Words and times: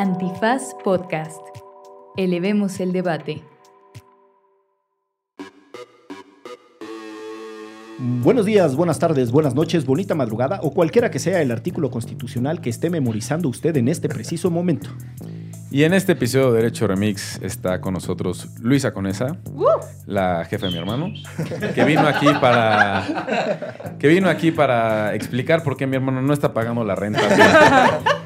Antifaz 0.00 0.76
Podcast. 0.84 1.40
Elevemos 2.16 2.78
el 2.78 2.92
debate. 2.92 3.42
Buenos 7.98 8.46
días, 8.46 8.76
buenas 8.76 9.00
tardes, 9.00 9.32
buenas 9.32 9.56
noches, 9.56 9.84
bonita 9.84 10.14
madrugada 10.14 10.60
o 10.62 10.72
cualquiera 10.72 11.10
que 11.10 11.18
sea 11.18 11.42
el 11.42 11.50
artículo 11.50 11.90
constitucional 11.90 12.60
que 12.60 12.70
esté 12.70 12.90
memorizando 12.90 13.48
usted 13.48 13.76
en 13.76 13.88
este 13.88 14.08
preciso 14.08 14.52
momento. 14.52 14.88
Y 15.72 15.82
en 15.82 15.92
este 15.92 16.12
episodio 16.12 16.52
de 16.52 16.58
Derecho 16.58 16.86
Remix 16.86 17.42
está 17.42 17.80
con 17.80 17.94
nosotros 17.94 18.50
Luisa 18.60 18.92
Conesa, 18.92 19.36
la 20.06 20.44
jefa 20.44 20.66
de 20.66 20.72
mi 20.74 20.78
hermano, 20.78 21.12
que 21.74 21.82
vino 21.82 22.06
aquí 22.06 22.28
para 22.40 23.96
que 23.98 24.06
vino 24.06 24.28
aquí 24.28 24.52
para 24.52 25.16
explicar 25.16 25.64
por 25.64 25.76
qué 25.76 25.88
mi 25.88 25.96
hermano 25.96 26.22
no 26.22 26.32
está 26.32 26.54
pagando 26.54 26.84
la 26.84 26.94
renta. 26.94 27.98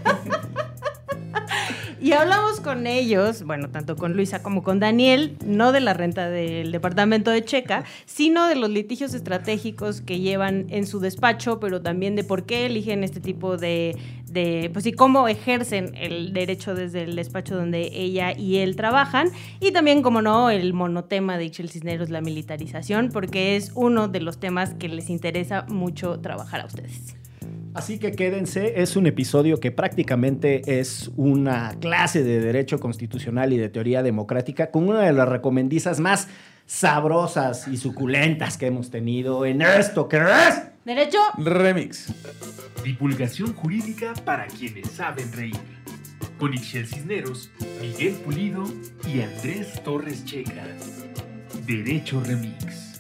Y 2.03 2.15
hablamos 2.15 2.59
con 2.59 2.89
ellos, 2.89 3.45
bueno, 3.45 3.71
tanto 3.71 3.95
con 3.95 4.15
Luisa 4.15 4.43
como 4.43 4.65
con 4.65 4.81
Daniel, 4.81 5.37
no 5.47 5.71
de 5.71 5.81
la 5.81 5.95
renta 5.95 6.29
del 6.29 6.73
departamento 6.73 7.31
de 7.31 7.45
Checa, 7.45 7.85
sino 8.07 8.49
de 8.49 8.57
los 8.57 8.71
litigios 8.71 9.15
estratégicos 9.15 10.01
que 10.01 10.19
llevan 10.19 10.67
en 10.71 10.89
su 10.89 10.99
despacho, 10.99 11.61
pero 11.61 11.81
también 11.81 12.17
de 12.17 12.25
por 12.25 12.45
qué 12.45 12.67
eligen 12.67 13.05
este 13.05 13.21
tipo 13.21 13.57
de, 13.57 13.97
de 14.27 14.69
pues 14.73 14.85
y 14.87 14.93
cómo 14.93 15.29
ejercen 15.29 15.95
el 15.95 16.33
derecho 16.33 16.75
desde 16.75 17.05
el 17.05 17.15
despacho 17.15 17.55
donde 17.55 17.93
ella 17.93 18.37
y 18.37 18.57
él 18.57 18.75
trabajan, 18.75 19.29
y 19.61 19.71
también, 19.71 20.03
como 20.03 20.23
no, 20.23 20.51
el 20.51 20.73
monotema 20.73 21.39
de 21.39 21.45
Ixchel 21.45 21.71
Cisneros, 21.71 22.11
la 22.11 22.21
militarización, 22.21 23.11
porque 23.13 23.55
es 23.55 23.71
uno 23.77 24.09
de 24.09 24.19
los 24.19 24.41
temas 24.41 24.75
que 24.75 24.89
les 24.89 25.09
interesa 25.09 25.67
mucho 25.69 26.19
trabajar 26.19 26.63
a 26.63 26.67
ustedes. 26.67 27.22
Así 27.75 27.99
que 27.99 28.13
quédense, 28.13 28.83
es 28.83 28.97
un 28.97 29.07
episodio 29.07 29.59
que 29.59 29.71
prácticamente 29.71 30.81
es 30.81 31.11
una 31.17 31.75
clase 31.81 32.23
de 32.23 32.41
derecho 32.41 32.79
constitucional 32.79 33.53
y 33.53 33.57
de 33.57 33.71
teoría 33.71 34.03
democrática 34.03 34.71
con 34.71 34.89
una 34.89 35.01
de 35.01 35.13
las 35.13 35.29
recomendizas 35.29 35.99
más 35.99 36.29
sabrosas 36.67 37.69
y 37.69 37.79
suculentas 37.79 38.59
que 38.59 38.67
hemos 38.67 38.91
tenido 38.91 39.47
en 39.47 39.63
esto 39.63 40.09
que 40.09 40.19
es 40.19 40.63
Derecho 40.85 41.19
Remix. 41.39 42.13
Divulgación 42.85 43.55
jurídica 43.55 44.13
para 44.25 44.47
quienes 44.49 44.91
saben 44.91 45.33
reír. 45.33 45.57
Con 46.39 46.53
Ixchel 46.53 46.87
Cisneros, 46.87 47.51
Miguel 47.81 48.15
Pulido 48.15 48.65
y 49.07 49.21
Andrés 49.21 49.81
Torres 49.85 50.25
Checa. 50.25 50.67
Derecho 51.67 52.21
Remix. 52.21 52.92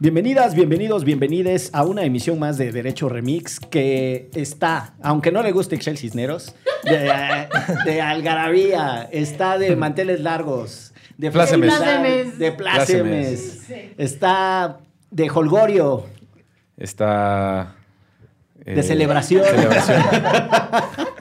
Bienvenidas, 0.00 0.54
bienvenidos, 0.54 1.02
bienvenides 1.04 1.70
a 1.72 1.82
una 1.84 2.04
emisión 2.04 2.38
más 2.38 2.56
de 2.56 2.70
Derecho 2.70 3.08
Remix 3.08 3.58
que 3.58 4.30
está, 4.34 4.94
aunque 5.02 5.32
no 5.32 5.42
le 5.42 5.50
guste 5.50 5.74
Excel 5.74 5.98
Cisneros, 5.98 6.54
de, 6.84 7.10
de 7.84 8.00
algarabía, 8.00 9.08
está 9.10 9.58
de 9.58 9.74
manteles 9.74 10.20
largos, 10.20 10.92
de 11.16 11.32
Plácemes. 11.32 12.38
de 12.38 12.52
plácemes, 12.52 13.66
está 13.96 14.78
de 15.10 15.30
holgorio, 15.30 16.04
Está 16.76 17.74
eh, 18.64 18.74
De 18.76 18.82
celebración. 18.84 19.44
celebración. 19.44 20.00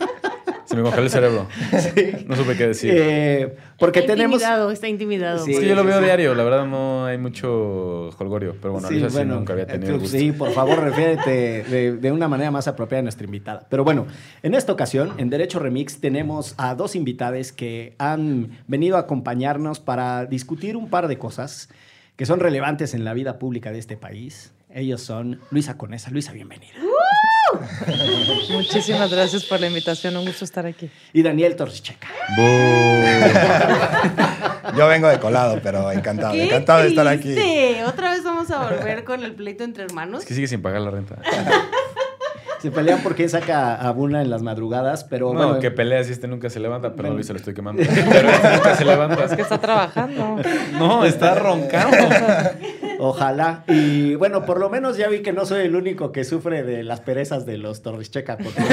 Me 0.77 0.83
congeló 0.83 1.03
el 1.03 1.09
cerebro. 1.09 1.47
No 2.27 2.35
supe 2.35 2.55
qué 2.57 2.67
decir. 2.67 2.91
eh, 2.95 3.55
porque 3.79 3.99
está 3.99 4.13
tenemos... 4.13 4.35
intimidado, 4.41 4.71
está 4.71 4.87
intimidado. 4.87 5.45
Sí. 5.45 5.51
es 5.53 5.59
que 5.59 5.67
yo 5.67 5.75
lo 5.75 5.83
veo 5.83 5.99
sí. 5.99 6.03
diario, 6.05 6.35
la 6.35 6.43
verdad 6.43 6.65
no 6.65 7.05
hay 7.05 7.17
mucho 7.17 8.09
holgorio, 8.17 8.55
pero 8.61 8.73
bueno, 8.73 8.87
Sí, 8.87 8.97
eso 8.97 9.09
sí 9.09 9.15
bueno, 9.15 9.35
nunca 9.35 9.53
había 9.53 9.65
tenido 9.67 9.89
el 9.89 9.93
entonces, 9.95 10.21
gusto. 10.21 10.33
Sí, 10.33 10.37
por 10.37 10.51
favor, 10.51 10.79
refiérete 10.79 11.63
de, 11.63 11.97
de 11.97 12.11
una 12.11 12.27
manera 12.27 12.51
más 12.51 12.67
apropiada 12.67 12.99
a 12.99 13.03
nuestra 13.03 13.25
invitada. 13.25 13.65
Pero 13.69 13.83
bueno, 13.83 14.07
en 14.43 14.53
esta 14.53 14.71
ocasión, 14.73 15.13
en 15.17 15.29
Derecho 15.29 15.59
Remix, 15.59 15.99
tenemos 15.99 16.53
a 16.57 16.75
dos 16.75 16.95
invitadas 16.95 17.51
que 17.51 17.95
han 17.97 18.49
venido 18.67 18.97
a 18.97 19.01
acompañarnos 19.01 19.79
para 19.79 20.25
discutir 20.25 20.75
un 20.77 20.89
par 20.89 21.07
de 21.07 21.17
cosas 21.17 21.69
que 22.15 22.25
son 22.25 22.39
relevantes 22.39 22.93
en 22.93 23.05
la 23.05 23.13
vida 23.13 23.37
pública 23.39 23.71
de 23.71 23.79
este 23.79 23.95
país. 23.95 24.53
Ellos 24.73 25.01
son 25.01 25.39
Luisa 25.51 25.77
Conesa. 25.77 26.09
Luisa, 26.11 26.33
bienvenida. 26.33 26.73
Muchísimas 28.51 29.11
gracias 29.11 29.43
por 29.45 29.59
la 29.59 29.67
invitación, 29.67 30.15
un 30.17 30.25
gusto 30.25 30.45
estar 30.45 30.65
aquí. 30.65 30.89
Y 31.13 31.21
Daniel 31.21 31.55
Torricheca. 31.55 32.07
Yo 34.75 34.87
vengo 34.87 35.07
de 35.07 35.19
colado, 35.19 35.59
pero 35.63 35.91
encantado, 35.91 36.33
¡Qué 36.33 36.45
encantado 36.45 36.81
de 36.83 36.89
estar 36.89 37.07
aquí. 37.07 37.33
triste! 37.33 37.83
Otra 37.85 38.11
vez 38.11 38.23
vamos 38.23 38.51
a 38.51 38.63
volver 38.69 39.03
con 39.03 39.23
el 39.23 39.33
pleito 39.33 39.63
entre 39.63 39.83
hermanos. 39.85 40.21
Es 40.21 40.25
que 40.27 40.33
sigue 40.33 40.47
sin 40.47 40.61
pagar 40.61 40.81
la 40.81 40.91
renta. 40.91 41.15
Se 42.61 42.71
pelean 42.71 43.01
por 43.03 43.13
quién 43.15 43.29
saca 43.29 43.75
a 43.75 43.91
Buna 43.91 44.23
en 44.23 44.31
las 44.31 44.41
madrugadas, 44.41 45.03
pero 45.03 45.31
No, 45.31 45.37
bueno, 45.45 45.59
que 45.59 45.69
pelea 45.69 46.03
si 46.03 46.11
este 46.11 46.27
nunca 46.27 46.49
se 46.49 46.59
levanta, 46.59 46.95
perdón 46.95 47.13
Luis, 47.13 47.27
se 47.27 47.33
lo 47.33 47.37
estoy 47.37 47.53
quemando. 47.53 47.83
Pero 48.09 48.29
este 48.29 48.49
nunca 48.55 48.75
se 48.75 48.83
levanta. 48.83 49.25
Es 49.25 49.33
que 49.35 49.43
está 49.43 49.59
trabajando. 49.59 50.37
No, 50.79 51.05
está 51.05 51.35
roncando. 51.35 51.97
Ojalá. 52.99 53.63
Y 53.67 54.15
bueno, 54.15 54.45
por 54.45 54.59
lo 54.59 54.69
menos 54.69 54.97
ya 54.97 55.07
vi 55.07 55.21
que 55.21 55.33
no 55.33 55.45
soy 55.45 55.61
el 55.65 55.75
único 55.75 56.11
que 56.11 56.23
sufre 56.23 56.63
de 56.63 56.83
las 56.83 56.99
perezas 57.01 57.45
de 57.45 57.57
los 57.57 57.81
Torricheca. 57.81 58.37
porque- 58.37 58.61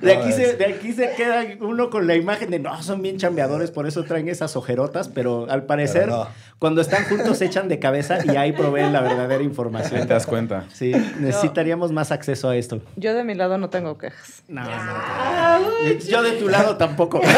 De 0.00 0.14
aquí, 0.16 0.32
se, 0.32 0.56
de 0.56 0.64
aquí 0.64 0.94
se 0.94 1.10
queda 1.14 1.44
uno 1.60 1.90
con 1.90 2.06
la 2.06 2.14
imagen 2.14 2.50
de 2.50 2.58
no, 2.58 2.82
son 2.82 3.02
bien 3.02 3.18
chambeadores, 3.18 3.70
por 3.70 3.86
eso 3.86 4.02
traen 4.04 4.30
esas 4.30 4.56
ojerotas, 4.56 5.08
pero 5.08 5.46
al 5.50 5.64
parecer, 5.64 6.04
Pero 6.04 6.16
no. 6.24 6.28
cuando 6.58 6.80
están 6.80 7.04
juntos 7.04 7.36
se 7.36 7.44
echan 7.44 7.68
de 7.68 7.78
cabeza 7.78 8.16
y 8.24 8.30
ahí 8.36 8.52
proveen 8.52 8.94
la 8.94 9.02
verdadera 9.02 9.42
información. 9.44 10.00
te 10.08 10.14
das 10.14 10.24
cuenta. 10.26 10.64
Sí, 10.72 10.92
necesitaríamos 11.18 11.92
más 11.92 12.12
acceso 12.12 12.48
a 12.48 12.56
esto. 12.56 12.80
Yo 12.96 13.12
de 13.12 13.24
mi 13.24 13.34
lado 13.34 13.58
no 13.58 13.68
tengo 13.68 13.98
quejas. 13.98 14.42
No, 14.48 14.62
no. 14.64 15.68
Yo 16.08 16.22
de 16.22 16.32
tu 16.32 16.48
lado 16.48 16.78
tampoco. 16.78 17.20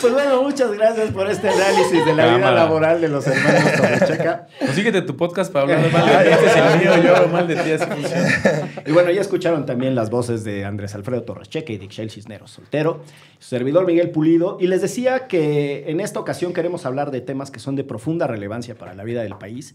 Pues 0.00 0.12
bueno, 0.12 0.42
muchas 0.42 0.70
gracias 0.72 1.10
por 1.10 1.28
este 1.28 1.48
análisis 1.48 2.04
de 2.04 2.14
la 2.14 2.26
vida 2.26 2.34
Cámara. 2.34 2.52
laboral 2.52 3.00
de 3.00 3.08
los 3.08 3.26
hermanos 3.26 3.72
Torrecheca. 3.76 4.46
Consíguete 4.60 5.02
tu 5.02 5.16
podcast 5.16 5.52
para 5.52 5.64
hablar 5.64 5.92
mal 5.92 6.06
de 6.06 6.12
ti. 6.12 6.28
Este 6.30 6.46
es 6.46 6.56
el 6.56 6.78
mío, 6.78 7.02
yo 7.02 7.16
hablo 7.16 7.28
mal 7.28 7.48
de 7.48 7.56
ti, 7.56 7.70
así 7.72 7.84
funciona. 7.84 8.70
Y 8.86 8.92
bueno, 8.92 9.10
ya 9.10 9.20
escucharon 9.20 9.66
también 9.66 9.96
las 9.96 10.10
voces 10.10 10.44
de 10.44 10.64
Andrés 10.64 10.94
Alfredo 10.94 11.22
Torrecheca 11.22 11.72
y 11.72 11.78
de 11.78 11.86
Ixchel 11.86 12.10
Cisneros 12.10 12.52
Soltero, 12.52 13.02
su 13.40 13.48
servidor 13.48 13.86
Miguel 13.86 14.10
Pulido. 14.10 14.56
Y 14.60 14.68
les 14.68 14.82
decía 14.82 15.26
que 15.26 15.90
en 15.90 15.98
esta 16.00 16.20
ocasión 16.20 16.52
queremos 16.52 16.86
hablar 16.86 17.10
de 17.10 17.20
temas 17.20 17.50
que 17.50 17.58
son 17.58 17.74
de 17.74 17.82
profunda 17.82 18.28
relevancia 18.28 18.76
para 18.76 18.94
la 18.94 19.02
vida 19.02 19.22
del 19.22 19.36
país. 19.36 19.74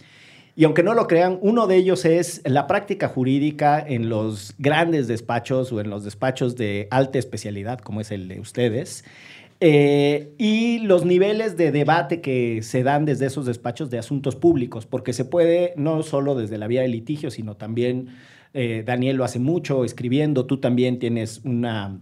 Y 0.55 0.65
aunque 0.65 0.83
no 0.83 0.93
lo 0.93 1.07
crean, 1.07 1.39
uno 1.41 1.65
de 1.65 1.77
ellos 1.77 2.05
es 2.05 2.41
la 2.45 2.67
práctica 2.67 3.07
jurídica 3.07 3.83
en 3.85 4.09
los 4.09 4.53
grandes 4.59 5.07
despachos 5.07 5.71
o 5.71 5.81
en 5.81 5.89
los 5.89 6.03
despachos 6.03 6.55
de 6.55 6.87
alta 6.91 7.17
especialidad, 7.17 7.79
como 7.79 8.01
es 8.01 8.11
el 8.11 8.27
de 8.27 8.39
ustedes. 8.39 9.03
Eh, 9.59 10.33
y 10.37 10.79
los 10.79 11.05
niveles 11.05 11.57
de 11.57 11.71
debate 11.71 12.21
que 12.21 12.61
se 12.61 12.83
dan 12.83 13.05
desde 13.05 13.25
esos 13.25 13.45
despachos 13.45 13.89
de 13.89 13.97
asuntos 13.97 14.35
públicos, 14.35 14.85
porque 14.85 15.13
se 15.13 15.25
puede 15.25 15.73
no 15.75 16.03
solo 16.03 16.35
desde 16.35 16.57
la 16.57 16.67
vía 16.67 16.81
de 16.81 16.89
litigio, 16.89 17.31
sino 17.31 17.55
también, 17.55 18.09
eh, 18.53 18.83
Daniel 18.85 19.15
lo 19.15 19.23
hace 19.23 19.39
mucho 19.39 19.85
escribiendo, 19.85 20.45
tú 20.45 20.57
también 20.57 20.99
tienes 20.99 21.41
una 21.45 21.99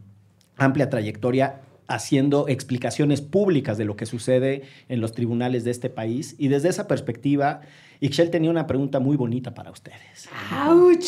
amplia 0.58 0.90
trayectoria 0.90 1.62
haciendo 1.88 2.48
explicaciones 2.48 3.22
públicas 3.22 3.78
de 3.78 3.86
lo 3.86 3.96
que 3.96 4.06
sucede 4.06 4.64
en 4.90 5.00
los 5.00 5.12
tribunales 5.12 5.64
de 5.64 5.72
este 5.72 5.90
país. 5.90 6.36
Y 6.38 6.48
desde 6.48 6.70
esa 6.70 6.88
perspectiva, 6.88 7.62
Ixchel 8.04 8.32
tenía 8.32 8.50
una 8.50 8.66
pregunta 8.66 9.00
muy 9.00 9.16
bonita 9.16 9.54
para 9.54 9.70
ustedes. 9.70 10.28
¡Auch! 10.52 11.06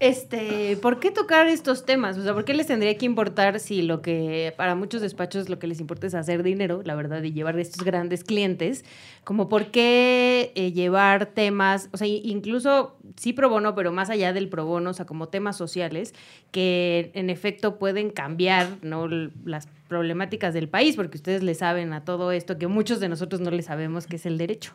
Este, 0.00 0.76
¿por 0.82 0.98
qué 0.98 1.12
tocar 1.12 1.46
estos 1.46 1.86
temas? 1.86 2.18
O 2.18 2.24
sea, 2.24 2.34
¿por 2.34 2.44
qué 2.44 2.52
les 2.52 2.66
tendría 2.66 2.98
que 2.98 3.06
importar 3.06 3.60
si 3.60 3.82
lo 3.82 4.02
que 4.02 4.52
para 4.56 4.74
muchos 4.74 5.02
despachos 5.02 5.48
lo 5.48 5.60
que 5.60 5.68
les 5.68 5.78
importa 5.78 6.08
es 6.08 6.14
hacer 6.14 6.42
dinero, 6.42 6.82
la 6.84 6.96
verdad, 6.96 7.22
y 7.22 7.32
llevar 7.32 7.56
estos 7.60 7.84
grandes 7.84 8.24
clientes? 8.24 8.84
Como 9.22 9.48
por 9.48 9.66
qué 9.66 10.50
eh, 10.56 10.72
llevar 10.72 11.26
temas, 11.26 11.88
o 11.92 11.96
sea, 11.96 12.08
incluso 12.08 12.96
sí 13.14 13.32
pro 13.32 13.48
bono, 13.48 13.76
pero 13.76 13.92
más 13.92 14.10
allá 14.10 14.32
del 14.32 14.48
pro 14.48 14.66
bono, 14.66 14.90
o 14.90 14.94
sea, 14.94 15.06
como 15.06 15.28
temas 15.28 15.56
sociales 15.56 16.12
que 16.50 17.12
en 17.14 17.30
efecto 17.30 17.78
pueden 17.78 18.10
cambiar, 18.10 18.78
¿no? 18.82 19.06
Las 19.44 19.68
problemáticas 19.86 20.52
del 20.54 20.68
país, 20.68 20.96
porque 20.96 21.18
ustedes 21.18 21.44
le 21.44 21.54
saben 21.54 21.92
a 21.92 22.04
todo 22.04 22.32
esto 22.32 22.58
que 22.58 22.66
muchos 22.66 22.98
de 22.98 23.08
nosotros 23.08 23.40
no 23.40 23.52
le 23.52 23.62
sabemos 23.62 24.08
que 24.08 24.16
es 24.16 24.26
el 24.26 24.38
derecho. 24.38 24.74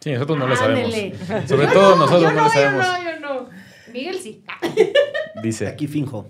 Sí, 0.00 0.12
nosotros 0.12 0.38
no 0.38 0.46
lo 0.46 0.56
sabemos. 0.56 0.94
Ándele. 0.94 1.46
Sobre 1.46 1.66
todo 1.68 1.96
nosotros 1.96 2.22
Yo 2.22 2.32
no 2.32 2.44
lo 2.44 2.48
sabemos. 2.50 2.86
Yo 2.86 2.92
no, 2.92 3.10
yo 3.12 3.20
no. 3.20 3.50
Miguel 3.92 4.18
sí. 4.18 4.44
Dice. 5.42 5.66
Aquí 5.68 5.86
finjo. 5.86 6.28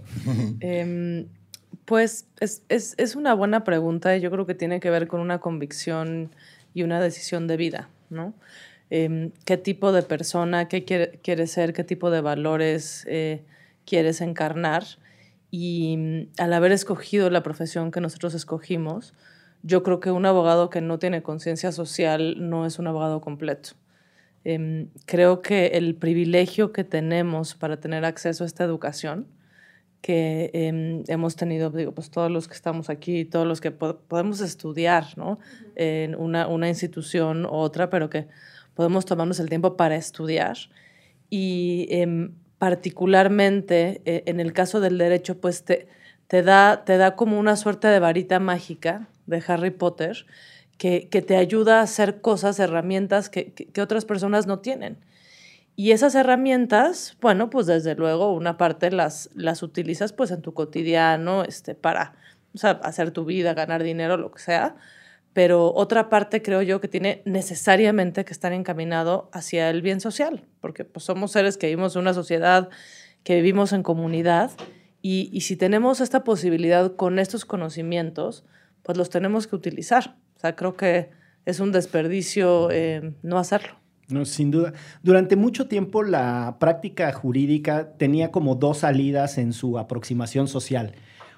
Em, 0.61 1.27
pues 1.85 2.27
es, 2.41 2.63
es- 2.69 2.95
es 2.99 3.17
una 3.17 3.35
buena 3.35 3.65
pregunta 3.65 4.17
y 4.17 4.21
yo 4.21 4.31
creo 4.31 4.47
que 4.47 4.55
tiene 4.55 4.81
que 4.81 4.91
ver 4.91 5.07
con 5.09 5.21
una 5.21 5.39
convicción 5.41 6.35
y 6.75 6.83
una 6.83 7.01
decisión 7.01 7.47
de 7.47 7.57
vida, 7.57 7.89
¿no? 8.11 8.35
Em, 8.91 9.31
¿Qué 9.45 9.57
tipo 9.57 9.93
de 9.93 10.03
persona, 10.03 10.69
qué 10.69 10.85
quiere- 10.85 11.21
quieres 11.23 11.53
ser, 11.53 11.73
qué 11.73 11.85
tipo 11.85 12.11
de 12.11 12.21
valores 12.21 13.05
eh, 13.09 13.43
quieres 13.87 14.21
encarnar? 14.21 14.85
Y 15.51 15.97
mm, 15.97 16.27
al 16.43 16.53
haber 16.53 16.73
escogido 16.73 17.31
la 17.31 17.43
profesión 17.43 17.91
que 17.91 18.01
nosotros 18.01 18.35
escogimos, 18.35 19.15
yo 19.63 19.83
creo 19.83 20.01
que 20.01 20.11
un 20.11 20.27
abogado 20.27 20.71
que 20.71 20.81
no 20.81 20.99
tiene 20.99 21.23
conciencia 21.23 21.73
social 21.73 22.37
no 22.39 22.67
es 22.67 22.79
un 22.79 22.87
abogado 22.87 23.21
completo. 23.21 23.71
Em, 24.45 24.89
creo 25.07 25.43
que 25.43 25.69
el 25.69 25.95
privilegio 25.97 26.73
que 26.73 26.85
tenemos 26.85 27.55
para 27.55 27.79
tener 27.79 28.05
acceso 28.05 28.45
a 28.45 28.47
esta 28.47 28.65
educación, 28.65 29.27
que 30.01 30.51
em, 30.55 31.05
hemos 31.09 31.37
tenido, 31.37 31.71
digo, 31.71 31.93
pues 31.93 32.11
todos 32.11 32.31
los 32.31 32.49
que 32.49 32.55
estamos 32.55 32.89
aquí, 32.89 33.27
todos 33.27 33.47
los 33.47 33.61
que 33.61 33.71
podemos 33.71 34.41
estudiar, 34.41 35.07
¿no? 35.17 35.39
En 35.77 36.15
una, 36.15 36.47
una 36.49 36.69
institución 36.69 37.45
u 37.45 37.51
otra, 37.51 37.91
pero 37.91 38.09
que 38.09 38.29
podemos 38.75 39.05
tomarnos 39.05 39.41
el 39.41 39.51
tiempo 39.51 39.77
para 39.77 39.97
estudiar. 39.97 40.57
Y 41.29 41.87
em, 41.91 42.33
particularmente 42.59 44.01
eh, 44.07 44.23
en 44.27 44.41
el 44.41 44.55
caso 44.55 44.81
del 44.81 44.97
derecho, 44.97 45.39
pues 45.39 45.65
te, 45.65 45.87
te, 46.29 46.43
da, 46.43 46.85
te 46.87 46.97
da 46.97 47.15
como 47.15 47.39
una 47.39 47.57
suerte 47.57 47.89
de 47.89 48.01
varita 48.01 48.41
mágica 48.41 49.10
de 49.27 49.43
Harry 49.47 49.71
Potter 49.71 50.27
que, 50.81 51.23
te 51.27 51.37
ayuda 51.37 51.81
a 51.81 51.83
hacer 51.83 52.23
cosas, 52.23 52.59
herramientas 52.59 53.29
que, 53.29 53.53
otras 53.83 54.07
personas 54.07 54.47
no 54.47 54.61
tienen. 54.61 54.97
Y 55.77 55.93
esas 55.93 56.15
herramientas, 56.15 57.19
bueno, 57.21 57.51
pues 57.51 57.67
desde 57.67 57.95
luego 57.95 58.33
una 58.33 58.57
parte 58.57 58.91
las, 58.91 59.29
las 59.35 59.63
utilizas 59.63 60.15
pues 60.15 60.31
en 60.31 60.41
tu 60.41 60.55
cotidiano 60.55 61.45
este, 61.45 61.75
para 61.75 62.15
hacer 62.83 63.11
tu 63.11 63.27
vida, 63.27 63.53
ganar 63.53 63.83
dinero, 63.83 64.17
lo 64.17 64.31
que 64.31 64.41
sea. 64.41 64.77
Pero 65.35 65.75
otra 65.75 66.09
parte 66.09 66.41
creo 66.41 66.63
yo 66.63 66.81
que 66.81 66.89
tiene 66.89 67.21
necesariamente 67.27 68.25
que 68.25 68.33
estar 68.33 68.55
encaminado 68.55 69.29
hacia 69.35 69.69
el 69.69 69.83
bien 69.83 70.01
social, 70.01 70.47
porque 70.63 70.87
pues, 70.87 71.05
somos 71.05 71.33
seres 71.33 71.59
que 71.59 71.67
vivimos 71.67 71.95
en 71.95 72.03
una 72.03 72.15
sociedad, 72.15 72.71
que 73.23 73.37
vivimos 73.37 73.75
en 73.75 73.83
comunidad, 73.83 74.51
y, 75.03 75.29
y 75.31 75.43
si 75.43 75.57
tenemos 75.57 76.01
esta 76.01 76.25
posibilidad 76.25 76.97
con 76.97 77.19
estos 77.19 77.45
conocimientos, 77.45 78.45
pues 78.83 78.97
los 78.99 79.11
tenemos 79.11 79.47
que 79.47 79.57
utilizar. 79.57 80.17
O 80.37 80.41
sea, 80.41 80.57
creo 80.57 80.77
que 80.77 81.11
es 81.45 81.61
un 81.61 81.73
desperdicio 81.73 82.71
eh, 82.71 83.13
no 83.23 83.39
hacerlo. 83.39 83.81
No, 84.09 84.25
sin 84.25 84.51
duda. 84.51 84.73
Durante 85.03 85.37
mucho 85.37 85.69
tiempo 85.69 86.03
la 86.03 86.57
práctica 86.59 87.13
jurídica 87.13 87.93
tenía 87.97 88.31
como 88.31 88.57
dos 88.57 88.79
salidas 88.79 89.39
en 89.39 89.53
su 89.53 89.79
aproximación 89.79 90.49
social. 90.49 90.93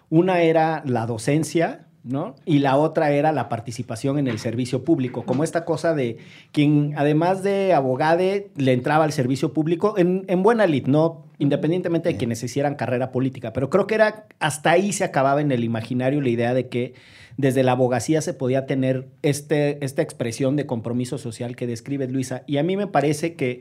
Una 0.09 0.43
era 0.43 0.83
la 0.87 1.07
docencia, 1.07 1.87
¿no? 2.05 2.35
Y 2.45 2.59
la 2.59 2.77
otra 2.77 3.13
era 3.13 3.33
la 3.33 3.49
participación 3.49 4.19
en 4.19 4.27
el 4.27 4.39
servicio 4.39 4.85
público, 4.85 5.25
como 5.25 5.45
esta 5.45 5.65
cosa 5.65 5.95
de 5.95 6.19
quien, 6.51 6.95
además 6.97 7.43
de 7.43 7.73
abogade, 7.75 8.51
le 8.57 8.73
entraba 8.73 9.05
al 9.05 9.13
servicio 9.13 9.53
público 9.53 9.97
en, 9.99 10.25
en 10.29 10.43
buena 10.43 10.67
lid, 10.67 10.87
¿no? 10.87 11.25
Independientemente 11.39 12.09
de 12.09 12.17
quienes 12.17 12.43
hicieran 12.43 12.75
carrera 12.75 13.13
política. 13.13 13.53
Pero 13.53 13.71
creo 13.71 13.87
que 13.87 13.95
era, 13.95 14.27
hasta 14.41 14.71
ahí 14.71 14.93
se 14.93 15.05
acababa 15.05 15.41
en 15.41 15.53
el 15.53 15.65
imaginario 15.65 16.21
la 16.21 16.29
idea 16.29 16.55
de 16.55 16.69
que 16.69 16.95
desde 17.37 17.63
la 17.63 17.73
abogacía 17.73 18.21
se 18.21 18.35
podía 18.35 18.67
tener 18.67 19.09
este, 19.23 19.85
esta 19.85 20.03
expresión 20.03 20.57
de 20.57 20.67
compromiso 20.67 21.19
social 21.19 21.57
que 21.57 21.67
describe 21.67 22.09
Luisa. 22.09 22.43
Y 22.47 22.59
a 22.59 22.63
mí 22.63 22.77
me 22.77 22.87
parece 22.87 23.35
que 23.35 23.61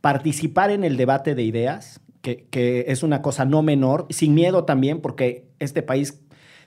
participar 0.00 0.70
en 0.70 0.84
el 0.84 0.96
debate 0.96 1.34
de 1.34 1.42
ideas, 1.42 2.00
que, 2.20 2.46
que 2.50 2.86
es 2.88 3.02
una 3.02 3.22
cosa 3.22 3.44
no 3.44 3.62
menor, 3.62 4.06
sin 4.10 4.34
miedo 4.34 4.64
también, 4.64 5.00
porque 5.00 5.44
este 5.58 5.82
país 5.82 6.20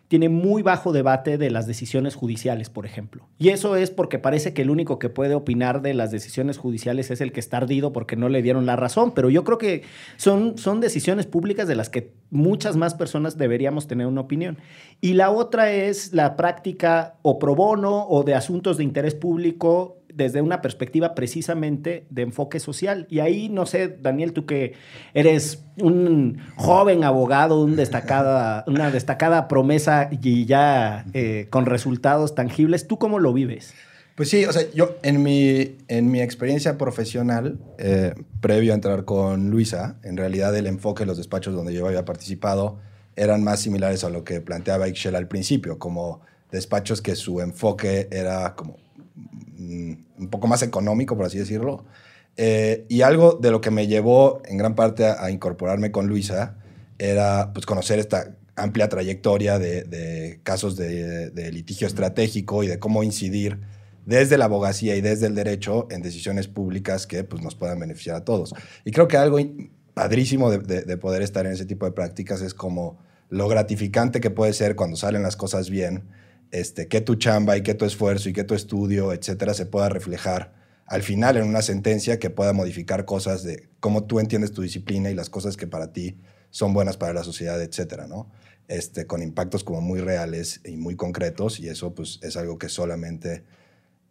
tiene 0.07 0.29
muy 0.29 0.61
bajo 0.61 0.93
debate 0.93 1.37
de 1.37 1.49
las 1.49 1.65
decisiones 1.65 2.15
judiciales, 2.15 2.69
por 2.69 2.85
ejemplo. 2.85 3.27
Y 3.39 3.49
eso 3.49 3.75
es 3.75 3.89
porque 3.89 4.19
parece 4.19 4.53
que 4.53 4.61
el 4.61 4.69
único 4.69 4.99
que 4.99 5.09
puede 5.09 5.33
opinar 5.33 5.81
de 5.81 5.93
las 5.93 6.11
decisiones 6.11 6.57
judiciales 6.57 7.09
es 7.09 7.21
el 7.21 7.31
que 7.31 7.39
está 7.39 7.57
ardido 7.57 7.91
porque 7.91 8.15
no 8.15 8.29
le 8.29 8.41
dieron 8.41 8.65
la 8.65 8.75
razón. 8.75 9.13
Pero 9.13 9.29
yo 9.29 9.43
creo 9.43 9.57
que 9.57 9.83
son, 10.17 10.57
son 10.57 10.79
decisiones 10.79 11.25
públicas 11.25 11.67
de 11.67 11.75
las 11.75 11.89
que 11.89 12.13
muchas 12.29 12.75
más 12.75 12.93
personas 12.93 13.37
deberíamos 13.37 13.87
tener 13.87 14.05
una 14.05 14.21
opinión. 14.21 14.59
Y 15.01 15.13
la 15.13 15.31
otra 15.31 15.71
es 15.71 16.13
la 16.13 16.35
práctica 16.35 17.15
o 17.23 17.39
pro 17.39 17.55
bono 17.55 18.07
o 18.07 18.23
de 18.23 18.35
asuntos 18.35 18.77
de 18.77 18.83
interés 18.83 19.15
público 19.15 19.97
desde 20.15 20.41
una 20.41 20.61
perspectiva 20.61 21.13
precisamente 21.13 22.05
de 22.09 22.21
enfoque 22.23 22.59
social. 22.59 23.05
Y 23.09 23.19
ahí, 23.19 23.49
no 23.49 23.65
sé, 23.65 23.87
Daniel, 24.01 24.33
tú 24.33 24.45
que 24.45 24.73
eres 25.13 25.63
un 25.81 26.39
joven 26.55 27.03
abogado, 27.03 27.61
una 28.67 28.91
destacada 28.91 29.47
promesa 29.47 30.09
y 30.11 30.45
ya 30.45 31.05
eh, 31.13 31.47
con 31.49 31.65
resultados 31.65 32.33
tangibles, 32.35 32.87
¿tú 32.87 32.97
cómo 32.97 33.19
lo 33.19 33.33
vives? 33.33 33.73
Pues 34.15 34.29
sí, 34.29 34.45
o 34.45 34.53
sea, 34.53 34.63
yo 34.73 34.95
en 35.03 35.23
mi, 35.23 35.75
en 35.89 36.09
mi 36.09 36.21
experiencia 36.21 36.77
profesional, 36.77 37.59
eh, 37.77 38.13
previo 38.39 38.71
a 38.71 38.75
entrar 38.75 39.03
con 39.03 39.49
Luisa, 39.49 39.97
en 40.03 40.15
realidad 40.15 40.55
el 40.55 40.67
enfoque 40.67 41.03
de 41.03 41.07
los 41.07 41.17
despachos 41.17 41.53
donde 41.53 41.73
yo 41.73 41.85
había 41.85 42.05
participado 42.05 42.79
eran 43.17 43.43
más 43.43 43.59
similares 43.59 44.05
a 44.05 44.09
lo 44.09 44.23
que 44.23 44.39
planteaba 44.39 44.87
Ixchel 44.87 45.15
al 45.15 45.27
principio, 45.27 45.79
como 45.79 46.21
despachos 46.49 47.01
que 47.01 47.15
su 47.15 47.41
enfoque 47.41 48.07
era 48.11 48.55
como 48.55 48.77
un 49.57 50.29
poco 50.29 50.47
más 50.47 50.61
económico, 50.61 51.15
por 51.15 51.25
así 51.25 51.37
decirlo. 51.37 51.85
Eh, 52.37 52.85
y 52.89 53.01
algo 53.01 53.37
de 53.41 53.51
lo 53.51 53.61
que 53.61 53.71
me 53.71 53.87
llevó 53.87 54.41
en 54.45 54.57
gran 54.57 54.75
parte 54.75 55.05
a, 55.05 55.31
incorporarme 55.31 55.91
con 55.91 56.07
Luisa 56.07 56.57
era 56.97 57.53
pues, 57.53 57.65
conocer 57.65 57.99
esta 57.99 58.35
amplia 58.57 58.89
trayectoria 58.89 59.57
de, 59.59 60.39
casos 60.43 60.75
de, 60.75 61.51
litigio 61.51 61.87
estratégico 61.87 62.63
y 62.63 62.67
de 62.67 62.79
cómo 62.79 63.03
incidir 63.03 63.59
desde 64.05 64.37
la 64.37 64.45
abogacía 64.45 64.95
y 64.95 65.01
desde 65.01 65.27
el 65.27 65.35
derecho 65.35 65.87
en 65.89 66.01
decisiones 66.01 66.47
públicas 66.47 67.07
que 67.07 67.23
pues, 67.23 67.41
nos 67.41 67.55
puedan 67.55 67.79
beneficiar 67.79 68.15
a 68.17 68.25
todos. 68.25 68.53
Y 68.83 68.91
creo 68.91 69.07
que 69.07 69.17
algo 69.17 69.39
padrísimo 69.93 70.51
de, 70.51 70.97
poder 70.97 71.21
estar 71.21 71.45
en 71.45 71.53
ese 71.53 71.65
tipo 71.65 71.85
de 71.85 71.93
prácticas 71.93 72.41
es 72.41 72.53
como 72.53 72.97
lo 73.29 73.47
gratificante 73.47 74.19
que 74.19 74.29
puede 74.29 74.53
ser 74.53 74.75
cuando 74.75 74.97
salen 74.97 75.23
las 75.23 75.35
cosas 75.35 75.69
bien 75.69 76.03
este, 76.55 76.87
que 76.87 77.01
tu 77.01 77.15
chamba 77.15 77.57
y 77.57 77.63
que 77.63 77.73
tu 77.73 77.83
esfuerzo 77.83 78.29
y 78.29 78.33
que 78.33 78.45
tu 78.45 78.53
estudio, 78.53 79.11
etcétera, 79.11 79.53
se 79.53 79.65
pueda 79.65 79.89
reflejar 79.89 80.53
al 80.85 81.03
final 81.03 81.35
en 81.35 81.43
una 81.43 81.61
sentencia 81.61 82.17
que 82.17 82.29
pueda 82.29 82.53
modificar 82.53 83.03
cosas 83.03 83.43
de 83.43 83.67
cómo 83.81 84.05
tú 84.05 84.21
entiendes 84.21 84.53
tu 84.53 84.61
disciplina 84.61 85.09
y 85.09 85.15
las 85.15 85.29
cosas 85.29 85.57
que 85.57 85.67
para 85.67 85.91
ti 85.91 86.17
son 86.51 86.73
buenas 86.73 86.95
para 86.95 87.11
la 87.11 87.23
sociedad, 87.23 87.61
etcétera, 87.61 88.07
¿no? 88.07 88.31
Este, 88.69 89.05
con 89.05 89.21
impactos 89.21 89.65
como 89.65 89.81
muy 89.81 89.99
reales 89.99 90.61
y 90.63 90.77
muy 90.77 90.95
concretos 90.95 91.59
y 91.59 91.67
eso 91.67 91.93
pues 91.93 92.19
es 92.23 92.37
algo 92.37 92.57
que 92.57 92.69
solamente 92.69 93.43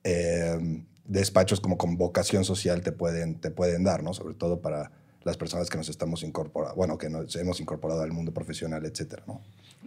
eh, 0.05 0.85
despachos 1.07 1.61
como 1.61 1.79
con 1.79 1.97
vocación 1.97 2.45
social 2.45 2.83
te 2.83 2.93
pueden, 2.93 3.41
te 3.41 3.51
pueden 3.51 3.85
dar, 3.85 4.03
¿no? 4.03 4.13
Sobre 4.13 4.35
todo 4.35 4.61
para 4.61 4.93
las 5.23 5.39
personas 5.39 5.71
que 5.71 5.79
nos 5.79 5.89
estamos 5.89 6.23
incorporando, 6.23 6.77
bueno, 6.77 6.99
que 6.99 7.09
nos 7.09 7.35
hemos 7.37 7.59
incorporado 7.61 8.03
al 8.03 8.13
mundo 8.13 8.35
profesional, 8.35 8.85
etcétera. 8.85 9.25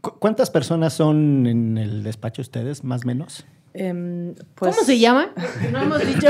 ¿Cuántas 0.01 0.49
personas 0.49 0.93
son 0.93 1.47
en 1.47 1.77
el 1.77 2.03
despacho 2.03 2.41
ustedes, 2.41 2.83
más 2.83 3.03
o 3.03 3.07
menos? 3.07 3.45
Em, 3.73 4.33
pues, 4.55 4.75
¿Cómo 4.75 4.85
se 4.85 4.99
llama? 4.99 5.33
No 5.71 5.81
hemos 5.81 6.05
dicho. 6.05 6.27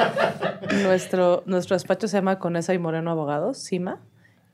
nuestro, 0.82 1.42
nuestro 1.46 1.76
despacho 1.76 2.08
se 2.08 2.16
llama 2.16 2.38
Conesa 2.38 2.74
y 2.74 2.78
Moreno 2.78 3.10
Abogados, 3.10 3.58
CIMA, 3.58 4.00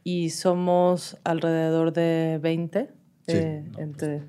y 0.05 0.31
somos 0.31 1.17
alrededor 1.25 1.93
de 1.93 2.39
20 2.43 2.91
eh, 3.29 3.65
entre 3.79 4.23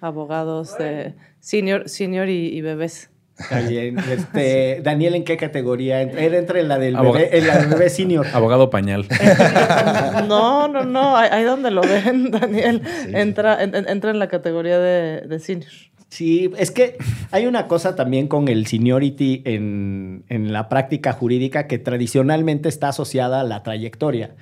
abogados 0.00 0.76
de 0.78 1.14
senior, 1.38 1.88
senior 1.88 2.28
y 2.28 2.60
bebés. 2.60 3.11
Este, 3.50 4.80
Daniel, 4.82 5.14
¿en 5.14 5.24
qué 5.24 5.36
categoría? 5.36 6.02
Él 6.02 6.34
entra 6.34 6.60
en 6.60 6.68
la 6.68 6.78
del 6.78 6.96
bebé, 6.96 7.38
en 7.38 7.46
la 7.46 7.58
del 7.58 7.68
bebé 7.68 7.90
senior. 7.90 8.26
Abogado 8.32 8.70
pañal. 8.70 9.06
No, 10.28 10.68
no, 10.68 10.84
no. 10.84 11.16
Ahí 11.16 11.42
donde 11.44 11.70
lo 11.70 11.82
ven, 11.82 12.30
Daniel. 12.30 12.82
Entra, 13.12 13.62
entra 13.62 14.10
en 14.10 14.18
la 14.18 14.28
categoría 14.28 14.78
de, 14.78 15.22
de 15.22 15.38
senior. 15.38 15.70
Sí, 16.12 16.52
es 16.58 16.70
que 16.70 16.98
hay 17.30 17.46
una 17.46 17.66
cosa 17.68 17.96
también 17.96 18.28
con 18.28 18.48
el 18.48 18.66
seniority 18.66 19.40
en, 19.46 20.22
la 20.28 20.68
práctica 20.68 21.14
jurídica 21.14 21.66
que 21.66 21.78
tradicionalmente 21.78 22.68
está 22.68 22.90
asociada 22.90 23.40
a 23.40 23.44
la 23.44 23.62
trayectoria. 23.62 24.34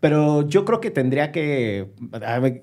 Pero 0.00 0.48
yo 0.48 0.64
creo 0.64 0.80
que 0.80 0.90
tendría 0.90 1.30
que, 1.30 1.90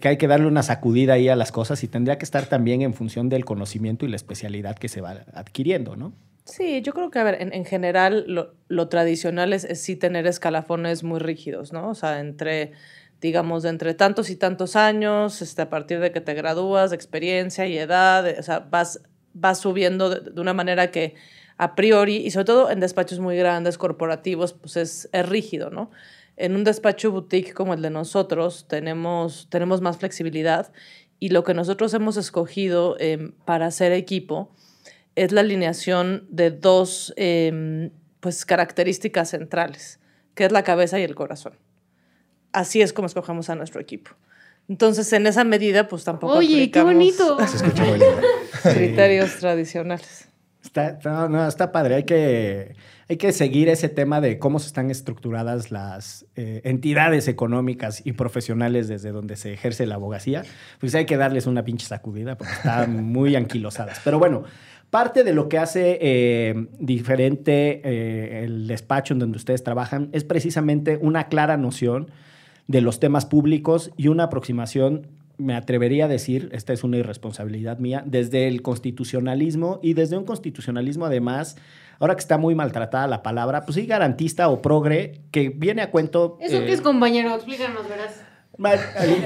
que 0.01 0.07
hay 0.09 0.17
que 0.17 0.27
darle 0.27 0.47
una 0.47 0.61
sacudida 0.61 1.13
ahí 1.13 1.29
a 1.29 1.37
las 1.37 1.53
cosas 1.53 1.85
y 1.85 1.87
tendría 1.87 2.17
que 2.17 2.25
estar 2.25 2.47
también 2.47 2.81
en 2.81 2.93
función 2.93 3.29
del 3.29 3.45
conocimiento 3.45 4.05
y 4.05 4.09
la 4.09 4.17
especialidad 4.17 4.77
que 4.77 4.89
se 4.89 4.99
va 4.99 5.23
adquiriendo, 5.33 5.95
¿no? 5.95 6.11
Sí, 6.43 6.81
yo 6.81 6.91
creo 6.91 7.11
que, 7.11 7.19
a 7.19 7.23
ver, 7.23 7.37
en, 7.39 7.63
general 7.63 8.25
lo, 8.27 8.55
lo 8.67 8.89
tradicional 8.89 9.53
es, 9.53 9.63
es 9.63 9.81
sí 9.81 9.95
tener 9.95 10.27
escalafones 10.27 11.05
muy 11.05 11.19
rígidos, 11.19 11.71
¿no? 11.71 11.87
O 11.87 11.95
sea, 11.95 12.19
entre 12.19 12.73
digamos, 13.21 13.63
de 13.63 13.69
entre 13.69 13.93
tantos 13.93 14.29
y 14.29 14.35
tantos 14.35 14.75
años, 14.75 15.41
este, 15.41 15.61
a 15.61 15.69
partir 15.69 15.99
de 15.99 16.11
que 16.11 16.21
te 16.21 16.33
gradúas, 16.33 16.91
de 16.91 16.95
experiencia 16.95 17.67
y 17.67 17.77
edad, 17.77 18.25
o 18.37 18.43
sea, 18.43 18.59
vas, 18.59 19.01
vas 19.33 19.59
subiendo 19.59 20.09
de, 20.09 20.39
una 20.39 20.53
manera 20.53 20.91
que 20.91 21.15
a 21.57 21.75
priori, 21.75 22.17
y 22.17 22.31
sobre 22.31 22.45
todo 22.45 22.71
en 22.71 22.79
despachos 22.79 23.19
muy 23.19 23.35
grandes, 23.35 23.77
corporativos, 23.77 24.53
pues 24.53 24.77
es, 24.77 25.09
es 25.11 25.27
rígido, 25.27 25.69
¿no? 25.69 25.91
En 26.37 26.55
un 26.55 26.63
despacho 26.63 27.11
boutique 27.11 27.53
como 27.53 27.73
el 27.73 27.81
de 27.81 27.89
nosotros 27.89 28.65
tenemos, 28.69 29.47
tenemos 29.49 29.81
más 29.81 29.97
flexibilidad 29.97 30.71
y 31.19 31.29
lo 31.29 31.43
que 31.43 31.53
nosotros 31.53 31.93
hemos 31.93 32.15
escogido 32.15 32.95
em, 32.99 33.33
para 33.43 33.65
hacer 33.65 33.91
equipo 33.91 34.55
es 35.15 35.33
la 35.33 35.41
alineación 35.41 36.25
de 36.29 36.51
dos 36.51 37.13
em, 37.17 37.91
pues, 38.21 38.45
características 38.45 39.31
centrales, 39.31 39.99
que 40.35 40.45
es 40.45 40.53
la 40.53 40.63
cabeza 40.63 40.97
y 40.97 41.03
el 41.03 41.15
corazón 41.15 41.57
así 42.51 42.81
es 42.81 42.93
como 42.93 43.05
escogemos 43.07 43.49
a 43.49 43.55
nuestro 43.55 43.81
equipo. 43.81 44.11
Entonces, 44.69 45.11
en 45.13 45.25
esa 45.25 45.43
medida, 45.43 45.87
pues 45.87 46.03
tampoco 46.03 46.33
Oye, 46.33 46.69
qué 46.69 46.83
bonito. 46.83 47.37
Se 47.47 47.57
escucha 47.57 47.83
muy 47.83 47.97
lindo. 47.97 48.21
criterios 48.63 49.35
tradicionales. 49.37 50.29
Está, 50.63 50.99
no, 51.03 51.27
no, 51.27 51.47
está 51.47 51.71
padre. 51.71 51.95
Hay 51.95 52.03
que, 52.03 52.75
hay 53.07 53.17
que 53.17 53.31
seguir 53.31 53.69
ese 53.69 53.89
tema 53.89 54.21
de 54.21 54.37
cómo 54.37 54.59
se 54.59 54.67
están 54.67 54.91
estructuradas 54.91 55.71
las 55.71 56.27
eh, 56.35 56.61
entidades 56.65 57.27
económicas 57.27 58.05
y 58.05 58.11
profesionales 58.11 58.87
desde 58.87 59.11
donde 59.11 59.37
se 59.37 59.53
ejerce 59.53 59.87
la 59.87 59.95
abogacía. 59.95 60.43
Pues 60.79 60.93
hay 60.93 61.05
que 61.05 61.17
darles 61.17 61.47
una 61.47 61.63
pinche 61.63 61.87
sacudida 61.87 62.37
porque 62.37 62.53
están 62.53 63.03
muy 63.11 63.35
anquilosadas. 63.35 63.99
Pero 64.03 64.19
bueno, 64.19 64.43
parte 64.91 65.23
de 65.23 65.33
lo 65.33 65.49
que 65.49 65.57
hace 65.57 65.97
eh, 65.99 66.67
diferente 66.77 67.81
eh, 67.83 68.43
el 68.43 68.67
despacho 68.67 69.13
en 69.15 69.19
donde 69.19 69.37
ustedes 69.37 69.63
trabajan 69.63 70.09
es 70.11 70.23
precisamente 70.23 70.99
una 71.01 71.27
clara 71.29 71.57
noción 71.57 72.11
de 72.69 72.81
los 72.81 72.99
temas 72.99 73.25
públicos 73.25 73.91
y 73.97 74.09
una 74.09 74.25
aproximación 74.25 75.07
me 75.37 75.55
atrevería 75.55 76.05
a 76.05 76.07
decir, 76.07 76.49
esta 76.51 76.71
es 76.71 76.83
una 76.83 76.97
irresponsabilidad 76.97 77.79
mía, 77.79 78.03
desde 78.05 78.47
el 78.47 78.61
constitucionalismo 78.61 79.79
y 79.81 79.93
desde 79.93 80.17
un 80.17 80.23
constitucionalismo 80.25 81.05
además, 81.05 81.57
ahora 81.97 82.15
que 82.15 82.19
está 82.19 82.37
muy 82.37 82.53
maltratada 82.53 83.07
la 83.07 83.23
palabra, 83.23 83.65
pues 83.65 83.75
sí, 83.75 83.87
garantista 83.87 84.49
o 84.49 84.61
progre, 84.61 85.21
que 85.31 85.49
viene 85.49 85.81
a 85.81 85.89
cuento... 85.89 86.37
¿Eso 86.41 86.57
eh, 86.57 86.65
qué 86.65 86.73
es, 86.73 86.81
compañero? 86.81 87.33
Explícanos, 87.33 87.89
verás. 87.89 88.23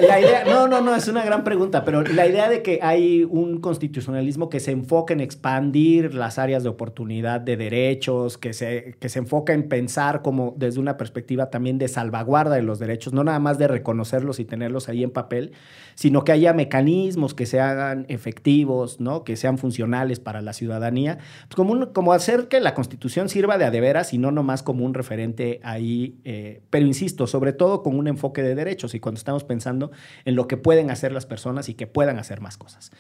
La 0.02 0.20
idea, 0.22 0.44
no, 0.46 0.68
no, 0.68 0.80
no, 0.82 0.96
es 0.96 1.08
una 1.08 1.24
gran 1.26 1.44
pregunta, 1.44 1.84
pero 1.84 2.04
la 2.04 2.28
idea 2.28 2.50
de 2.50 2.62
que 2.62 2.80
hay 2.82 3.24
un 3.24 3.60
constitucionalismo 3.62 4.50
que 4.50 4.60
se 4.60 4.72
enfoca 4.72 5.14
en 5.14 5.22
expandir 5.22 6.14
las 6.14 6.38
áreas 6.38 6.64
de 6.64 6.70
oportunidad 6.70 7.42
de 7.42 7.58
derechos, 7.58 8.38
que 8.38 8.54
se, 8.54 8.96
que 9.00 9.10
se 9.10 9.20
enfoca 9.20 9.54
en 9.54 9.68
pensar 9.68 10.22
como 10.22 10.54
desde 10.58 10.80
una 10.80 10.98
perspectiva 10.98 11.50
también 11.50 11.78
de 11.80 11.88
salvaguarda 11.88 12.56
de 12.56 12.62
los 12.62 12.80
derechos, 12.80 13.12
no 13.14 13.24
nada 13.24 13.40
más 13.40 13.58
de 13.58 13.68
reconocerlos 13.68 14.40
y 14.40 14.46
tenerlos 14.46 14.88
ahí 14.88 15.04
en 15.04 15.12
papel, 15.12 15.52
sino 15.96 16.24
que 16.24 16.32
haya 16.32 16.54
mecanismos 16.54 17.34
que 17.34 17.46
se 17.46 17.60
hagan 17.60 18.06
efectivos, 18.10 19.00
¿no? 19.00 19.24
que 19.24 19.36
sean 19.36 19.58
funcionales 19.58 20.20
para 20.20 20.42
la 20.42 20.54
ciudadanía, 20.54 21.18
pues 21.48 21.56
como, 21.56 21.74
un- 21.74 21.88
como 21.88 22.14
hacer 22.14 22.48
que 22.48 22.60
la 22.60 22.74
constitución 22.74 23.30
sirva 23.30 23.58
de 23.58 23.66
a 23.66 23.72
y 24.12 24.18
no 24.18 24.32
nomás 24.32 24.64
como 24.64 24.86
un 24.86 24.94
referente 24.94 25.60
ahí, 25.64 26.16
eh, 26.24 26.62
pero 26.70 26.86
insisto, 26.86 27.28
sobre 27.28 27.54
todo 27.54 27.84
con 27.84 27.98
un 27.98 28.08
enfoque 28.08 28.42
de 28.42 28.56
derechos 28.56 28.96
y 28.96 29.00
cuando 29.00 29.18
estamos 29.24 29.44
pensando 29.44 29.92
en 30.26 30.36
lo 30.36 30.48
que 30.48 30.58
pueden 30.58 30.92
hacer 30.92 31.12
las 31.12 31.26
personas 31.26 31.70
y 31.70 31.74
que 31.74 31.88
puedan 31.88 32.20
hacer 32.20 32.42
más 32.42 32.58
cosas. 32.58 32.92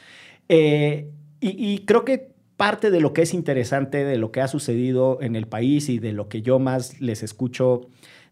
Eh, 0.49 1.09
y, 1.39 1.79
creo 1.79 2.05
que 2.05 2.31
parte 2.55 2.89
de 2.89 3.01
lo 3.01 3.11
que 3.11 3.23
es 3.23 3.33
interesante 3.33 4.05
de 4.05 4.17
lo 4.17 4.31
que 4.31 4.39
ha 4.39 4.47
sucedido 4.47 5.17
en 5.21 5.35
el 5.35 5.45
país 5.45 5.89
y 5.89 5.99
de 5.99 6.13
lo 6.13 6.29
que 6.29 6.41
yo 6.41 6.57
más 6.57 7.01
les 7.01 7.21
escucho 7.21 7.81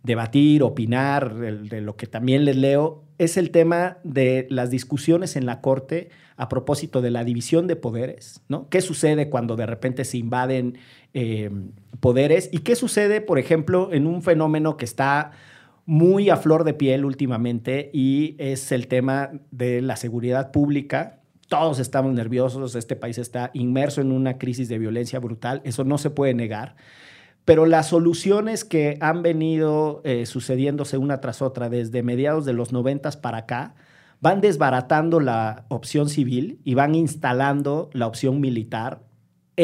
debatir, 0.04 0.64
opinar, 0.64 1.36
de, 1.36 1.58
de 1.58 1.82
lo 1.82 1.98
que 1.98 2.08
también 2.08 2.46
les 2.46 2.56
leo, 2.56 3.04
es 3.18 3.36
el 3.36 3.52
tema 3.52 3.98
de 4.04 4.48
las 4.50 4.70
discusiones 4.70 5.36
en 5.36 5.46
la 5.46 5.60
Corte 5.60 6.10
a 6.38 6.50
propósito 6.50 7.02
de 7.02 7.12
la 7.12 7.24
división 7.24 7.68
de 7.68 7.76
poderes, 7.76 8.42
¿no? 8.48 8.68
¿Qué 8.70 8.82
sucede 8.82 9.30
cuando 9.30 9.56
de 9.56 9.68
repente 9.68 10.06
se 10.06 10.18
invaden 10.18 10.78
eh, 11.14 11.52
poderes? 12.00 12.50
¿Y 12.52 12.60
qué 12.60 12.76
sucede, 12.76 13.22
por 13.22 13.38
ejemplo, 13.38 13.90
en 13.92 14.08
un 14.08 14.24
fenómeno 14.24 14.76
que 14.78 14.86
está 14.86 15.34
muy 15.86 16.30
a 16.30 16.38
flor 16.38 16.64
de 16.64 16.74
piel 16.74 17.06
últimamente 17.06 17.90
y 17.94 18.36
es 18.38 18.72
el 18.72 18.88
tema 18.88 19.32
de 19.52 19.82
la 19.82 19.96
seguridad 19.96 20.52
pública. 20.52 21.20
Todos 21.48 21.80
estamos 21.80 22.14
nerviosos, 22.14 22.76
este 22.76 22.96
país 22.96 23.18
está 23.18 23.52
inmerso 23.54 24.02
en 24.02 24.12
una 24.12 24.38
crisis 24.38 24.70
de 24.70 24.80
violencia 24.80 25.20
brutal, 25.20 25.62
eso 25.66 25.84
no 25.84 25.98
se 25.98 26.10
puede 26.10 26.34
negar. 26.34 26.76
Pero 27.44 27.66
las 27.66 27.88
soluciones 27.88 28.64
que 28.64 28.98
han 29.02 29.24
venido 29.24 30.02
eh, 30.04 30.26
sucediéndose 30.26 30.98
una 30.98 31.22
tras 31.22 31.42
otra 31.42 31.70
desde 31.70 32.04
mediados 32.04 32.46
de 32.46 32.54
los 32.54 32.72
noventas 32.72 33.18
para 33.18 33.40
acá 33.40 33.76
van 34.22 34.40
desbaratando 34.40 35.20
la 35.20 35.66
opción 35.68 36.08
civil 36.08 36.62
y 36.64 36.76
van 36.76 36.94
instalando 36.94 37.90
la 37.94 38.06
opción 38.06 38.40
militar 38.40 39.02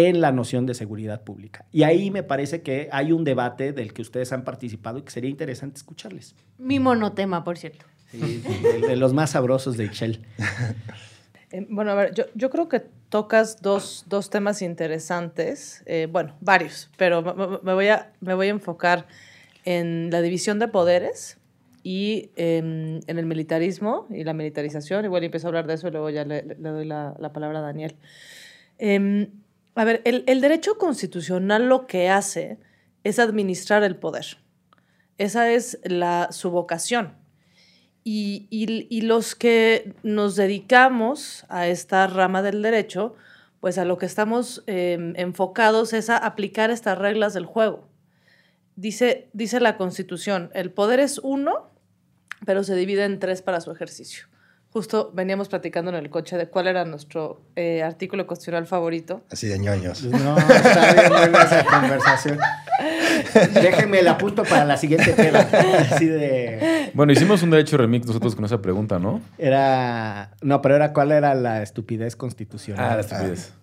en 0.05 0.21
la 0.21 0.31
noción 0.31 0.67
de 0.67 0.75
seguridad 0.75 1.23
pública. 1.23 1.65
Y 1.71 1.81
ahí 1.81 2.11
me 2.11 2.21
parece 2.21 2.61
que 2.61 2.87
hay 2.91 3.11
un 3.11 3.23
debate 3.23 3.73
del 3.73 3.93
que 3.93 4.03
ustedes 4.03 4.31
han 4.31 4.43
participado 4.43 4.99
y 4.99 5.01
que 5.01 5.09
sería 5.09 5.29
interesante 5.31 5.77
escucharles. 5.77 6.35
Mi 6.59 6.79
monotema, 6.79 7.43
por 7.43 7.57
cierto. 7.57 7.85
Sí, 8.11 8.43
de, 8.63 8.87
de 8.87 8.95
los 8.95 9.13
más 9.13 9.31
sabrosos 9.31 9.75
de 9.75 9.85
Excel. 9.85 10.19
Eh, 11.49 11.65
bueno, 11.69 11.91
a 11.91 11.95
ver, 11.95 12.13
yo, 12.13 12.25
yo 12.35 12.49
creo 12.49 12.67
que 12.67 12.81
tocas 13.07 13.61
dos, 13.61 14.03
dos 14.09 14.29
temas 14.29 14.61
interesantes, 14.61 15.81
eh, 15.85 16.05
bueno, 16.11 16.35
varios, 16.41 16.89
pero 16.97 17.21
me- 17.21 17.73
voy 17.73 17.87
a, 17.87 18.11
me 18.19 18.33
voy 18.33 18.47
a 18.47 18.49
enfocar 18.49 19.07
en 19.63 20.09
la 20.11 20.21
división 20.21 20.59
de 20.59 20.67
poderes 20.67 21.37
y 21.83 22.31
em, 22.35 22.99
en 23.07 23.17
el 23.17 23.25
militarismo 23.25 24.07
y 24.09 24.25
la 24.25 24.33
militarización. 24.33 25.05
Igual 25.05 25.23
empiezo 25.23 25.47
a 25.47 25.49
hablar 25.49 25.67
de 25.67 25.75
eso 25.75 25.87
y 25.87 25.91
luego 25.91 26.09
ya 26.09 26.25
le, 26.25 26.43
le 26.43 26.55
doy 26.69 26.83
la, 26.85 27.15
la 27.17 27.31
palabra 27.31 27.59
a 27.59 27.61
Daniel. 27.61 27.95
Em, 28.77 29.29
a 29.77 29.83
ver, 29.85 30.01
el, 30.05 30.41
derecho 30.41 30.77
constitucional 30.77 31.69
lo 31.69 31.85
que 31.85 32.09
hace 32.09 32.57
es 33.03 33.19
administrar 33.19 33.83
el 33.83 33.95
poder. 33.95 34.37
Esa 35.17 35.51
es 35.51 35.79
la, 35.83 36.29
su 36.31 36.49
vocación. 36.49 37.15
Y, 38.03 39.01
los 39.01 39.35
que 39.35 39.93
nos 40.01 40.35
dedicamos 40.35 41.45
a 41.49 41.67
esta 41.67 42.07
rama 42.07 42.41
del 42.41 42.61
derecho, 42.61 43.15
pues 43.59 43.77
a 43.77 43.85
lo 43.85 43.97
que 43.97 44.05
estamos 44.05 44.63
eh, 44.65 45.13
enfocados 45.15 45.93
es 45.93 46.09
a 46.09 46.17
aplicar 46.17 46.71
estas 46.71 46.97
reglas 46.97 47.33
del 47.33 47.45
juego. 47.45 47.87
Dice, 48.75 49.29
dice 49.33 49.59
la 49.59 49.77
Constitución, 49.77 50.49
el 50.53 50.71
poder 50.71 50.99
es 50.99 51.19
uno, 51.19 51.69
pero 52.45 52.63
se 52.63 52.75
divide 52.75 53.03
en 53.03 53.19
tres 53.19 53.41
para 53.41 53.61
su 53.61 53.71
ejercicio. 53.71 54.27
Justo 54.71 55.11
veníamos 55.13 55.47
platicando 55.47 55.89
en 55.89 55.97
el 55.97 56.09
coche 56.09 56.37
de 56.37 56.47
cuál 56.47 56.67
era 56.67 56.85
nuestro 56.85 57.41
eh, 57.55 57.81
artículo 57.83 58.27
constitucional 58.27 58.67
favorito. 58.67 59.21
Así 59.31 59.47
de 59.47 59.57
ñoños. 59.57 60.03
No, 60.03 60.37
está 60.37 60.93
bien 60.93 61.09
buena 61.09 61.43
esa 61.43 61.65
conversación. 61.65 62.39
Déjenme 63.53 63.99
el 63.99 64.07
apunto 64.07 64.43
para 64.43 64.65
la 64.65 64.77
siguiente. 64.77 65.15
Así 65.91 66.05
de. 66.05 66.91
Bueno, 66.93 67.11
hicimos 67.11 67.41
un 67.43 67.49
derecho 67.49 67.77
remix 67.77 68.05
nosotros 68.05 68.35
con 68.35 68.45
esa 68.45 68.61
pregunta, 68.61 68.99
¿no? 68.99 69.21
Era. 69.37 70.31
No, 70.41 70.61
pero 70.61 70.75
era 70.75 70.93
cuál 70.93 71.11
era 71.11 71.33
la 71.33 71.63
estupidez 71.63 72.15
constitucional. 72.15 72.91
Ah, 72.91 72.95
la 72.95 73.01
estupidez. 73.01 73.53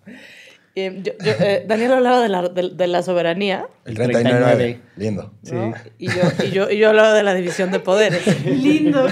Eh, 0.77 0.99
yo- 1.03 1.13
yo, 1.23 1.31
eh, 1.39 1.63
Daniel 1.65 1.93
hablaba 1.93 2.19
de 2.21 2.27
la, 2.27 2.41
de- 2.49 2.71
de 2.71 2.87
la 2.87 3.01
soberanía, 3.01 3.65
El 3.85 3.95
39. 3.95 4.39
39. 4.39 4.81
Lindo. 4.97 5.31
¿no? 5.53 5.73
y, 5.97 6.07
yo, 6.07 6.21
y, 6.43 6.51
yo, 6.51 6.69
y 6.69 6.77
yo 6.77 6.89
hablaba 6.89 7.13
de 7.13 7.23
la 7.23 7.33
división 7.33 7.71
de 7.71 7.79
poderes. 7.79 8.21
Lindo. 8.45 9.07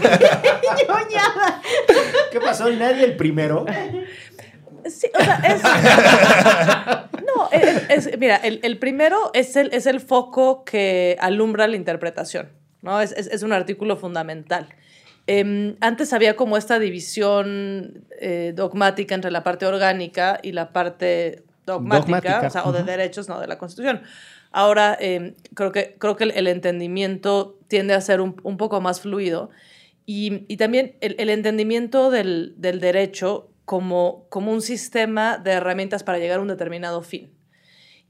¿Qué 2.31 2.39
pasó? 2.41 2.69
¿Y 2.69 2.75
nadie 2.75 3.05
el 3.05 3.15
primero? 3.15 3.65
Sí, 4.85 5.07
o 5.17 5.23
sea, 5.23 5.41
es. 5.47 5.61
No, 7.35 7.49
es, 7.51 8.07
es- 8.07 8.19
mira, 8.19 8.35
el, 8.35 8.59
el 8.63 8.77
primero 8.77 9.31
es 9.33 9.55
el, 9.55 9.73
es 9.73 9.85
el 9.87 9.99
foco 10.01 10.63
que 10.65 11.15
alumbra 11.19 11.67
la 11.67 11.75
interpretación, 11.77 12.49
¿no? 12.81 12.99
Es, 13.01 13.11
es- 13.13 13.27
es 13.27 13.41
un 13.43 13.53
artículo 13.53 13.95
fundamental. 13.97 14.67
Em, 15.25 15.77
antes 15.79 16.11
había 16.13 16.35
como 16.35 16.57
esta 16.57 16.77
división 16.79 18.03
eh, 18.19 18.51
dogmática 18.53 19.15
entre 19.15 19.31
la 19.31 19.41
parte 19.41 19.65
orgánica 19.65 20.37
y 20.43 20.51
la 20.51 20.73
parte 20.73 21.43
dogmática, 21.65 21.99
Dogmática, 22.05 22.47
o, 22.47 22.49
sea, 22.49 22.63
o 22.65 22.71
de 22.71 22.83
derechos, 22.83 23.29
no, 23.29 23.39
de 23.39 23.47
la 23.47 23.57
Constitución. 23.57 24.01
Ahora, 24.51 24.97
em, 24.99 25.33
creo, 25.53 25.71
que, 25.71 25.95
creo 25.97 26.15
que 26.15 26.25
el, 26.25 26.31
el 26.31 26.47
entendimiento 26.47 27.57
tiende 27.67 27.93
a 27.93 28.01
ser 28.01 28.21
un, 28.21 28.35
un 28.43 28.57
poco 28.57 28.81
más 28.81 29.01
fluido 29.01 29.49
y, 30.05 30.45
y 30.47 30.57
también 30.57 30.95
el, 31.01 31.15
el 31.17 31.29
entendimiento 31.29 32.11
del, 32.11 32.53
del 32.57 32.79
derecho 32.79 33.49
como, 33.65 34.27
como 34.29 34.51
un 34.51 34.61
sistema 34.61 35.37
de 35.37 35.51
herramientas 35.51 36.03
para 36.03 36.19
llegar 36.19 36.39
a 36.39 36.41
un 36.41 36.49
determinado 36.49 37.01
fin. 37.01 37.31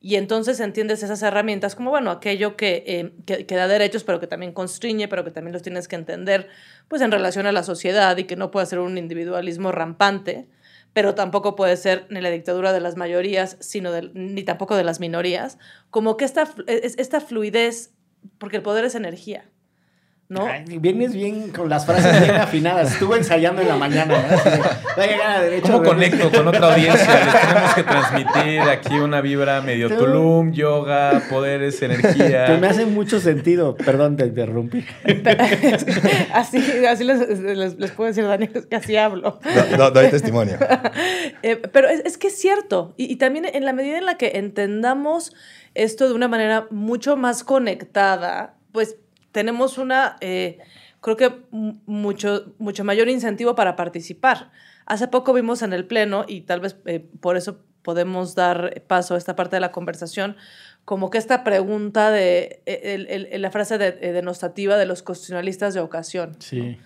Y 0.01 0.15
entonces 0.15 0.59
entiendes 0.59 1.01
esas 1.01 1.21
herramientas 1.21 1.75
como, 1.75 1.89
bueno, 1.89 2.11
aquello 2.11 2.57
que, 2.57 2.83
eh, 2.85 3.13
que, 3.25 3.45
que 3.45 3.55
da 3.55 3.69
derechos, 3.69 4.03
pero 4.03 4.19
que 4.19 4.27
también 4.27 4.51
constriñe, 4.51 5.07
pero 5.07 5.23
que 5.23 5.31
también 5.31 5.53
los 5.53 5.61
tienes 5.61 5.87
que 5.87 5.95
entender, 5.95 6.49
pues 6.89 7.01
en 7.01 7.09
relación 7.09 7.45
a 7.45 7.53
la 7.53 7.63
sociedad 7.63 8.17
y 8.17 8.25
que 8.25 8.35
no 8.35 8.51
puede 8.51 8.65
ser 8.65 8.79
un 8.79 8.97
individualismo 8.97 9.71
rampante, 9.71 10.49
pero 10.93 11.15
tampoco 11.15 11.55
puede 11.55 11.75
ser 11.75 12.05
ni 12.09 12.21
la 12.21 12.29
dictadura 12.29 12.71
de 12.71 12.79
las 12.79 12.95
mayorías, 12.95 13.57
sino 13.59 13.89
ni 14.13 14.43
tampoco 14.43 14.75
de 14.75 14.83
las 14.83 14.99
minorías. 14.99 15.57
Como 15.89 16.17
que 16.17 16.25
esta, 16.25 16.47
esta 16.67 17.19
fluidez, 17.19 17.93
porque 18.37 18.57
el 18.57 18.63
poder 18.63 18.85
es 18.85 18.95
energía, 18.95 19.49
¿no? 20.29 20.45
Ay, 20.47 20.63
vienes 20.79 21.13
bien 21.13 21.49
con 21.51 21.69
las 21.69 21.85
frases 21.85 22.21
bien 22.21 22.35
afinadas. 22.35 22.93
Estuve 22.93 23.17
ensayando 23.17 23.61
en 23.61 23.67
la 23.67 23.75
mañana. 23.75 24.17
¿no? 24.17 24.35
Así 24.35 24.49
de, 24.49 24.57
voy 24.57 25.03
a 25.03 25.07
llegar 25.07 25.29
a 25.31 25.41
derecho. 25.41 25.71
¿Cómo 25.71 25.83
conecto 25.83 26.31
con 26.31 26.47
otra 26.47 26.73
audiencia? 26.73 27.25
Les 27.25 27.41
tenemos 27.41 27.73
que 27.75 27.83
transmitir 27.83 28.61
aquí 28.61 28.95
una 28.95 29.21
vibra 29.21 29.61
medio 29.61 29.89
Tú- 29.89 29.97
Tulum, 29.97 30.51
yoga, 30.53 31.21
poderes, 31.29 31.79
Que 31.79 31.87
me 31.87 31.93
energía. 31.95 32.45
hace 32.69 32.85
mucho 32.87 33.19
sentido. 33.19 33.75
Perdón, 33.75 34.17
te 34.17 34.25
interrumpí. 34.25 34.83
así 36.33 36.57
así 36.87 37.03
les, 37.03 37.39
les- 37.39 37.77
les 37.79 37.91
puedo 37.91 38.07
decir, 38.07 38.25
Daniel, 38.25 38.51
es 38.55 38.65
que 38.65 38.75
así 38.75 38.95
hablo. 38.97 39.39
Do- 39.71 39.77
do- 39.77 39.91
doy 39.91 40.09
testimonio. 40.09 40.57
Eh, 41.45 41.57
pero 41.57 41.89
es, 41.89 42.01
es 42.05 42.17
que 42.17 42.27
es 42.27 42.39
cierto. 42.39 42.93
Y, 42.95 43.11
y 43.11 43.17
también 43.17 43.45
en 43.45 43.65
la 43.65 43.73
medida 43.73 43.97
en 43.97 44.05
la 44.05 44.15
que 44.15 44.37
entendamos 44.37 45.33
esto 45.73 46.07
de 46.07 46.13
una 46.13 46.29
manera 46.29 46.67
mucho 46.71 47.17
más 47.17 47.43
conectada, 47.43 48.55
pues 48.71 48.95
tenemos 49.33 49.77
una, 49.77 50.15
eh, 50.21 50.59
creo 51.01 51.17
que 51.17 51.33
mu- 51.51 51.73
mucho, 51.85 52.53
mucho 52.59 52.85
mayor 52.85 53.09
incentivo 53.09 53.55
para 53.55 53.75
participar. 53.75 54.51
Hace 54.85 55.09
poco 55.09 55.33
vimos 55.33 55.61
en 55.61 55.73
el 55.73 55.85
Pleno, 55.85 56.23
y 56.27 56.41
tal 56.41 56.61
vez 56.61 56.77
eh, 56.85 57.05
por 57.19 57.35
eso 57.35 57.59
podemos 57.81 58.35
dar 58.35 58.81
paso 58.87 59.15
a 59.15 59.17
esta 59.17 59.35
parte 59.35 59.57
de 59.57 59.59
la 59.59 59.71
conversación, 59.73 60.37
como 60.85 61.09
que 61.09 61.17
esta 61.17 61.43
pregunta 61.43 62.11
de 62.11 62.61
e, 62.65 62.93
el- 62.95 63.07
el- 63.31 63.41
la 63.41 63.51
frase 63.51 63.77
de- 63.77 63.97
eh, 64.01 64.11
denostativa 64.13 64.77
de 64.77 64.85
los 64.85 65.03
constitucionalistas 65.03 65.73
de 65.73 65.81
ocasión. 65.81 66.35
Sí. 66.39 66.77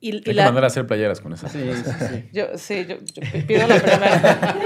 Y 0.00 0.12
Hay 0.12 0.20
que 0.20 0.34
la- 0.34 0.44
mandar 0.46 0.64
a 0.64 0.66
hacer 0.68 0.86
playeras 0.86 1.20
con 1.20 1.32
esa. 1.32 1.48
Sí, 1.48 1.58
sí, 1.74 1.90
sí. 2.08 2.28
yo, 2.32 2.46
sí, 2.56 2.86
yo, 2.88 2.96
yo 2.98 3.46
pido 3.46 3.66
la 3.66 3.76
primera. 3.80 4.56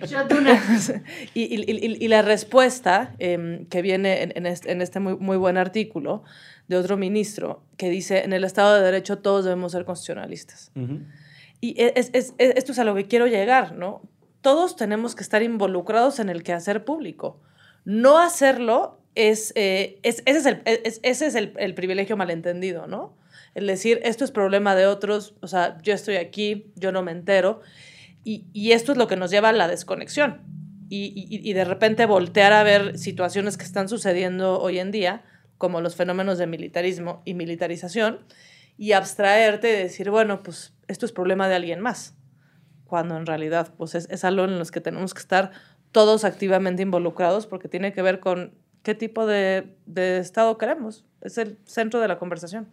Y, 1.34 1.42
y- 1.42 1.70
y- 1.70 2.04
y 2.04 2.08
la 2.08 2.22
respuesta 2.22 3.14
em, 3.18 3.66
que 3.66 3.82
viene 3.82 4.22
en, 4.22 4.32
en 4.36 4.46
este, 4.46 4.72
en 4.72 4.80
este 4.82 5.00
muy, 5.00 5.16
muy 5.16 5.36
buen 5.36 5.56
artículo 5.56 6.22
de 6.68 6.76
otro 6.76 6.96
ministro 6.96 7.62
que 7.76 7.90
dice, 7.90 8.22
en 8.24 8.32
el 8.32 8.44
Estado 8.44 8.74
de 8.76 8.82
Derecho 8.82 9.18
todos 9.18 9.44
debemos 9.44 9.72
ser 9.72 9.84
constitucionalistas. 9.84 10.70
Ujú. 10.76 11.00
Y 11.60 11.74
es, 11.82 12.10
es- 12.14 12.34
es- 12.38 12.54
esto 12.56 12.72
es 12.72 12.78
a 12.78 12.84
lo 12.84 12.94
que 12.94 13.06
quiero 13.06 13.26
llegar, 13.26 13.74
¿no? 13.74 14.02
Todos 14.40 14.76
tenemos 14.76 15.14
que 15.14 15.22
estar 15.22 15.42
involucrados 15.42 16.18
en 16.20 16.28
el 16.30 16.42
quehacer 16.42 16.84
público. 16.84 17.40
No 17.84 18.18
hacerlo 18.18 18.98
es, 19.14 19.52
eh, 19.56 19.98
es- 20.02 20.22
ese 20.26 20.38
es, 20.38 20.46
el, 20.46 20.62
es- 20.64 21.00
ese 21.02 21.26
es 21.26 21.34
el, 21.34 21.52
el 21.58 21.74
privilegio 21.74 22.16
malentendido, 22.16 22.86
¿no? 22.86 23.14
El 23.54 23.66
decir, 23.66 24.00
esto 24.04 24.24
es 24.24 24.30
problema 24.30 24.74
de 24.76 24.86
otros, 24.86 25.34
o 25.40 25.48
sea, 25.48 25.78
yo 25.82 25.92
estoy 25.92 26.16
aquí, 26.16 26.72
yo 26.76 26.92
no 26.92 27.02
me 27.02 27.12
entero. 27.12 27.60
Y, 28.24 28.44
y 28.52 28.72
esto 28.72 28.92
es 28.92 28.98
lo 28.98 29.06
que 29.08 29.16
nos 29.16 29.30
lleva 29.30 29.48
a 29.48 29.52
la 29.52 29.66
desconexión. 29.68 30.42
Y, 30.88 31.12
y- 31.16 31.48
y 31.48 31.52
de 31.52 31.64
repente 31.64 32.04
voltear 32.06 32.52
a 32.52 32.62
ver 32.62 32.98
situaciones 32.98 33.56
que 33.56 33.64
están 33.64 33.88
sucediendo 33.88 34.60
hoy 34.60 34.78
en 34.78 34.90
día, 34.90 35.22
como 35.58 35.80
los 35.80 35.96
fenómenos 35.96 36.38
de 36.38 36.46
militarismo 36.46 37.22
y 37.24 37.34
militarización, 37.34 38.20
y 38.76 38.92
abstraerte 38.92 39.70
y 39.70 39.76
decir, 39.76 40.10
bueno, 40.10 40.42
pues 40.42 40.72
esto 40.88 41.04
es 41.06 41.12
problema 41.12 41.48
de 41.48 41.54
alguien 41.54 41.80
más. 41.80 42.14
Cuando 42.84 43.16
en 43.16 43.26
realidad, 43.26 43.72
pues 43.76 43.94
es, 43.94 44.08
es 44.10 44.24
algo 44.24 44.44
en 44.44 44.58
los 44.58 44.70
que 44.70 44.80
tenemos 44.80 45.12
que 45.14 45.20
estar 45.20 45.52
todos 45.92 46.24
activamente 46.24 46.82
involucrados 46.82 47.46
porque 47.46 47.68
tiene 47.68 47.92
que 47.92 48.02
ver 48.02 48.20
con 48.20 48.54
qué 48.82 48.94
tipo 48.94 49.26
de, 49.26 49.76
de 49.86 50.18
Estado 50.18 50.56
queremos. 50.58 51.04
Es 51.20 51.36
el 51.38 51.58
centro 51.66 52.00
de 52.00 52.08
la 52.08 52.18
conversación. 52.18 52.68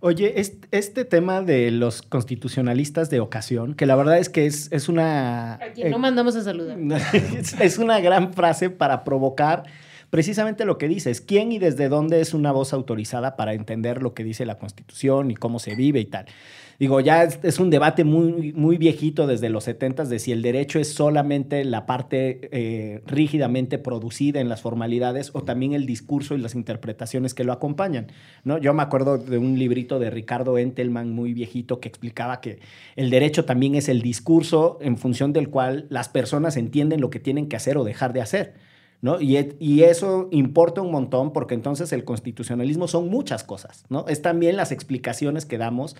Oye, 0.00 0.40
este, 0.40 0.68
este 0.70 1.04
tema 1.04 1.42
de 1.42 1.72
los 1.72 2.02
constitucionalistas 2.02 3.10
de 3.10 3.18
ocasión, 3.18 3.74
que 3.74 3.84
la 3.84 3.96
verdad 3.96 4.18
es 4.18 4.28
que 4.28 4.46
es, 4.46 4.70
es 4.70 4.88
una... 4.88 5.54
A 5.54 5.72
quien 5.72 5.88
eh, 5.88 5.90
no 5.90 5.98
mandamos 5.98 6.36
a 6.36 6.44
saludar. 6.44 6.78
es, 7.12 7.60
es 7.60 7.78
una 7.78 7.98
gran 7.98 8.32
frase 8.32 8.70
para 8.70 9.02
provocar 9.02 9.64
precisamente 10.10 10.64
lo 10.64 10.78
que 10.78 10.86
dices. 10.86 11.20
¿Quién 11.20 11.50
y 11.50 11.58
desde 11.58 11.88
dónde 11.88 12.20
es 12.20 12.32
una 12.32 12.52
voz 12.52 12.72
autorizada 12.72 13.34
para 13.36 13.54
entender 13.54 14.02
lo 14.02 14.14
que 14.14 14.22
dice 14.22 14.46
la 14.46 14.56
Constitución 14.56 15.30
y 15.32 15.34
cómo 15.34 15.58
se 15.58 15.74
vive 15.74 15.98
y 15.98 16.06
tal? 16.06 16.26
Digo, 16.78 17.00
ya 17.00 17.24
es, 17.24 17.58
un 17.58 17.70
debate 17.70 18.04
muy, 18.04 18.52
muy 18.52 18.78
viejito 18.78 19.26
desde 19.26 19.48
los 19.48 19.64
70 19.64 20.04
de 20.04 20.20
si 20.20 20.30
el 20.30 20.42
derecho 20.42 20.78
es 20.78 20.94
solamente 20.94 21.64
la 21.64 21.86
parte 21.86 22.48
eh, 22.52 23.02
rígidamente 23.04 23.78
producida 23.78 24.40
en 24.40 24.48
las 24.48 24.62
formalidades 24.62 25.30
o 25.32 25.42
también 25.42 25.72
el 25.72 25.86
discurso 25.86 26.36
y 26.36 26.38
las 26.38 26.54
interpretaciones 26.54 27.34
que 27.34 27.42
lo 27.42 27.52
acompañan. 27.52 28.12
¿no? 28.44 28.58
Yo 28.58 28.74
me 28.74 28.82
acuerdo 28.84 29.18
de 29.18 29.38
un 29.38 29.58
librito 29.58 29.98
de 29.98 30.10
Ricardo 30.10 30.56
Entelman 30.56 31.10
muy 31.10 31.32
viejito 31.34 31.80
que 31.80 31.88
explicaba 31.88 32.40
que 32.40 32.60
el 32.94 33.10
derecho 33.10 33.44
también 33.44 33.74
es 33.74 33.88
el 33.88 34.00
discurso 34.00 34.78
en 34.80 34.98
función 34.98 35.32
del 35.32 35.50
cual 35.50 35.86
las 35.90 36.08
personas 36.08 36.56
entienden 36.56 37.00
lo 37.00 37.10
que 37.10 37.18
tienen 37.18 37.48
que 37.48 37.56
hacer 37.56 37.76
o 37.76 37.82
dejar 37.82 38.12
de 38.12 38.20
hacer. 38.20 38.54
¿No? 39.00 39.20
Y, 39.20 39.36
y 39.60 39.82
eso 39.84 40.28
importa 40.32 40.80
un 40.80 40.90
montón 40.90 41.32
porque 41.32 41.54
entonces 41.54 41.92
el 41.92 42.02
constitucionalismo 42.02 42.88
son 42.88 43.08
muchas 43.08 43.44
cosas, 43.44 43.84
¿no? 43.88 44.04
Es 44.08 44.22
también 44.22 44.56
las 44.56 44.72
explicaciones 44.72 45.46
que 45.46 45.56
damos 45.56 45.94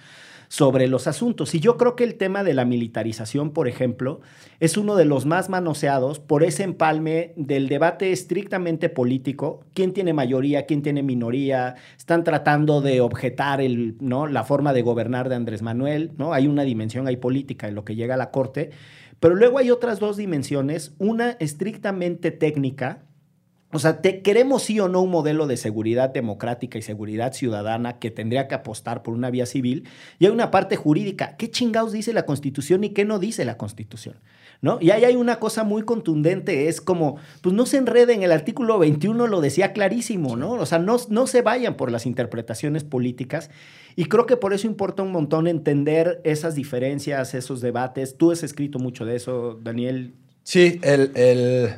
sobre 0.49 0.89
los 0.89 1.07
asuntos. 1.07 1.55
Y 1.55 1.61
yo 1.61 1.77
creo 1.77 1.95
que 1.95 2.05
el 2.05 2.17
tema 2.17 2.43
de 2.43 2.55
la 2.55 2.65
militarización, 2.65 3.51
por 3.51 3.69
ejemplo, 3.69 4.21
es 4.61 4.77
uno 4.77 4.97
de 4.97 5.05
los 5.05 5.27
más 5.27 5.49
manoseados 5.49 6.19
por 6.19 6.43
ese 6.43 6.65
empalme 6.65 7.33
del 7.37 7.69
debate 7.69 8.13
estrictamente 8.13 8.89
político. 8.89 9.61
¿Quién 9.75 9.93
tiene 9.93 10.13
mayoría? 10.13 10.67
¿Quién 10.67 10.83
tiene 10.83 11.03
minoría? 11.03 11.77
Están 11.97 12.25
tratando 12.25 12.81
de 12.81 13.01
objetar 13.01 13.61
el, 13.61 13.97
¿no? 14.01 14.27
la 14.27 14.45
forma 14.45 14.73
de 14.73 14.83
gobernar 14.83 15.29
de 15.29 15.37
Andrés 15.37 15.63
Manuel, 15.63 16.13
¿no? 16.17 16.33
Hay 16.33 16.47
una 16.47 16.63
dimensión 16.63 17.07
ahí 17.07 17.17
política 17.17 17.69
en 17.69 17.75
lo 17.75 17.85
que 17.85 17.95
llega 17.95 18.15
a 18.15 18.19
la 18.19 18.31
Corte. 18.31 18.71
Pero 19.21 19.35
luego 19.35 19.59
hay 19.59 19.71
otras 19.71 19.99
dos 19.99 20.17
dimensiones, 20.17 20.95
una 20.99 21.33
estrictamente 21.41 22.31
técnica, 22.31 23.03
o 23.71 23.79
sea, 23.79 24.01
te, 24.01 24.23
queremos 24.23 24.63
sí 24.63 24.81
o 24.81 24.89
no 24.89 25.03
un 25.03 25.11
modelo 25.11 25.47
de 25.47 25.59
seguridad 25.59 26.09
democrática 26.11 26.79
y 26.79 26.83
seguridad 26.83 27.35
ciudadana 27.35 27.99
que 27.99 28.11
tendría 28.11 28.49
que 28.49 28.55
apostar 28.55 29.03
por 29.03 29.13
una 29.13 29.31
vía 29.31 29.45
civil. 29.45 29.85
Y 30.19 30.25
hay 30.25 30.33
una 30.33 30.51
parte 30.51 30.77
jurídica. 30.77 31.37
¿Qué 31.37 31.51
chingados 31.51 31.93
dice 31.93 32.15
la 32.15 32.25
Constitución 32.25 32.83
y 32.85 32.91
qué 32.91 33.05
no 33.05 33.19
dice 33.19 33.45
la 33.45 33.59
Constitución? 33.59 34.17
¿No? 34.63 34.79
Y 34.81 34.91
ahí 34.91 35.05
hay 35.05 35.15
una 35.15 35.39
cosa 35.39 35.63
muy 35.65 35.83
contundente, 35.83 36.67
es 36.69 36.81
como, 36.81 37.17
pues 37.43 37.55
no 37.55 37.65
se 37.65 37.77
enreden, 37.77 38.25
el 38.25 38.33
artículo 38.33 38.79
21 38.79 39.29
lo 39.29 39.41
decía 39.41 39.73
clarísimo, 39.73 40.37
¿no? 40.37 40.53
O 40.53 40.67
sea, 40.67 40.81
no, 40.81 40.97
no 41.11 41.29
se 41.29 41.43
vayan 41.43 41.77
por 41.77 41.93
las 41.93 42.07
interpretaciones 42.07 42.83
políticas. 42.83 43.51
Y 43.95 44.07
creo 44.07 44.27
que 44.27 44.37
por 44.37 44.53
eso 44.55 44.67
importa 44.67 45.03
un 45.05 45.13
montón 45.13 45.47
entender 45.47 46.21
esas 46.25 46.55
diferencias, 46.57 47.35
esos 47.35 47.61
debates. 47.61 48.17
Tú 48.17 48.33
has 48.33 48.43
escrito 48.43 48.79
mucho 48.81 49.05
de 49.05 49.15
eso, 49.17 49.61
Daniel. 49.63 50.15
Sí, 50.43 50.81
el, 50.83 51.13
el- 51.15 51.75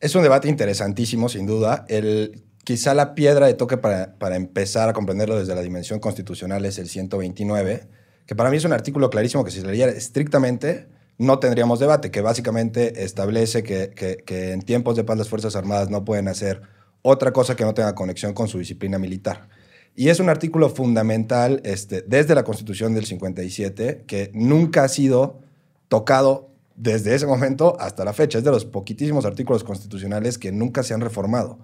es 0.00 0.14
un 0.14 0.22
debate 0.22 0.48
interesantísimo, 0.48 1.28
sin 1.28 1.46
duda. 1.46 1.84
El, 1.88 2.42
quizá 2.64 2.94
la 2.94 3.14
piedra 3.14 3.46
de 3.46 3.54
toque 3.54 3.76
para, 3.76 4.14
para 4.18 4.36
empezar 4.36 4.88
a 4.88 4.92
comprenderlo 4.92 5.38
desde 5.38 5.54
la 5.54 5.62
dimensión 5.62 6.00
constitucional 6.00 6.64
es 6.64 6.78
el 6.78 6.88
129, 6.88 7.88
que 8.26 8.34
para 8.34 8.50
mí 8.50 8.56
es 8.56 8.64
un 8.64 8.72
artículo 8.72 9.10
clarísimo 9.10 9.44
que 9.44 9.50
si 9.50 9.60
se 9.60 9.66
leyera 9.66 9.92
estrictamente 9.92 10.88
no 11.18 11.38
tendríamos 11.38 11.78
debate, 11.80 12.10
que 12.10 12.22
básicamente 12.22 13.04
establece 13.04 13.62
que, 13.62 13.90
que- 14.24 14.52
en 14.52 14.62
tiempos 14.62 14.96
de 14.96 15.04
paz 15.04 15.18
las 15.18 15.28
Fuerzas 15.28 15.54
Armadas 15.54 15.90
no 15.90 16.02
pueden 16.04 16.28
hacer 16.28 16.62
otra 17.02 17.32
cosa 17.32 17.56
que 17.56 17.64
no 17.64 17.74
tenga 17.74 17.94
conexión 17.94 18.32
con 18.32 18.48
su 18.48 18.58
disciplina 18.58 18.98
militar. 18.98 19.48
Y 19.94 20.08
es 20.08 20.18
un 20.20 20.30
artículo 20.30 20.70
fundamental 20.70 21.60
este, 21.64 22.02
desde 22.02 22.34
la 22.34 22.44
Constitución 22.44 22.94
del 22.94 23.04
57 23.04 24.04
que 24.06 24.30
nunca 24.32 24.84
ha 24.84 24.88
sido 24.88 25.40
tocado 25.88 26.49
desde 26.80 27.14
ese 27.14 27.26
momento 27.26 27.76
hasta 27.78 28.04
la 28.04 28.12
fecha. 28.12 28.38
Es 28.38 28.44
de 28.44 28.50
los 28.50 28.64
poquitísimos 28.64 29.26
artículos 29.26 29.64
constitucionales 29.64 30.38
que 30.38 30.50
nunca 30.50 30.82
se 30.82 30.94
han 30.94 31.00
reformado. 31.00 31.58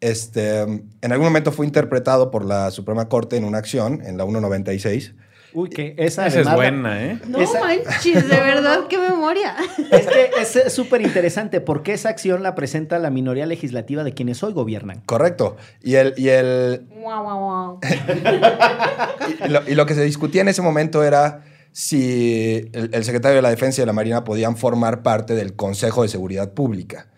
Este, 0.00 0.60
en 0.60 1.12
algún 1.12 1.26
momento 1.26 1.52
fue 1.52 1.66
interpretado 1.66 2.30
por 2.30 2.44
la 2.44 2.70
Suprema 2.70 3.08
Corte 3.08 3.36
en 3.36 3.44
una 3.44 3.58
acción, 3.58 4.02
en 4.04 4.16
la 4.16 4.24
196. 4.24 5.14
Uy, 5.52 5.68
que 5.68 5.94
esa, 5.98 6.28
Esa 6.28 6.40
es 6.42 6.54
buena, 6.54 7.04
¿eh? 7.04 7.18
No 7.26 7.40
Esa- 7.40 7.58
manches, 7.60 8.28
de 8.28 8.36
verdad, 8.36 8.86
qué 8.88 8.98
memoria. 8.98 9.56
Es 9.90 10.06
que 10.06 10.30
es 10.40 10.72
súper 10.72 11.02
interesante 11.02 11.60
porque 11.60 11.92
esa 11.92 12.08
acción 12.08 12.42
la 12.44 12.54
presenta 12.54 12.98
la 13.00 13.10
minoría 13.10 13.46
legislativa 13.46 14.04
de 14.04 14.14
quienes 14.14 14.42
hoy 14.44 14.52
gobiernan. 14.52 15.00
Correcto. 15.06 15.56
Y, 15.82 15.96
el, 15.96 16.14
y, 16.16 16.28
el, 16.28 16.86
Guau, 17.02 17.24
guau, 17.24 17.38
guau. 17.40 17.80
y, 19.44 19.48
lo, 19.48 19.68
y 19.68 19.74
lo 19.74 19.86
que 19.86 19.94
se 19.94 20.04
discutía 20.04 20.42
en 20.42 20.48
ese 20.48 20.62
momento 20.62 21.02
era 21.02 21.42
si 21.72 22.68
el, 22.72 23.04
secretario 23.04 23.36
de 23.36 23.42
la 23.42 23.50
Defensa 23.50 23.80
y 23.80 23.82
de 23.82 23.86
la 23.86 23.92
Marina 23.92 24.24
podían 24.24 24.56
formar 24.56 25.02
parte 25.02 25.34
del 25.34 25.54
Consejo 25.54 26.02
de 26.02 26.08
Seguridad 26.08 26.52
Pública. 26.52 27.08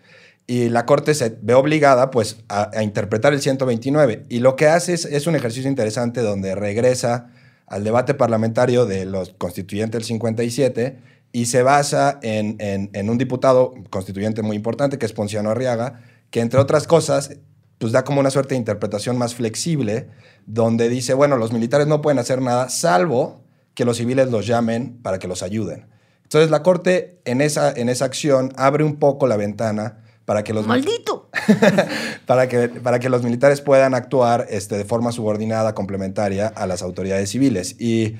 Y 0.45 0.69
la 0.69 0.85
Corte 0.85 1.13
se 1.15 1.37
ve 1.41 1.53
obligada 1.53 2.11
pues, 2.11 2.37
a, 2.49 2.83
interpretar 2.83 3.33
el 3.33 3.41
129. 3.41 4.25
Y 4.29 4.39
lo 4.39 4.55
que 4.55 4.67
hace 4.67 4.93
es, 4.93 5.05
es 5.05 5.25
un 5.25 5.35
ejercicio 5.35 5.69
interesante 5.69 6.21
donde 6.21 6.53
regresa 6.55 7.29
al 7.65 7.83
debate 7.83 8.13
parlamentario 8.13 8.85
de 8.85 9.05
los 9.05 9.29
constituyentes 9.37 9.93
del 9.99 10.03
57 10.03 10.97
y 11.31 11.45
se 11.45 11.63
basa 11.63 12.19
en, 12.21 12.57
en- 12.59 12.89
en 12.93 13.09
un 13.09 13.17
diputado 13.17 13.73
constituyente 13.89 14.41
muy 14.43 14.55
importante, 14.55 14.97
que 14.99 15.05
es 15.05 15.13
Ponciano 15.13 15.49
Arriaga, 15.49 16.01
que 16.29 16.41
entre 16.41 16.59
otras 16.59 16.87
cosas, 16.87 17.37
pues 17.79 17.91
da 17.91 18.03
como 18.03 18.19
una 18.19 18.29
suerte 18.29 18.53
de 18.53 18.59
interpretación 18.59 19.17
más 19.17 19.33
flexible, 19.33 20.09
donde 20.45 20.89
dice, 20.89 21.13
bueno, 21.13 21.37
los 21.37 21.51
militares 21.53 21.87
no 21.87 22.01
pueden 22.01 22.19
hacer 22.19 22.41
nada, 22.41 22.69
salvo 22.69 23.42
que 23.73 23.85
los 23.85 23.97
civiles 23.97 24.29
los 24.29 24.45
llamen 24.47 24.99
para 25.01 25.19
que 25.19 25.27
los 25.27 25.43
ayuden. 25.43 25.87
Entonces 26.23 26.49
la 26.51 26.63
Corte 26.63 27.19
en 27.25 27.41
esa, 27.41 27.71
en 27.71 27.89
esa 27.89 28.05
acción 28.05 28.53
abre 28.55 28.83
un 28.83 28.95
poco 28.97 29.27
la 29.27 29.37
ventana 29.37 29.99
para 30.25 30.43
que 30.43 30.53
los 30.53 30.65
¡Maldito! 30.65 31.29
para 32.25 32.47
que, 32.47 32.69
para 32.69 32.99
que 32.99 33.09
los 33.09 33.23
militares 33.23 33.61
puedan 33.61 33.93
actuar 33.93 34.47
este, 34.49 34.77
de 34.77 34.85
forma 34.85 35.11
subordinada, 35.11 35.73
complementaria 35.75 36.47
a 36.47 36.65
las 36.67 36.81
autoridades 36.81 37.29
civiles. 37.29 37.75
Y, 37.79 38.15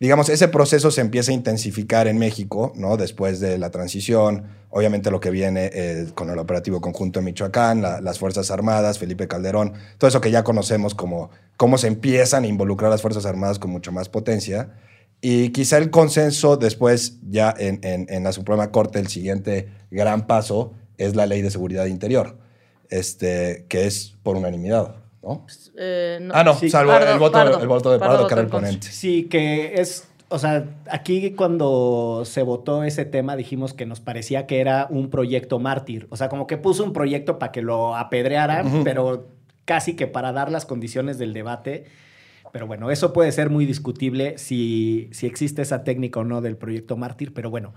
digamos, 0.00 0.28
ese 0.28 0.48
proceso 0.48 0.90
se 0.90 1.00
empieza 1.00 1.32
a 1.32 1.34
intensificar 1.34 2.06
en 2.06 2.18
México, 2.18 2.72
¿no? 2.76 2.96
Después 2.96 3.40
de 3.40 3.58
la 3.58 3.70
transición, 3.70 4.44
obviamente 4.70 5.10
lo 5.10 5.20
que 5.20 5.30
viene 5.30 5.70
eh, 5.72 6.06
con 6.14 6.30
el 6.30 6.38
operativo 6.38 6.80
conjunto 6.80 7.18
en 7.18 7.24
Michoacán, 7.26 7.82
la- 7.82 8.00
las 8.00 8.18
Fuerzas 8.18 8.50
Armadas, 8.50 8.98
Felipe 8.98 9.26
Calderón, 9.26 9.72
todo 9.98 10.08
eso 10.08 10.20
que 10.20 10.30
ya 10.30 10.44
conocemos 10.44 10.94
como 10.94 11.30
cómo 11.56 11.76
se 11.76 11.88
empiezan 11.88 12.44
a 12.44 12.46
involucrar 12.46 12.90
las 12.90 13.02
Fuerzas 13.02 13.26
Armadas 13.26 13.58
con 13.58 13.70
mucho 13.72 13.90
más 13.90 14.08
potencia. 14.08 14.70
Y 15.20 15.50
quizá 15.50 15.78
el 15.78 15.90
consenso 15.90 16.56
después, 16.56 17.18
ya 17.28 17.52
en, 17.58 17.80
en- 17.82 18.06
en 18.08 18.24
la 18.24 18.32
Suprema 18.32 18.70
Corte, 18.70 18.98
el 19.00 19.08
siguiente 19.08 19.68
gran 19.90 20.26
paso 20.26 20.72
es 20.96 21.16
la 21.16 21.26
Ley 21.26 21.42
de 21.42 21.50
Seguridad 21.50 21.86
Interior, 21.86 22.36
este, 22.90 23.66
que 23.68 23.86
es 23.86 24.14
por 24.22 24.36
unanimidad, 24.36 24.96
¿no? 25.22 25.44
Eh, 25.76 26.28
Ah, 26.32 26.44
no, 26.44 26.54
Sí. 26.54 26.70
salvo 26.70 26.92
Pardo, 26.92 27.12
el, 27.12 27.18
voto, 27.18 27.32
Pardo. 27.32 27.60
el 27.60 27.68
voto 27.68 27.90
de 27.92 27.98
Pardo 27.98 28.12
Pardo, 28.14 28.26
que 28.28 28.34
era 28.34 28.42
el 28.42 28.48
ponente. 28.48 28.88
Sí, 28.90 29.24
que 29.24 29.74
es 29.80 30.04
o 30.30 30.38
sea, 30.38 30.66
aquí 30.90 31.30
cuando 31.32 32.22
se 32.26 32.42
votó 32.42 32.84
ese 32.84 33.06
tema 33.06 33.34
dijimos 33.34 33.72
que 33.72 33.86
nos 33.86 34.00
parecía 34.00 34.46
que 34.46 34.60
era 34.60 34.86
un 34.90 35.08
proyecto 35.08 35.58
mártir. 35.58 36.06
O 36.10 36.16
sea, 36.18 36.28
como 36.28 36.46
que 36.46 36.58
puso 36.58 36.84
un 36.84 36.92
proyecto 36.92 37.38
para 37.38 37.50
que 37.50 37.62
lo 37.62 37.96
apedrearan, 37.96 38.82
pero 38.84 39.26
casi 39.64 39.96
que 39.96 40.06
para 40.06 40.32
dar 40.32 40.52
las 40.52 40.66
condiciones 40.66 41.16
del 41.16 41.32
debate. 41.32 41.84
Pero 42.52 42.66
bueno, 42.66 42.90
eso 42.90 43.12
puede 43.12 43.32
ser 43.32 43.50
muy 43.50 43.66
discutible 43.66 44.38
si, 44.38 45.08
si 45.12 45.26
existe 45.26 45.62
esa 45.62 45.84
técnica 45.84 46.20
o 46.20 46.24
no 46.24 46.40
del 46.40 46.56
proyecto 46.56 46.96
mártir. 46.96 47.34
Pero 47.34 47.50
bueno, 47.50 47.74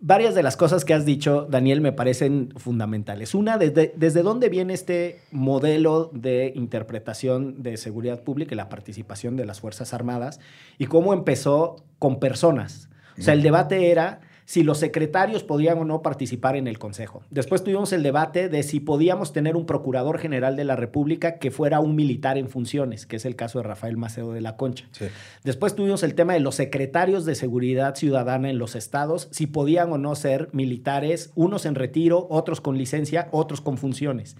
varias 0.00 0.34
de 0.34 0.42
las 0.42 0.56
cosas 0.56 0.84
que 0.84 0.94
has 0.94 1.04
dicho, 1.04 1.46
Daniel, 1.48 1.80
me 1.80 1.92
parecen 1.92 2.52
fundamentales. 2.56 3.34
Una, 3.34 3.58
desde, 3.58 3.92
desde 3.96 4.22
dónde 4.22 4.48
viene 4.48 4.74
este 4.74 5.20
modelo 5.30 6.10
de 6.12 6.52
interpretación 6.54 7.62
de 7.62 7.76
seguridad 7.76 8.22
pública 8.22 8.54
y 8.54 8.56
la 8.56 8.68
participación 8.68 9.36
de 9.36 9.46
las 9.46 9.60
Fuerzas 9.60 9.94
Armadas 9.94 10.40
y 10.78 10.86
cómo 10.86 11.12
empezó 11.12 11.84
con 11.98 12.18
personas. 12.18 12.88
O 13.18 13.22
sea, 13.22 13.34
el 13.34 13.42
debate 13.42 13.90
era 13.90 14.20
si 14.52 14.62
los 14.62 14.76
secretarios 14.76 15.44
podían 15.44 15.78
o 15.78 15.86
no 15.86 16.02
participar 16.02 16.56
en 16.56 16.66
el 16.66 16.78
Consejo. 16.78 17.22
Después 17.30 17.64
tuvimos 17.64 17.90
el 17.94 18.02
debate 18.02 18.50
de 18.50 18.62
si 18.62 18.80
podíamos 18.80 19.32
tener 19.32 19.56
un 19.56 19.64
Procurador 19.64 20.18
General 20.18 20.56
de 20.56 20.64
la 20.64 20.76
República 20.76 21.38
que 21.38 21.50
fuera 21.50 21.80
un 21.80 21.96
militar 21.96 22.36
en 22.36 22.50
funciones, 22.50 23.06
que 23.06 23.16
es 23.16 23.24
el 23.24 23.34
caso 23.34 23.60
de 23.60 23.62
Rafael 23.62 23.96
Macedo 23.96 24.34
de 24.34 24.42
la 24.42 24.58
Concha. 24.58 24.90
Sí. 24.90 25.06
Después 25.42 25.74
tuvimos 25.74 26.02
el 26.02 26.14
tema 26.14 26.34
de 26.34 26.40
los 26.40 26.56
secretarios 26.56 27.24
de 27.24 27.34
seguridad 27.34 27.94
ciudadana 27.94 28.50
en 28.50 28.58
los 28.58 28.76
estados, 28.76 29.28
si 29.30 29.46
podían 29.46 29.90
o 29.90 29.96
no 29.96 30.14
ser 30.16 30.50
militares, 30.52 31.32
unos 31.34 31.64
en 31.64 31.74
retiro, 31.74 32.26
otros 32.28 32.60
con 32.60 32.76
licencia, 32.76 33.28
otros 33.30 33.62
con 33.62 33.78
funciones. 33.78 34.36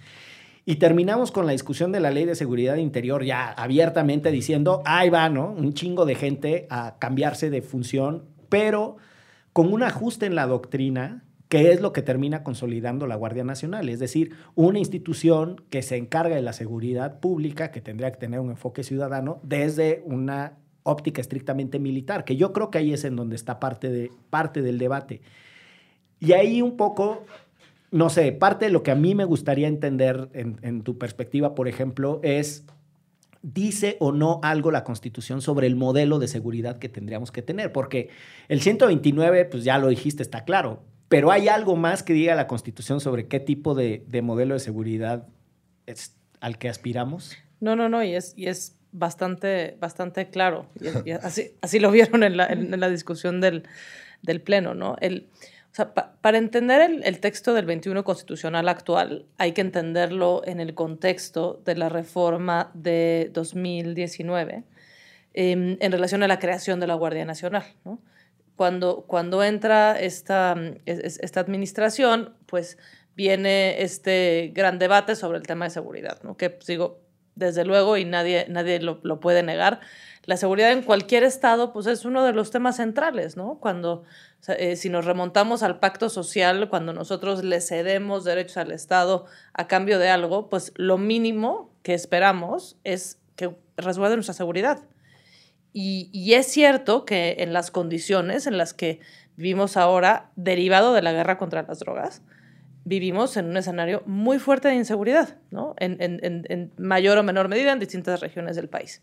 Y 0.63 0.75
terminamos 0.75 1.31
con 1.31 1.47
la 1.47 1.53
discusión 1.53 1.91
de 1.91 2.01
la 2.01 2.11
ley 2.11 2.25
de 2.25 2.35
seguridad 2.35 2.75
interior 2.75 3.23
ya 3.23 3.49
abiertamente 3.49 4.29
diciendo, 4.29 4.83
ahí 4.85 5.09
va, 5.09 5.27
¿no? 5.29 5.49
Un 5.49 5.73
chingo 5.73 6.05
de 6.05 6.13
gente 6.13 6.67
a 6.69 6.97
cambiarse 6.99 7.49
de 7.49 7.63
función, 7.63 8.25
pero 8.47 8.97
con 9.53 9.71
un 9.71 9.83
ajuste 9.83 10.25
en 10.25 10.35
la 10.35 10.47
doctrina 10.47 11.23
que 11.53 11.71
es 11.71 11.81
lo 11.81 11.93
que 11.93 12.01
termina 12.01 12.43
consolidando 12.43 13.05
la 13.05 13.15
Guardia 13.15 13.43
Nacional, 13.43 13.87
es 13.87 13.99
decir, 13.99 14.35
una 14.55 14.79
institución 14.79 15.61
que 15.69 15.83
se 15.83 15.97
encarga 15.97 16.35
de 16.35 16.41
la 16.41 16.51
seguridad 16.51 17.19
pública, 17.19 17.69
que 17.69 17.79
tendría 17.79 18.11
que 18.11 18.17
tener 18.17 18.39
un 18.39 18.49
enfoque 18.49 18.81
ciudadano 18.81 19.39
desde 19.43 20.01
una 20.07 20.57
óptica 20.81 21.21
estrictamente 21.21 21.77
militar, 21.77 22.25
que 22.25 22.37
yo 22.37 22.53
creo 22.53 22.71
que 22.71 22.79
ahí 22.79 22.91
es 22.91 23.03
en 23.03 23.15
donde 23.15 23.35
está 23.35 23.59
parte, 23.59 23.89
de, 23.89 24.11
parte 24.31 24.63
del 24.63 24.79
debate. 24.79 25.21
Y 26.19 26.31
ahí 26.31 26.63
un 26.63 26.75
poco, 26.75 27.23
no 27.91 28.09
sé, 28.09 28.31
parte 28.31 28.65
de 28.65 28.71
lo 28.71 28.81
que 28.81 28.89
a 28.89 28.95
mí 28.95 29.13
me 29.13 29.25
gustaría 29.25 29.67
entender 29.67 30.29
en, 30.33 30.57
en 30.63 30.81
tu 30.81 30.97
perspectiva, 30.97 31.53
por 31.53 31.67
ejemplo, 31.67 32.19
es 32.23 32.65
dice 33.43 33.97
o 33.99 34.11
no 34.11 34.39
algo 34.41 34.71
la 34.71 34.83
Constitución 34.83 35.41
sobre 35.41 35.67
el 35.67 35.75
modelo 35.75 36.17
de 36.17 36.27
seguridad 36.27 36.79
que 36.79 36.89
tendríamos 36.89 37.31
que 37.31 37.43
tener, 37.43 37.71
porque 37.71 38.09
el 38.47 38.61
129, 38.61 39.45
pues 39.45 39.63
ya 39.63 39.77
lo 39.77 39.89
dijiste, 39.89 40.23
está 40.23 40.45
claro, 40.45 40.81
pero 41.09 41.29
hay 41.29 41.49
algo 41.49 41.75
más 41.75 42.01
que 42.01 42.13
diga 42.13 42.33
la 42.33 42.47
Constitución 42.47 42.99
sobre 42.99 43.27
qué 43.27 43.39
tipo 43.39 43.75
de, 43.75 44.03
de 44.07 44.21
modelo 44.21 44.55
de 44.55 44.59
seguridad 44.59 45.27
es 45.85 46.15
al 46.39 46.57
que 46.57 46.69
aspiramos. 46.69 47.37
No, 47.59 47.75
no, 47.75 47.89
no, 47.89 48.03
y 48.03 48.15
es, 48.15 48.33
y 48.35 48.47
es 48.47 48.77
bastante, 48.91 49.77
bastante 49.79 50.29
claro. 50.29 50.65
Así, 51.21 51.51
así 51.61 51.79
lo 51.79 51.91
vieron 51.91 52.23
en 52.23 52.37
la, 52.37 52.47
en 52.47 52.79
la 52.79 52.89
discusión 52.89 53.41
del, 53.41 53.63
del 54.21 54.41
Pleno, 54.41 54.73
¿no? 54.73 54.95
El, 55.01 55.27
para 56.21 56.37
entender 56.37 57.01
el, 57.03 57.19
texto 57.19 57.53
del 57.55 57.65
21 57.65 58.03
constitucional 58.03 58.69
actual, 58.69 59.25
hay 59.37 59.53
que 59.53 59.61
entenderlo 59.61 60.43
en 60.45 60.59
el 60.59 60.75
contexto 60.75 61.61
de 61.65 61.75
la 61.75 61.89
reforma 61.89 62.69
de 62.75 63.31
2019 63.33 64.63
eh, 65.33 65.77
en 65.79 65.91
relación 65.91 66.21
a 66.21 66.27
la 66.27 66.37
creación 66.37 66.79
de 66.79 66.85
la 66.85 66.93
Guardia 66.93 67.25
Nacional. 67.25 67.63
Cuando, 68.55 69.05
cuando 69.07 69.43
entra 69.43 69.99
esta, 69.99 70.55
esta 70.85 71.39
administración, 71.39 72.35
pues 72.45 72.77
viene 73.15 73.81
este 73.81 74.51
gran 74.53 74.77
debate 74.77 75.15
sobre 75.15 75.39
el 75.39 75.47
tema 75.47 75.65
de 75.65 75.71
seguridad, 75.71 76.21
¿no? 76.23 76.37
que 76.37 76.51
pues, 76.51 76.67
digo, 76.67 77.02
desde 77.35 77.65
luego, 77.65 77.97
y 77.97 78.05
nadie, 78.05 78.45
nadie 78.49 78.79
lo, 78.79 78.99
lo, 79.03 79.19
puede 79.19 79.43
negar, 79.43 79.79
la 80.25 80.37
seguridad 80.37 80.71
en 80.71 80.83
cualquier 80.83 81.23
estado 81.23 81.73
pues 81.73 81.85
es 81.85 82.05
uno 82.05 82.23
de 82.23 82.31
los 82.31 82.49
temas 82.49 82.77
centrales, 82.77 83.35
¿no? 83.35 83.57
Cuando, 83.59 84.03
eh, 84.47 84.75
si 84.77 84.89
nos 84.89 85.05
remontamos 85.05 85.63
al 85.63 85.79
pacto 85.79 86.09
social, 86.09 86.69
cuando 86.69 86.93
nosotros 86.93 87.43
le 87.43 87.59
cedemos 87.59 88.23
derechos 88.23 88.57
al 88.57 88.71
Estado 88.71 89.25
a 89.53 89.67
cambio 89.67 89.99
de 89.99 90.09
algo, 90.09 90.49
pues 90.49 90.71
lo 90.75 90.97
mínimo 90.97 91.71
que 91.83 91.93
esperamos 91.93 92.77
es 92.83 93.19
que 93.35 93.55
resguarde 93.75 94.15
nuestra 94.15 94.33
seguridad. 94.33 94.83
Y, 95.73 96.09
y 96.13 96.35
es 96.35 96.47
cierto 96.47 97.03
que 97.03 97.37
en 97.39 97.51
las 97.51 97.71
condiciones 97.71 98.47
en 98.47 98.57
las 98.57 98.73
que 98.73 99.01
vivimos 99.35 99.75
ahora, 99.75 100.29
derivado 100.35 100.93
de 100.93 101.01
la 101.01 101.11
guerra 101.11 101.37
contra 101.37 101.63
las 101.63 101.79
drogas, 101.79 102.21
vivimos 102.85 103.37
en 103.37 103.45
un 103.45 103.57
escenario 103.57 104.03
muy 104.05 104.39
fuerte 104.39 104.67
de 104.67 104.75
inseguridad, 104.75 105.37
¿no? 105.51 105.75
en, 105.77 105.97
en, 105.99 106.19
en, 106.21 106.71
mayor 106.77 107.17
o 107.17 107.23
menor 107.23 107.47
medida 107.47 107.71
en 107.71 107.79
distintas 107.79 108.19
regiones 108.19 108.55
del 108.55 108.69
país. 108.69 109.01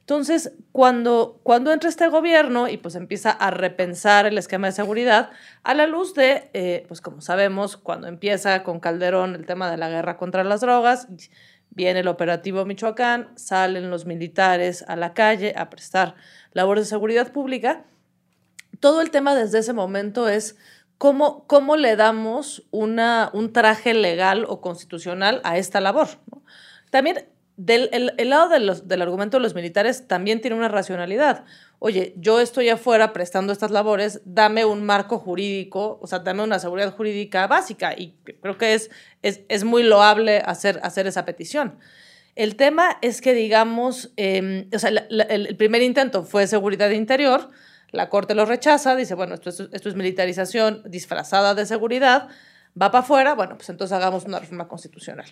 Entonces, 0.00 0.52
cuando, 0.72 1.38
cuando 1.44 1.72
entra 1.72 1.88
este 1.88 2.08
gobierno 2.08 2.68
y 2.68 2.76
pues 2.76 2.96
empieza 2.96 3.30
a 3.30 3.50
repensar 3.50 4.26
el 4.26 4.36
esquema 4.36 4.66
de 4.66 4.72
seguridad, 4.72 5.30
a 5.62 5.74
la 5.74 5.86
luz 5.86 6.14
de, 6.14 6.50
eh, 6.54 6.84
pues 6.88 7.00
como 7.00 7.20
sabemos, 7.20 7.76
cuando 7.76 8.08
empieza 8.08 8.64
con 8.64 8.80
Calderón 8.80 9.36
el 9.36 9.46
tema 9.46 9.70
de 9.70 9.76
la 9.76 9.88
guerra 9.88 10.16
contra 10.16 10.42
las 10.42 10.60
drogas, 10.60 11.06
viene 11.70 12.00
el 12.00 12.08
operativo 12.08 12.64
Michoacán, 12.64 13.28
salen 13.36 13.90
los 13.90 14.04
militares 14.04 14.84
a 14.88 14.96
la 14.96 15.14
calle 15.14 15.54
a 15.56 15.70
prestar 15.70 16.16
labores 16.52 16.84
de 16.84 16.90
seguridad 16.90 17.30
pública, 17.30 17.84
todo 18.80 19.00
el 19.00 19.12
tema 19.12 19.36
desde 19.36 19.60
ese 19.60 19.72
momento 19.72 20.28
es 20.28 20.56
cómo, 20.98 21.46
cómo 21.46 21.76
le 21.76 21.96
damos 21.96 22.64
una, 22.70 23.30
un 23.32 23.52
traje 23.52 23.94
legal 23.94 24.44
o 24.48 24.60
constitucional 24.60 25.40
a 25.44 25.58
esta 25.58 25.80
labor. 25.80 26.08
¿no? 26.30 26.42
También 26.90 27.26
del 27.56 27.90
el, 27.92 28.14
el 28.16 28.30
lado 28.30 28.48
de 28.48 28.60
los, 28.60 28.88
del 28.88 29.02
argumento 29.02 29.36
de 29.36 29.42
los 29.42 29.54
militares 29.54 30.08
también 30.08 30.40
tiene 30.40 30.56
una 30.56 30.68
racionalidad. 30.68 31.44
Oye, 31.78 32.14
yo 32.16 32.40
estoy 32.40 32.68
afuera 32.68 33.12
prestando 33.12 33.52
estas 33.52 33.70
labores, 33.70 34.20
dame 34.24 34.64
un 34.64 34.84
marco 34.84 35.18
jurídico, 35.18 35.98
o 36.00 36.06
sea, 36.06 36.20
dame 36.20 36.42
una 36.42 36.58
seguridad 36.58 36.94
jurídica 36.94 37.46
básica. 37.46 37.94
Y 37.96 38.14
creo 38.40 38.56
que 38.56 38.74
es, 38.74 38.90
es, 39.22 39.40
es 39.48 39.64
muy 39.64 39.82
loable 39.82 40.42
hacer, 40.44 40.80
hacer 40.82 41.06
esa 41.06 41.24
petición. 41.24 41.78
El 42.36 42.56
tema 42.56 42.98
es 43.02 43.20
que, 43.20 43.34
digamos, 43.34 44.12
eh, 44.16 44.68
o 44.74 44.78
sea, 44.78 44.90
la, 44.90 45.06
la, 45.10 45.24
el 45.24 45.56
primer 45.56 45.82
intento 45.82 46.22
fue 46.24 46.46
seguridad 46.46 46.90
interior, 46.90 47.50
la 47.92 48.08
Corte 48.08 48.34
lo 48.34 48.46
rechaza, 48.46 48.96
dice, 48.96 49.14
bueno, 49.14 49.34
esto 49.34 49.50
es, 49.50 49.60
esto 49.60 49.88
es 49.88 49.94
militarización 49.94 50.82
disfrazada 50.86 51.54
de 51.54 51.66
seguridad, 51.66 52.28
va 52.80 52.90
para 52.90 53.04
afuera, 53.04 53.34
bueno, 53.34 53.56
pues 53.56 53.68
entonces 53.68 53.94
hagamos 53.94 54.24
una 54.24 54.38
reforma 54.38 54.66
constitucional. 54.66 55.26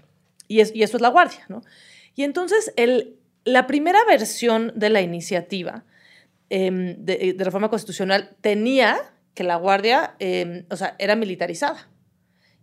Y, 0.47 0.61
es, 0.61 0.75
y 0.75 0.83
eso 0.83 0.97
es 0.99 1.01
la 1.01 1.09
Guardia, 1.09 1.45
¿no? 1.49 1.63
Y 2.15 2.25
entonces 2.25 2.73
el, 2.77 3.17
la 3.45 3.67
primera 3.67 3.99
versión 4.07 4.73
de 4.75 4.91
la 4.91 5.01
iniciativa 5.01 5.85
eh, 6.51 6.97
de, 6.99 7.37
reforma 7.39 7.71
constitucional 7.71 8.37
tenía 8.41 8.99
que 9.35 9.45
la 9.45 9.57
Guardia, 9.57 10.17
eh, 10.19 10.67
o 10.71 10.77
sea, 10.77 10.97
era 10.99 11.17
militarizada. 11.17 11.89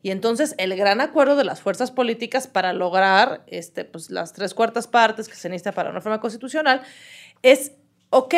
Y 0.04 0.12
entonces 0.12 0.54
el 0.58 0.76
gran 0.76 1.02
acuerdo 1.02 1.36
de 1.36 1.44
las 1.44 1.62
fuerzas 1.62 1.92
políticas 1.92 2.48
para 2.48 2.72
lograr 2.72 3.44
este, 3.48 3.84
pues, 3.84 4.12
las 4.12 4.34
tres 4.34 4.54
cuartas 4.54 4.88
partes 4.88 5.28
que 5.28 5.36
se 5.36 5.50
necesita 5.50 5.72
para 5.72 5.90
una 5.90 6.00
reforma 6.00 6.22
constitucional 6.22 6.82
es, 7.42 7.72
ok, 8.10 8.36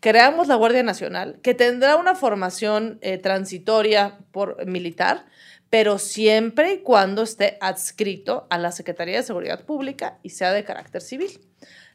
creamos 0.00 0.48
la 0.48 0.56
Guardia 0.56 0.82
Nacional, 0.82 1.38
que 1.42 1.54
tendrá 1.54 1.96
una 1.96 2.14
formación 2.14 2.98
eh, 3.02 3.18
transitoria 3.18 4.18
por 4.32 4.66
militar, 4.66 5.26
pero 5.68 5.98
siempre 5.98 6.74
y 6.74 6.78
cuando 6.78 7.22
esté 7.22 7.56
adscrito 7.60 8.46
a 8.50 8.58
la 8.58 8.72
Secretaría 8.72 9.16
de 9.16 9.22
Seguridad 9.22 9.64
Pública 9.64 10.18
y 10.22 10.30
sea 10.30 10.52
de 10.52 10.64
carácter 10.64 11.02
civil. 11.02 11.40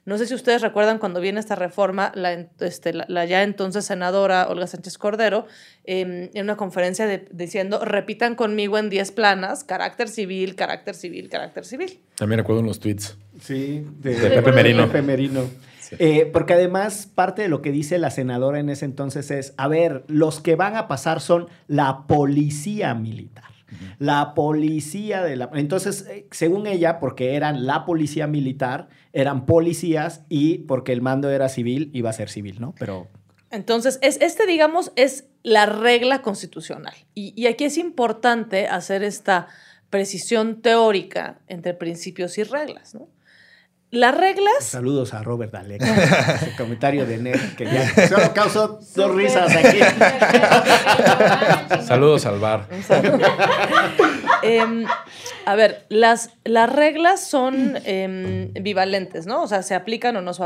No 0.05 0.19
sé 0.19 0.27
si 0.27 0.35
ustedes 0.35 0.61
recuerdan 0.61 0.99
cuando 0.99 1.19
viene 1.19 1.39
esta 1.39 1.55
reforma, 1.55 2.11
la, 2.13 2.47
este, 2.59 2.93
la, 2.93 3.05
la 3.09 3.25
ya 3.25 3.41
entonces 3.41 3.85
senadora 3.85 4.47
Olga 4.47 4.67
Sánchez 4.67 4.99
Cordero, 4.99 5.47
eh, 5.83 6.29
en 6.31 6.43
una 6.43 6.55
conferencia 6.55 7.07
de, 7.07 7.27
diciendo, 7.31 7.83
repitan 7.83 8.35
conmigo 8.35 8.77
en 8.77 8.91
10 8.91 9.11
planas, 9.13 9.63
carácter 9.63 10.07
civil, 10.07 10.55
carácter 10.55 10.93
civil, 10.93 11.27
carácter 11.27 11.65
civil. 11.65 11.99
También 12.13 12.37
recuerdo 12.37 12.61
en 12.61 12.67
los 12.67 12.79
tweets. 12.79 13.17
Sí, 13.41 13.83
de, 13.97 14.13
de 14.13 14.29
Pepe 14.29 14.51
Merino. 14.51 14.85
Pepe 14.85 15.01
Merino. 15.01 15.49
Sí. 15.89 15.95
Eh, 15.99 16.29
porque 16.31 16.53
además 16.53 17.07
parte 17.13 17.43
de 17.43 17.47
lo 17.47 17.61
que 17.61 17.71
dice 17.71 17.99
la 17.99 18.09
senadora 18.09 18.59
en 18.59 18.69
ese 18.69 18.85
entonces 18.85 19.29
es, 19.29 19.53
a 19.57 19.67
ver, 19.67 20.03
los 20.07 20.41
que 20.41 20.55
van 20.55 20.75
a 20.75 20.87
pasar 20.87 21.21
son 21.21 21.47
la 21.67 22.07
policía 22.07 22.93
militar. 22.95 23.45
La 23.99 24.33
policía 24.35 25.21
de 25.23 25.35
la... 25.35 25.49
Entonces, 25.53 26.05
eh, 26.09 26.27
según 26.31 26.65
ella, 26.65 26.99
porque 26.99 27.35
eran 27.35 27.65
la 27.65 27.85
policía 27.85 28.25
militar, 28.25 28.87
eran 29.13 29.45
policías 29.45 30.23
y 30.29 30.59
porque 30.59 30.93
el 30.93 31.01
mando 31.01 31.29
era 31.29 31.49
civil, 31.49 31.89
iba 31.93 32.09
a 32.09 32.13
ser 32.13 32.29
civil, 32.29 32.57
¿no? 32.59 32.73
Pero... 32.79 33.07
Entonces, 33.51 33.99
es, 34.01 34.17
este, 34.21 34.47
digamos, 34.47 34.91
es 34.95 35.25
la 35.43 35.65
regla 35.65 36.21
constitucional. 36.21 36.95
Y, 37.13 37.33
y 37.35 37.47
aquí 37.47 37.65
es 37.65 37.77
importante 37.77 38.67
hacer 38.67 39.03
esta 39.03 39.47
precisión 39.89 40.61
teórica 40.61 41.39
entre 41.47 41.73
principios 41.73 42.37
y 42.37 42.43
reglas, 42.43 42.95
¿no? 42.95 43.07
Las 43.95 44.15
reglas... 44.15 44.53
Saludos 44.59 45.13
a 45.13 45.23
Robert 45.23 45.53
Alec. 45.55 45.81
Ese 45.81 46.55
comentario 46.57 47.05
de 47.05 47.17
Ned 47.17 47.39
que 47.57 47.65
ya 47.65 48.07
solo 48.07 48.33
causó 48.33 48.79
dos 48.95 49.15
risas 49.15 49.55
aquí. 49.55 49.79
Saludos 51.85 52.25
al 52.25 52.39
bar. 52.39 52.67
Em, 54.41 54.85
a 55.45 55.55
ver, 55.55 55.85
las, 55.89 56.31
las 56.43 56.71
reglas 56.71 57.25
son 57.25 57.77
em, 57.85 58.51
bivalentes, 58.53 59.25
¿no? 59.25 59.43
O 59.43 59.47
sea, 59.47 59.63
se 59.63 59.75
aplican 59.75 60.15
o 60.17 60.21
no, 60.21 60.33
se 60.33 60.43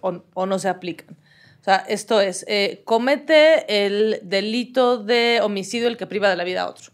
o 0.00 0.46
no 0.46 0.58
se 0.58 0.68
aplican. 0.68 1.16
O 1.62 1.64
sea, 1.64 1.76
esto 1.76 2.20
es, 2.20 2.44
eh, 2.48 2.82
comete 2.84 3.84
el 3.84 4.18
delito 4.24 4.98
de 4.98 5.38
homicidio 5.44 5.86
el 5.86 5.96
que 5.96 6.08
priva 6.08 6.28
de 6.28 6.34
la 6.34 6.42
vida 6.42 6.62
a 6.62 6.68
otro. 6.68 6.90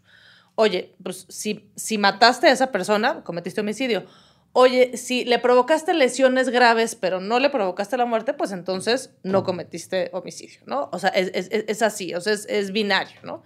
Oye, 0.56 0.94
pues 1.02 1.24
si, 1.30 1.70
si 1.74 1.96
mataste 1.96 2.48
a 2.48 2.52
esa 2.52 2.70
persona, 2.70 3.22
cometiste 3.24 3.62
homicidio. 3.62 4.04
Oye, 4.52 4.96
si 4.96 5.24
le 5.24 5.38
provocaste 5.38 5.94
lesiones 5.94 6.48
graves, 6.48 6.94
pero 6.94 7.20
no 7.20 7.38
le 7.38 7.50
provocaste 7.50 7.96
la 7.96 8.06
muerte, 8.06 8.32
pues 8.34 8.50
entonces 8.50 9.10
no 9.22 9.44
cometiste 9.44 10.10
homicidio, 10.12 10.60
¿no? 10.66 10.88
O 10.92 10.98
sea, 10.98 11.10
es, 11.10 11.30
es- 11.34 11.48
es- 11.52 11.64
es 11.68 11.82
así, 11.82 12.14
o 12.14 12.20
sea, 12.20 12.32
es, 12.32 12.46
es 12.48 12.72
binario, 12.72 13.20
¿no? 13.22 13.42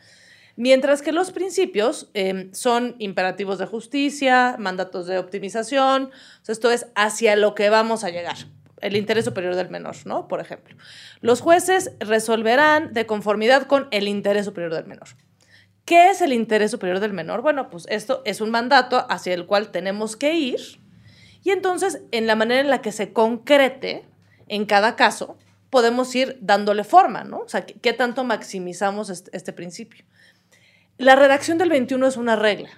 Mientras 0.56 1.02
que 1.02 1.12
los 1.12 1.32
principios 1.32 2.10
eh, 2.14 2.48
son 2.52 2.94
imperativos 2.98 3.58
de 3.58 3.66
justicia, 3.66 4.56
mandatos 4.58 5.06
de 5.06 5.18
optimización, 5.18 6.04
o 6.04 6.44
sea, 6.44 6.52
esto 6.52 6.70
es 6.70 6.86
hacia 6.94 7.36
lo 7.36 7.54
que 7.54 7.68
vamos 7.70 8.04
a 8.04 8.10
llegar, 8.10 8.36
el 8.80 8.96
interés 8.96 9.24
superior 9.24 9.54
del 9.56 9.70
menor, 9.70 9.96
¿no? 10.04 10.28
Por 10.28 10.40
ejemplo, 10.40 10.76
los 11.20 11.40
jueces 11.40 11.92
resolverán 12.00 12.92
de 12.92 13.06
conformidad 13.06 13.66
con 13.66 13.88
el 13.90 14.08
interés 14.08 14.44
superior 14.44 14.74
del 14.74 14.86
menor. 14.86 15.08
¿Qué 15.84 16.10
es 16.10 16.20
el 16.20 16.32
interés 16.32 16.70
superior 16.70 17.00
del 17.00 17.12
menor? 17.12 17.42
Bueno, 17.42 17.68
pues 17.68 17.86
esto 17.88 18.22
es 18.24 18.40
un 18.40 18.50
mandato 18.50 19.04
hacia 19.10 19.34
el 19.34 19.46
cual 19.46 19.70
tenemos 19.72 20.16
que 20.16 20.34
ir 20.34 20.60
y 21.42 21.50
entonces 21.50 22.02
en 22.10 22.26
la 22.26 22.36
manera 22.36 22.60
en 22.60 22.70
la 22.70 22.82
que 22.82 22.92
se 22.92 23.12
concrete 23.12 24.04
en 24.48 24.66
cada 24.66 24.96
caso, 24.96 25.38
podemos 25.70 26.14
ir 26.14 26.36
dándole 26.40 26.84
forma, 26.84 27.24
¿no? 27.24 27.38
O 27.38 27.48
sea, 27.48 27.64
¿qué, 27.64 27.92
tanto 27.94 28.24
maximizamos 28.24 29.08
este, 29.08 29.34
este 29.34 29.54
principio? 29.54 30.04
La 30.98 31.16
redacción 31.16 31.56
del 31.56 31.70
21 31.70 32.06
es 32.06 32.16
una 32.18 32.36
regla. 32.36 32.68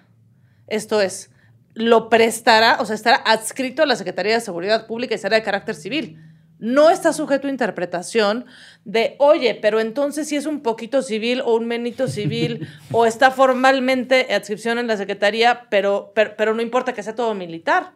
Esto 0.68 1.00
es, 1.00 1.31
lo 1.74 2.09
prestará, 2.09 2.77
o 2.81 2.87
sea, 2.87 2.94
estará 2.94 3.16
adscrito 3.16 3.83
a 3.83 3.87
la 3.87 3.96
Secretaría 3.96 4.35
de 4.35 4.40
Seguridad 4.40 4.87
Pública 4.87 5.16
y 5.16 5.18
será 5.18 5.37
de 5.37 5.42
carácter 5.42 5.74
civil. 5.74 6.20
No 6.61 6.88
está 6.88 7.12
sujeto 7.12 7.48
a 7.48 7.50
interpretación 7.50 8.46
de, 8.85 9.16
oye, 9.18 9.59
pero 9.61 9.81
entonces 9.81 10.29
si 10.29 10.37
es 10.37 10.46
un 10.46 10.62
poquito 10.62 11.03
civil 11.03 11.40
o 11.40 11.57
un 11.57 11.66
menito 11.66 12.07
civil 12.07 12.68
o 12.92 13.07
está 13.07 13.33
formalmente 13.33 14.33
adscripción 14.33 14.79
en 14.79 14.87
la 14.87 14.96
Secretaría, 14.96 15.66
pero, 15.68 16.12
pero, 16.14 16.35
pero 16.38 16.55
no 16.55 16.62
importa 16.62 16.92
que 16.92 17.03
sea 17.03 17.16
todo 17.16 17.35
militar. 17.35 17.92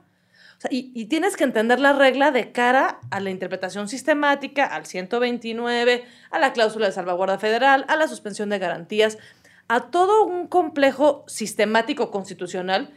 Y 0.70 1.06
tienes 1.06 1.36
que 1.36 1.44
entender 1.44 1.78
la 1.78 1.92
regla 1.92 2.32
de 2.32 2.50
cara 2.50 2.98
a 3.10 3.20
la 3.20 3.30
interpretación 3.30 3.88
sistemática, 3.88 4.66
al 4.66 4.86
129, 4.86 6.04
a 6.32 6.38
la 6.40 6.52
cláusula 6.52 6.86
de 6.86 6.92
salvaguarda 6.92 7.38
federal, 7.38 7.84
a 7.86 7.94
la 7.94 8.08
suspensión 8.08 8.48
de 8.48 8.58
garantías, 8.58 9.18
a 9.68 9.90
todo 9.90 10.24
un 10.24 10.48
complejo 10.48 11.24
sistemático 11.28 12.10
constitucional 12.10 12.90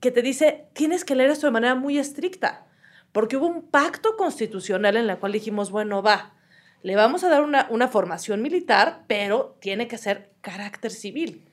que 0.00 0.10
te 0.10 0.20
dice, 0.20 0.66
tienes 0.74 1.06
que 1.06 1.14
leer 1.14 1.30
esto 1.30 1.46
de 1.46 1.52
manera 1.52 1.74
muy 1.74 1.98
estricta, 1.98 2.66
porque 3.12 3.38
hubo 3.38 3.46
un 3.46 3.62
pacto 3.62 4.16
constitucional 4.16 4.96
en 4.96 5.08
el 5.08 5.18
cual 5.18 5.32
dijimos, 5.32 5.70
bueno, 5.70 6.02
va, 6.02 6.34
le 6.82 6.94
vamos 6.94 7.24
a 7.24 7.30
dar 7.30 7.42
una, 7.42 7.66
una 7.70 7.88
formación 7.88 8.42
militar, 8.42 9.04
pero 9.06 9.56
tiene 9.60 9.88
que 9.88 9.96
ser 9.96 10.30
carácter 10.42 10.90
civil. 10.90 11.44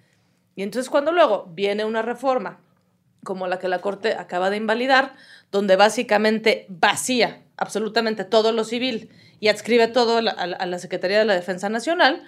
Y 0.56 0.64
entonces 0.64 0.90
cuando 0.90 1.14
luego 1.14 1.50
viene 1.54 1.86
una 1.86 2.02
reforma 2.02 2.60
como 3.26 3.48
la 3.48 3.60
que 3.60 3.68
la 3.68 3.82
Corte 3.82 4.14
acaba 4.14 4.50
de 4.50 4.56
invalidar, 4.56 5.16
donde 5.52 5.76
básicamente 5.76 6.66
vacía 6.70 7.42
absolutamente 7.58 8.24
todo 8.24 8.54
lo 8.54 8.64
civil 8.64 9.10
y 9.42 9.50
adscribe 9.50 9.88
todo 9.90 10.20
a 10.20 10.22
la, 10.22 10.80
Secretaría 10.80 11.20
de 11.20 11.26
la 11.26 11.34
Defensa 11.34 11.68
Nacional, 11.68 12.24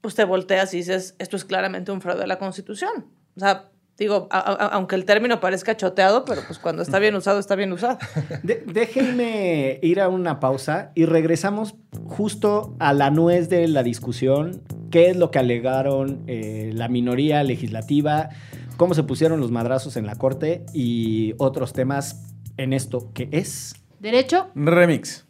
pues 0.00 0.14
te 0.16 0.24
volteas 0.24 0.74
y 0.74 0.78
dices, 0.78 1.14
esto 1.18 1.36
es 1.36 1.44
claramente 1.44 1.92
un 1.92 2.00
fraude 2.00 2.24
a 2.24 2.26
la 2.26 2.38
Constitución. 2.38 3.06
O 3.36 3.40
sea, 3.40 3.68
digo, 3.98 4.28
aunque 4.30 4.96
el 4.96 5.04
término 5.04 5.40
parezca 5.40 5.76
choteado, 5.76 6.24
pero 6.24 6.42
pues 6.46 6.58
cuando 6.58 6.82
está 6.82 6.98
bien 6.98 7.14
usado, 7.14 7.38
está 7.38 7.54
bien 7.54 7.72
usado. 7.72 7.98
Déjenme 8.42 9.78
ir 9.82 10.00
a 10.00 10.08
una 10.08 10.40
pausa 10.40 10.90
y 10.94 11.04
regresamos 11.04 11.74
justo 12.06 12.74
a 12.78 12.92
la 12.92 13.10
nuez 13.10 13.48
de 13.48 13.68
la 13.68 13.82
discusión. 13.82 14.62
¿Qué 14.90 15.10
es 15.10 15.16
lo 15.16 15.30
que 15.30 15.38
alegaron 15.38 16.24
eh, 16.26 16.72
la 16.74 16.88
minoría 16.88 17.44
legislativa? 17.44 18.30
¿Cómo 18.80 18.94
se 18.94 19.02
pusieron 19.02 19.40
los 19.40 19.50
madrazos 19.50 19.98
en 19.98 20.06
la 20.06 20.14
corte? 20.14 20.64
Y 20.72 21.34
otros 21.36 21.74
temas 21.74 22.34
en 22.56 22.72
esto 22.72 23.12
que 23.12 23.28
es. 23.30 23.74
Derecho, 23.98 24.50
Remix. 24.54 25.28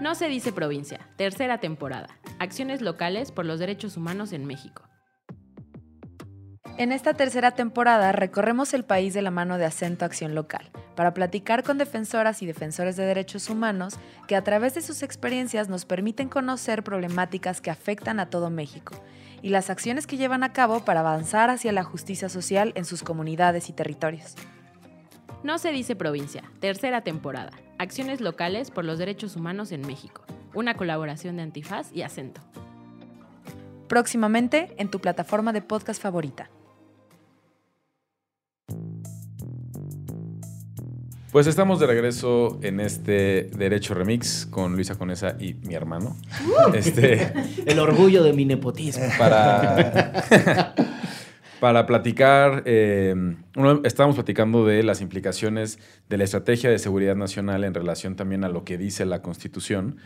No 0.00 0.14
se 0.14 0.28
dice 0.28 0.52
provincia. 0.52 1.00
Tercera 1.16 1.58
temporada. 1.58 2.06
Acciones 2.38 2.80
locales 2.80 3.32
por 3.32 3.44
los 3.44 3.58
derechos 3.58 3.96
humanos 3.96 4.32
en 4.32 4.44
México. 4.44 4.84
En 6.78 6.92
esta 6.92 7.14
tercera 7.14 7.50
temporada 7.50 8.12
recorremos 8.12 8.72
el 8.72 8.84
país 8.84 9.12
de 9.12 9.22
la 9.22 9.32
mano 9.32 9.58
de 9.58 9.64
Acento 9.64 10.04
Acción 10.04 10.36
Local 10.36 10.70
para 10.94 11.12
platicar 11.12 11.64
con 11.64 11.76
defensoras 11.76 12.40
y 12.40 12.46
defensores 12.46 12.94
de 12.94 13.04
derechos 13.04 13.50
humanos 13.50 13.98
que 14.28 14.36
a 14.36 14.44
través 14.44 14.74
de 14.74 14.82
sus 14.82 15.02
experiencias 15.02 15.68
nos 15.68 15.86
permiten 15.86 16.28
conocer 16.28 16.84
problemáticas 16.84 17.60
que 17.60 17.72
afectan 17.72 18.20
a 18.20 18.30
todo 18.30 18.48
México 18.48 19.02
y 19.46 19.50
las 19.50 19.70
acciones 19.70 20.08
que 20.08 20.16
llevan 20.16 20.42
a 20.42 20.52
cabo 20.52 20.84
para 20.84 20.98
avanzar 20.98 21.50
hacia 21.50 21.70
la 21.70 21.84
justicia 21.84 22.28
social 22.28 22.72
en 22.74 22.84
sus 22.84 23.04
comunidades 23.04 23.68
y 23.68 23.72
territorios. 23.72 24.34
No 25.44 25.58
se 25.58 25.70
dice 25.70 25.94
provincia. 25.94 26.42
Tercera 26.58 27.02
temporada. 27.02 27.52
Acciones 27.78 28.20
locales 28.20 28.72
por 28.72 28.84
los 28.84 28.98
derechos 28.98 29.36
humanos 29.36 29.70
en 29.70 29.86
México. 29.86 30.24
Una 30.52 30.74
colaboración 30.74 31.36
de 31.36 31.44
Antifaz 31.44 31.92
y 31.92 32.02
Acento. 32.02 32.40
Próximamente 33.86 34.74
en 34.78 34.90
tu 34.90 34.98
plataforma 34.98 35.52
de 35.52 35.62
podcast 35.62 36.02
favorita. 36.02 36.50
Pues 41.36 41.46
estamos 41.48 41.78
de 41.80 41.86
regreso 41.86 42.58
en 42.62 42.80
este 42.80 43.50
Derecho 43.58 43.92
Remix 43.92 44.46
con 44.46 44.72
Luisa 44.74 44.94
Conesa 44.94 45.36
y 45.38 45.52
mi 45.52 45.74
hermano. 45.74 46.16
Este, 46.72 47.30
El 47.66 47.78
orgullo 47.78 48.22
de 48.22 48.32
mi 48.32 48.46
nepotismo. 48.46 49.04
para, 49.18 50.24
para 51.60 51.84
platicar, 51.84 52.62
eh, 52.64 53.14
uno- 53.54 53.82
estábamos 53.84 54.16
platicando 54.16 54.64
de 54.64 54.82
las 54.82 55.02
implicaciones 55.02 55.78
de 56.08 56.16
la 56.16 56.24
estrategia 56.24 56.70
de 56.70 56.78
seguridad 56.78 57.16
nacional 57.16 57.64
en 57.64 57.74
relación 57.74 58.16
también 58.16 58.42
a 58.42 58.48
lo 58.48 58.64
que 58.64 58.78
dice 58.78 59.04
la 59.04 59.20
Constitución 59.20 59.98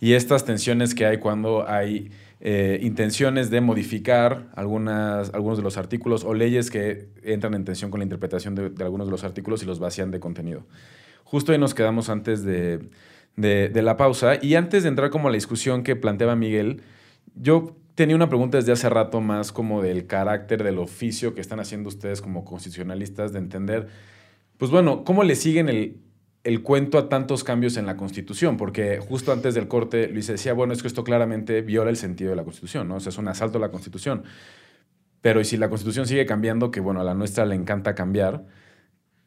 y 0.00 0.12
estas 0.12 0.44
tensiones 0.44 0.94
que 0.94 1.04
hay 1.04 1.18
cuando 1.18 1.68
hay 1.68 2.12
eh, 2.40 2.78
intenciones 2.82 3.50
de 3.50 3.60
modificar 3.60 4.48
algunos 4.54 5.56
de 5.56 5.62
los 5.62 5.76
artículos 5.76 6.24
o 6.24 6.34
leyes 6.34 6.70
que 6.70 7.08
entran 7.22 7.54
en 7.54 7.64
tensión 7.64 7.90
con 7.90 8.00
la 8.00 8.04
interpretación 8.04 8.54
de, 8.54 8.70
de 8.70 8.84
algunos 8.84 9.06
de 9.06 9.10
los 9.10 9.24
artículos 9.24 9.62
y 9.62 9.66
los 9.66 9.78
vacían 9.78 10.10
de 10.10 10.20
contenido. 10.20 10.66
Justo 11.24 11.52
ahí 11.52 11.58
nos 11.58 11.74
quedamos 11.74 12.08
antes 12.10 12.44
de, 12.44 12.88
de- 13.36 13.68
de 13.68 13.82
la 13.82 13.96
pausa 13.96 14.38
y 14.40 14.54
antes 14.54 14.82
de 14.82 14.88
entrar 14.90 15.10
como 15.10 15.28
a 15.28 15.30
la 15.30 15.36
discusión 15.36 15.82
que 15.82 15.96
planteaba 15.96 16.36
Miguel, 16.36 16.82
yo 17.34 17.76
tenía 17.94 18.14
una 18.16 18.28
pregunta 18.28 18.58
desde 18.58 18.72
hace 18.72 18.88
rato 18.90 19.20
más 19.20 19.50
como 19.50 19.80
del 19.82 20.06
carácter 20.06 20.62
del 20.62 20.78
oficio 20.78 21.34
que 21.34 21.40
están 21.40 21.58
haciendo 21.60 21.88
ustedes 21.88 22.20
como 22.20 22.44
constitucionalistas 22.44 23.32
de 23.32 23.38
entender, 23.38 23.88
pues 24.58 24.70
bueno, 24.70 25.04
¿cómo 25.04 25.24
le 25.24 25.34
siguen 25.34 25.68
el, 25.68 25.96
el 26.46 26.62
cuento 26.62 26.96
a 26.96 27.08
tantos 27.08 27.42
cambios 27.42 27.76
en 27.76 27.86
la 27.86 27.96
Constitución? 27.96 28.56
Porque 28.56 29.00
justo 29.00 29.32
antes 29.32 29.54
del 29.54 29.66
corte 29.66 30.06
Luis 30.08 30.28
decía, 30.28 30.52
bueno, 30.52 30.72
es 30.72 30.80
que 30.80 30.86
esto 30.88 31.02
claramente 31.02 31.60
viola 31.60 31.90
el 31.90 31.96
sentido 31.96 32.30
de 32.30 32.36
la 32.36 32.44
Constitución, 32.44 32.86
¿no? 32.86 32.96
O 32.96 33.00
sea, 33.00 33.10
es 33.10 33.18
un 33.18 33.26
asalto 33.26 33.58
a 33.58 33.60
la 33.60 33.70
Constitución. 33.70 34.22
Pero 35.22 35.40
y 35.40 35.44
si 35.44 35.56
la 35.56 35.68
Constitución 35.68 36.06
sigue 36.06 36.24
cambiando, 36.24 36.70
que 36.70 36.78
bueno, 36.78 37.00
a 37.00 37.04
la 37.04 37.14
nuestra 37.14 37.44
le 37.46 37.56
encanta 37.56 37.96
cambiar, 37.96 38.46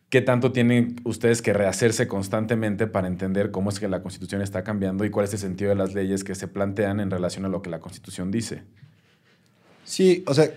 ¿qué 0.08 0.22
tanto 0.22 0.54
tienen 0.54 0.96
ustedes 1.04 1.42
que 1.42 1.52
rehacerse 1.52 2.08
constantemente 2.08 2.88
para 2.88 3.10
entender 3.10 3.52
cómo 3.52 3.70
es 3.70 3.82
que 3.82 3.90
la 3.90 4.02
Constitución 4.02 4.42
está 4.42 4.64
cambiando 4.64 5.04
y 5.04 5.10
cuál 5.10 5.26
es 5.26 5.34
el 5.34 5.40
sentido 5.40 5.72
de 5.72 5.76
las 5.76 5.94
leyes 5.94 6.24
que 6.24 6.36
se 6.36 6.48
plantean 6.48 7.02
en 7.02 7.12
relación 7.12 7.44
a 7.44 7.50
lo 7.50 7.62
que 7.62 7.70
la 7.70 7.82
Constitución 7.82 8.32
dice? 8.32 8.64
Sí, 9.84 10.24
o 10.26 10.34
sea, 10.34 10.50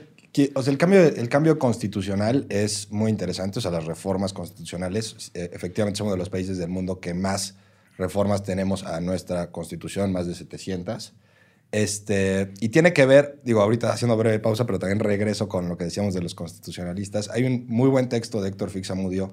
o 0.55 0.63
sea 0.63 0.73
el, 0.73 0.79
cambio, 0.79 1.03
el 1.03 1.29
cambio 1.29 1.59
constitucional 1.59 2.47
es 2.49 2.91
muy 2.91 3.11
interesante, 3.11 3.59
o 3.59 3.63
sea, 3.63 3.71
las 3.71 3.85
reformas 3.85 4.33
constitucionales, 4.33 5.31
eh, 5.35 5.51
efectivamente 5.53 5.99
somos 5.99 6.15
de 6.15 6.19
los 6.19 6.31
países 6.31 6.59
del 6.59 6.71
mundo 6.71 7.01
que 7.01 7.13
más 7.13 7.57
reformas 7.99 8.43
tenemos 8.43 8.85
a 8.85 9.01
nuestra 9.01 9.51
constitución, 9.51 10.13
más 10.13 10.27
de 10.27 10.35
700. 10.35 11.13
Este, 11.71 12.53
y 12.61 12.69
tiene 12.69 12.93
que 12.93 13.07
ver, 13.07 13.41
digo, 13.45 13.63
ahorita 13.63 13.93
haciendo 13.93 14.17
breve 14.17 14.39
pausa, 14.39 14.67
pero 14.67 14.79
también 14.79 15.01
regreso 15.01 15.49
con 15.49 15.69
lo 15.69 15.79
que 15.79 15.85
decíamos 15.85 16.13
de 16.13 16.21
los 16.21 16.35
constitucionalistas. 16.35 17.31
Hay 17.31 17.45
un 17.45 17.67
muy 17.69 17.89
buen 17.89 18.09
texto 18.09 18.43
de 18.43 18.51
Héctor 18.51 18.71
Fixamudio 18.71 19.33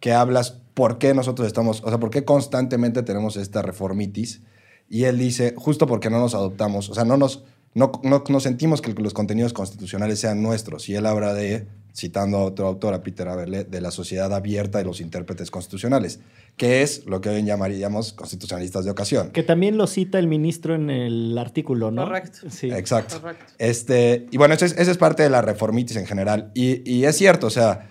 que 0.00 0.12
hablas 0.12 0.60
por 0.74 0.98
qué 0.98 1.14
nosotros 1.14 1.46
estamos, 1.46 1.82
o 1.82 1.88
sea, 1.88 1.98
por 1.98 2.10
qué 2.10 2.24
constantemente 2.24 3.02
tenemos 3.02 3.36
esta 3.36 3.62
reformitis. 3.62 4.42
Y 4.88 5.04
él 5.04 5.18
dice, 5.18 5.54
justo 5.56 5.86
porque 5.86 6.10
no 6.10 6.18
nos 6.18 6.34
adoptamos, 6.34 6.88
o 6.90 6.94
sea, 6.94 7.04
no 7.04 7.16
nos, 7.16 7.44
no, 7.74 7.90
no, 8.04 8.22
no 8.28 8.40
sentimos 8.40 8.80
que 8.80 8.92
los 8.94 9.12
contenidos 9.14 9.52
constitucionales 9.52 10.20
sean 10.20 10.42
nuestros. 10.42 10.88
Y 10.88 10.94
él 10.94 11.06
habla 11.06 11.34
de, 11.34 11.66
citando 11.92 12.38
a 12.38 12.44
otro 12.44 12.66
autor, 12.68 12.94
a 12.94 13.02
Peter 13.02 13.26
Aberle, 13.28 13.64
de 13.64 13.80
la 13.80 13.90
sociedad 13.90 14.32
abierta 14.32 14.78
de 14.78 14.84
los 14.84 15.00
intérpretes 15.00 15.50
constitucionales, 15.50 16.20
que 16.56 16.82
es 16.82 17.04
lo 17.06 17.20
que 17.20 17.30
hoy 17.30 17.42
llamaríamos 17.42 18.12
constitucionalistas 18.12 18.84
de 18.84 18.92
ocasión. 18.92 19.30
Que 19.30 19.42
también 19.42 19.76
lo 19.76 19.88
cita 19.88 20.20
el 20.20 20.28
ministro 20.28 20.76
en 20.76 20.88
el 20.88 21.36
artículo, 21.36 21.90
¿no? 21.90 22.04
Correcto. 22.04 22.48
Sí. 22.48 22.70
Exacto. 22.70 23.20
Correcto. 23.20 23.44
Este, 23.58 24.26
y 24.30 24.36
bueno, 24.36 24.54
esa 24.54 24.66
es, 24.66 24.76
es 24.78 24.96
parte 24.96 25.24
de 25.24 25.30
la 25.30 25.42
reformitis 25.42 25.96
en 25.96 26.06
general. 26.06 26.52
Y, 26.54 26.88
y 26.88 27.06
es 27.06 27.16
cierto, 27.16 27.48
o 27.48 27.50
sea, 27.50 27.90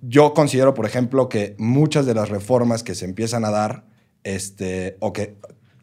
yo 0.00 0.32
considero, 0.32 0.74
por 0.74 0.86
ejemplo, 0.86 1.28
que 1.28 1.56
muchas 1.58 2.06
de 2.06 2.14
las 2.14 2.28
reformas 2.28 2.84
que 2.84 2.94
se 2.94 3.04
empiezan 3.04 3.44
a 3.44 3.50
dar, 3.50 3.84
este, 4.22 4.96
o 5.00 5.12
que 5.12 5.36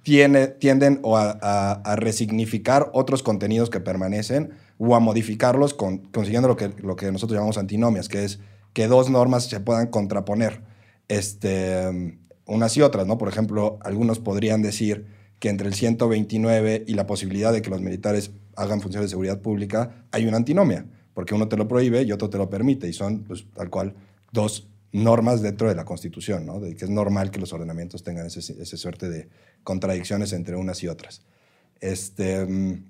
tiene, 0.05 0.47
tienden 0.47 0.99
o 1.01 1.17
a, 1.17 1.31
a- 1.41 1.95
resignificar 1.95 2.91
otros 2.93 3.23
contenidos 3.23 3.71
que 3.71 3.79
permanecen 3.79 4.51
o 4.77 4.95
a 4.95 4.99
modificarlos 4.99 5.73
con- 5.73 5.97
consiguiendo 6.11 6.47
lo 6.47 6.55
que, 6.55 6.69
lo 6.77 6.95
que 6.95 7.11
nosotros 7.11 7.35
llamamos 7.35 7.57
antinomias, 7.57 8.07
que 8.07 8.23
es 8.23 8.39
que 8.73 8.87
dos 8.87 9.09
normas 9.09 9.45
se 9.49 9.59
puedan 9.59 9.87
contraponer 9.87 10.61
este, 11.07 12.19
unas 12.45 12.77
y 12.77 12.81
otras, 12.83 13.07
¿no? 13.07 13.17
Por 13.17 13.29
ejemplo, 13.29 13.79
algunos 13.81 14.19
podrían 14.19 14.61
decir 14.61 15.07
que 15.39 15.49
entre 15.49 15.67
el 15.67 15.73
129 15.73 16.83
y 16.87 16.93
la 16.93 17.07
posibilidad 17.07 17.51
de 17.51 17.63
que 17.63 17.71
los 17.71 17.81
militares 17.81 18.29
hagan 18.55 18.81
funciones 18.81 19.09
de 19.09 19.13
seguridad 19.13 19.41
pública 19.41 20.05
hay 20.11 20.27
una 20.27 20.37
antinomia, 20.37 20.85
porque 21.15 21.33
uno 21.33 21.47
te 21.47 21.57
lo 21.57 21.67
prohíbe 21.67 22.03
y 22.03 22.11
otro 22.11 22.29
te 22.29 22.37
lo 22.37 22.47
permite, 22.49 22.87
y 22.87 22.93
son, 22.93 23.23
pues, 23.23 23.45
tal 23.55 23.71
cual, 23.71 23.95
dos 24.31 24.67
normas 24.95 25.41
dentro 25.41 25.67
de 25.67 25.75
la 25.75 25.85
Constitución, 25.85 26.45
¿no? 26.45 26.59
De 26.59 26.75
que 26.75 26.85
es 26.85 26.91
normal 26.91 27.31
que 27.31 27.39
los 27.39 27.53
ordenamientos 27.53 28.03
tengan 28.03 28.25
ese 28.27 28.77
suerte 28.77 29.09
de 29.09 29.29
contradicciones 29.63 30.33
entre 30.33 30.55
unas 30.55 30.81
y 30.83 30.87
otras. 30.87 31.21
Este, 31.81 32.45
mm, 32.45 32.85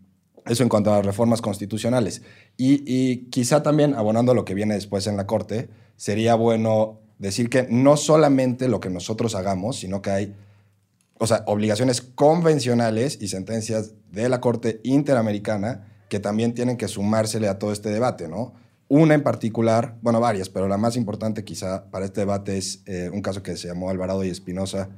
eso 0.46 0.64
en 0.64 0.70
cuanto 0.70 0.94
a 0.94 0.98
las 0.98 1.06
reformas 1.06 1.42
constitucionales. 1.42 2.22
Y, 2.58 2.84
y 2.86 3.30
quizá 3.30 3.64
también, 3.64 3.96
abonando 3.96 4.32
a 4.32 4.36
lo 4.36 4.46
que 4.46 4.54
viene 4.54 4.76
después 4.76 5.08
en 5.08 5.18
la 5.18 5.26
Corte, 5.26 5.70
sería 5.98 6.36
bueno 6.36 7.00
decir 7.18 7.50
que 7.50 7.68
no 7.70 7.98
solamente 7.98 8.68
lo 8.68 8.80
que 8.80 8.90
nosotros 8.90 9.34
hagamos, 9.36 9.78
sino 9.78 10.02
que 10.02 10.10
hay 10.12 10.36
o 11.18 11.28
sea, 11.28 11.44
obligaciones 11.48 12.02
convencionales 12.02 13.18
y 13.22 13.30
sentencias 13.30 13.94
de 14.12 14.30
la 14.30 14.42
Corte 14.42 14.82
Interamericana 14.84 15.88
que 16.10 16.20
también 16.20 16.54
tienen 16.54 16.78
que 16.78 16.88
sumársele 16.88 17.48
a 17.48 17.58
todo 17.58 17.72
este 17.72 17.90
debate, 17.90 18.28
¿no? 18.28 18.54
Una 18.88 19.16
en 19.16 19.24
particular, 19.24 19.98
bueno, 20.02 20.20
varias, 20.20 20.50
pero 20.50 20.68
la 20.68 20.78
más 20.78 20.96
importante 20.96 21.44
quizá 21.44 21.90
para 21.90 22.06
este 22.06 22.22
debate 22.22 22.58
es 22.58 22.84
eh, 22.86 23.10
un 23.12 23.22
caso 23.22 23.42
que 23.42 23.58
se 23.58 23.68
llamó 23.68 23.90
Alvarado 23.90 24.24
y 24.24 24.30
Espinosa 24.30 24.90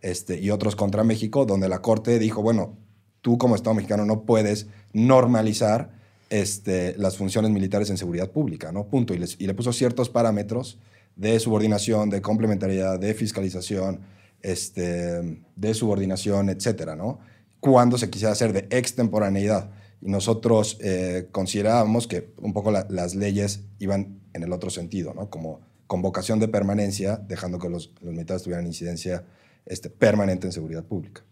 este, 0.00 0.40
y 0.40 0.50
otros 0.50 0.76
contra 0.76 1.04
México, 1.04 1.44
donde 1.44 1.68
la 1.68 1.80
Corte 1.82 2.18
dijo, 2.18 2.42
bueno, 2.42 2.76
tú 3.20 3.36
como 3.36 3.54
Estado 3.54 3.74
mexicano 3.74 4.06
no 4.06 4.22
puedes 4.22 4.66
normalizar 4.94 5.90
este, 6.30 6.94
las 6.96 7.16
funciones 7.18 7.50
militares 7.50 7.90
en 7.90 7.98
seguridad 7.98 8.30
pública, 8.30 8.72
¿no? 8.72 8.84
Punto. 8.86 9.12
Y, 9.14 9.18
les- 9.18 9.36
y 9.38 9.46
le 9.46 9.54
puso 9.54 9.72
ciertos 9.74 10.08
parámetros 10.08 10.78
de 11.16 11.38
subordinación, 11.38 12.08
de 12.10 12.22
complementariedad, 12.22 12.98
de 12.98 13.12
fiscalización, 13.14 14.00
este, 14.42 15.38
de 15.56 15.74
subordinación, 15.74 16.48
etcétera, 16.48 16.96
¿no? 16.96 17.18
Cuando 17.60 17.98
se 17.98 18.08
quisiera 18.10 18.32
hacer 18.32 18.52
de 18.52 18.66
extemporaneidad. 18.70 19.70
Y 20.04 20.10
nosotros 20.10 20.76
eh, 20.80 21.28
considerábamos 21.32 22.06
que 22.06 22.28
un 22.36 22.52
poco 22.52 22.70
la- 22.70 22.86
las 22.90 23.14
leyes 23.14 23.64
iban 23.78 24.20
en 24.34 24.42
el 24.42 24.52
otro 24.52 24.68
sentido, 24.70 25.14
¿no? 25.14 25.30
Como 25.30 25.60
convocación 25.86 26.38
de 26.40 26.48
permanencia, 26.48 27.16
dejando 27.16 27.58
que 27.58 27.68
los, 27.70 27.90
los 28.02 28.12
militares 28.12 28.42
tuvieran 28.42 28.66
incidencia 28.66 29.24
este, 29.66 29.88
permanente 29.90 30.46
en 30.46 30.52
seguridad 30.52 30.84
pública. 30.84 31.22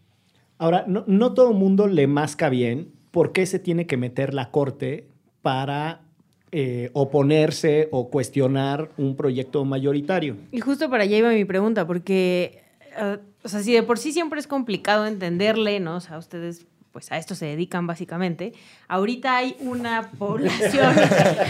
Ahora, 0.57 0.85
no, 0.87 1.03
no 1.07 1.33
todo 1.33 1.51
el 1.51 1.57
mundo 1.57 1.87
le 1.87 2.07
masca 2.07 2.49
bien 2.49 2.91
por 3.11 3.31
qué 3.31 3.45
se 3.45 3.59
tiene 3.59 3.85
que 3.85 3.97
meter 3.97 4.33
la 4.33 4.49
corte 4.51 5.07
para 5.43 6.01
eh, 6.51 6.89
oponerse 6.93 7.89
o 7.91 8.09
cuestionar 8.09 8.89
un 8.97 9.15
proyecto 9.15 9.65
mayoritario. 9.65 10.37
Y 10.51 10.59
justo 10.61 10.89
para 10.89 11.03
allá 11.03 11.17
iba 11.17 11.29
mi 11.31 11.45
pregunta, 11.45 11.85
porque, 11.85 12.61
eh, 12.97 13.17
o 13.43 13.49
sea, 13.49 13.61
si 13.61 13.73
de 13.73 13.83
por 13.83 13.99
sí 13.99 14.11
siempre 14.13 14.39
es 14.39 14.47
complicado 14.47 15.05
entenderle, 15.05 15.79
¿no? 15.79 15.97
O 15.97 15.99
sea, 15.99 16.17
ustedes 16.17 16.65
pues 16.93 17.11
a 17.11 17.17
esto 17.17 17.33
se 17.33 17.47
dedican 17.47 17.87
básicamente. 17.87 18.53
Ahorita 18.87 19.35
hay 19.35 19.57
una 19.59 20.11
población, 20.11 20.95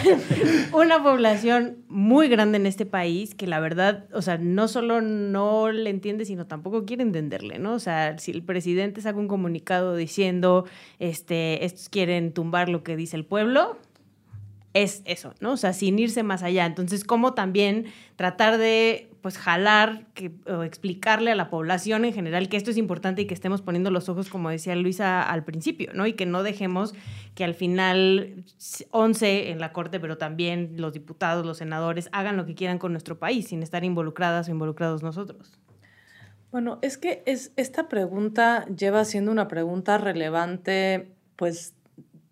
una 0.73 1.03
población 1.03 1.83
muy 1.89 2.29
grande 2.29 2.57
en 2.57 2.65
este 2.65 2.85
país 2.85 3.35
que 3.35 3.45
la 3.45 3.59
verdad, 3.59 4.05
o 4.13 4.21
sea, 4.21 4.37
no 4.37 4.69
solo 4.69 5.01
no 5.01 5.69
le 5.69 5.89
entiende, 5.89 6.23
sino 6.23 6.47
tampoco 6.47 6.85
quiere 6.85 7.03
entenderle, 7.03 7.59
¿no? 7.59 7.73
O 7.73 7.79
sea, 7.79 8.17
si 8.19 8.31
el 8.31 8.41
presidente 8.41 9.01
saca 9.01 9.19
un 9.19 9.27
comunicado 9.27 9.97
diciendo, 9.97 10.65
este, 10.99 11.65
estos 11.65 11.89
quieren 11.89 12.31
tumbar 12.31 12.69
lo 12.69 12.81
que 12.83 12.95
dice 12.95 13.17
el 13.17 13.25
pueblo, 13.25 13.77
es 14.73 15.01
eso, 15.03 15.33
¿no? 15.41 15.51
O 15.51 15.57
sea, 15.57 15.73
sin 15.73 15.99
irse 15.99 16.23
más 16.23 16.41
allá. 16.41 16.65
Entonces, 16.65 17.03
¿cómo 17.03 17.33
también 17.33 17.87
tratar 18.15 18.57
de, 18.57 19.09
pues, 19.23 19.37
jalar 19.37 20.05
que, 20.13 20.33
o 20.47 20.63
explicarle 20.63 21.31
a 21.31 21.35
la 21.35 21.49
población 21.49 22.03
en 22.03 22.13
general 22.13 22.49
que 22.49 22.57
esto 22.57 22.71
es 22.71 22.77
importante 22.77 23.21
y 23.21 23.25
que 23.25 23.33
estemos 23.33 23.61
poniendo 23.61 23.89
los 23.89 24.09
ojos, 24.09 24.29
como 24.29 24.49
decía 24.49 24.75
Luisa 24.75 25.23
al 25.23 25.45
principio, 25.45 25.91
¿no? 25.93 26.05
Y 26.05 26.11
que 26.13 26.25
no 26.25 26.43
dejemos 26.43 26.93
que 27.33 27.45
al 27.45 27.55
final 27.55 28.43
11 28.91 29.51
en 29.51 29.59
la 29.59 29.71
Corte, 29.71 30.01
pero 30.01 30.17
también 30.17 30.73
los 30.75 30.91
diputados, 30.91 31.45
los 31.45 31.57
senadores, 31.57 32.09
hagan 32.11 32.35
lo 32.35 32.45
que 32.45 32.53
quieran 32.53 32.79
con 32.79 32.91
nuestro 32.91 33.17
país 33.17 33.47
sin 33.47 33.63
estar 33.63 33.85
involucradas 33.85 34.49
o 34.49 34.51
involucrados 34.51 35.03
nosotros. 35.03 35.57
Bueno, 36.51 36.79
es 36.81 36.97
que 36.97 37.23
es, 37.25 37.53
esta 37.55 37.87
pregunta 37.87 38.65
lleva 38.65 39.05
siendo 39.05 39.31
una 39.31 39.47
pregunta 39.47 39.97
relevante, 39.97 41.15
pues, 41.37 41.75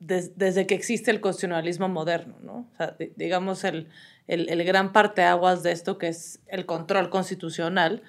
des- 0.02 0.38
desde 0.38 0.68
que 0.68 0.76
existe 0.76 1.10
el 1.12 1.22
constitucionalismo 1.22 1.88
moderno, 1.88 2.36
¿no? 2.44 2.68
O 2.74 2.78
sea, 2.78 2.96
di- 3.00 3.14
digamos, 3.16 3.64
el, 3.64 3.88
el, 4.28 4.50
el 4.50 4.64
gran 4.66 4.92
parteaguas 4.92 5.64
de 5.64 5.72
esto, 5.72 5.98
que 5.98 6.10
es 6.10 6.40
el 6.48 6.66
control 6.66 7.10
constitucional, 7.10 8.02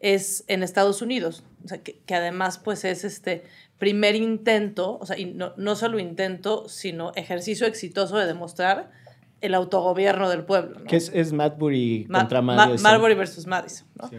es 0.00 0.44
en 0.46 0.62
Estados 0.62 1.02
Unidos, 1.02 1.42
o 1.64 1.68
sea, 1.68 1.78
que, 1.82 1.98
que 2.06 2.14
además, 2.14 2.58
pues, 2.58 2.84
es 2.84 3.02
este 3.02 3.42
primer 3.78 4.14
intento, 4.14 4.96
o 5.00 5.06
sea, 5.06 5.18
y 5.18 5.24
no, 5.24 5.54
no 5.56 5.74
solo 5.74 5.98
intento, 5.98 6.68
sino 6.68 7.12
ejercicio 7.16 7.66
exitoso 7.66 8.16
de 8.16 8.26
demostrar 8.26 8.90
el 9.40 9.54
autogobierno 9.54 10.28
del 10.30 10.44
pueblo, 10.44 10.78
¿no? 10.80 10.84
Que 10.86 10.96
es, 10.96 11.10
es 11.14 11.32
Madbury 11.32 12.06
Ma- 12.08 12.20
contra 12.20 12.42
Ma- 12.42 12.54
Madison. 12.56 12.82
Marbury 12.82 13.14
versus 13.14 13.46
Madison. 13.46 13.88
¿no? 14.00 14.08
Sí. 14.08 14.16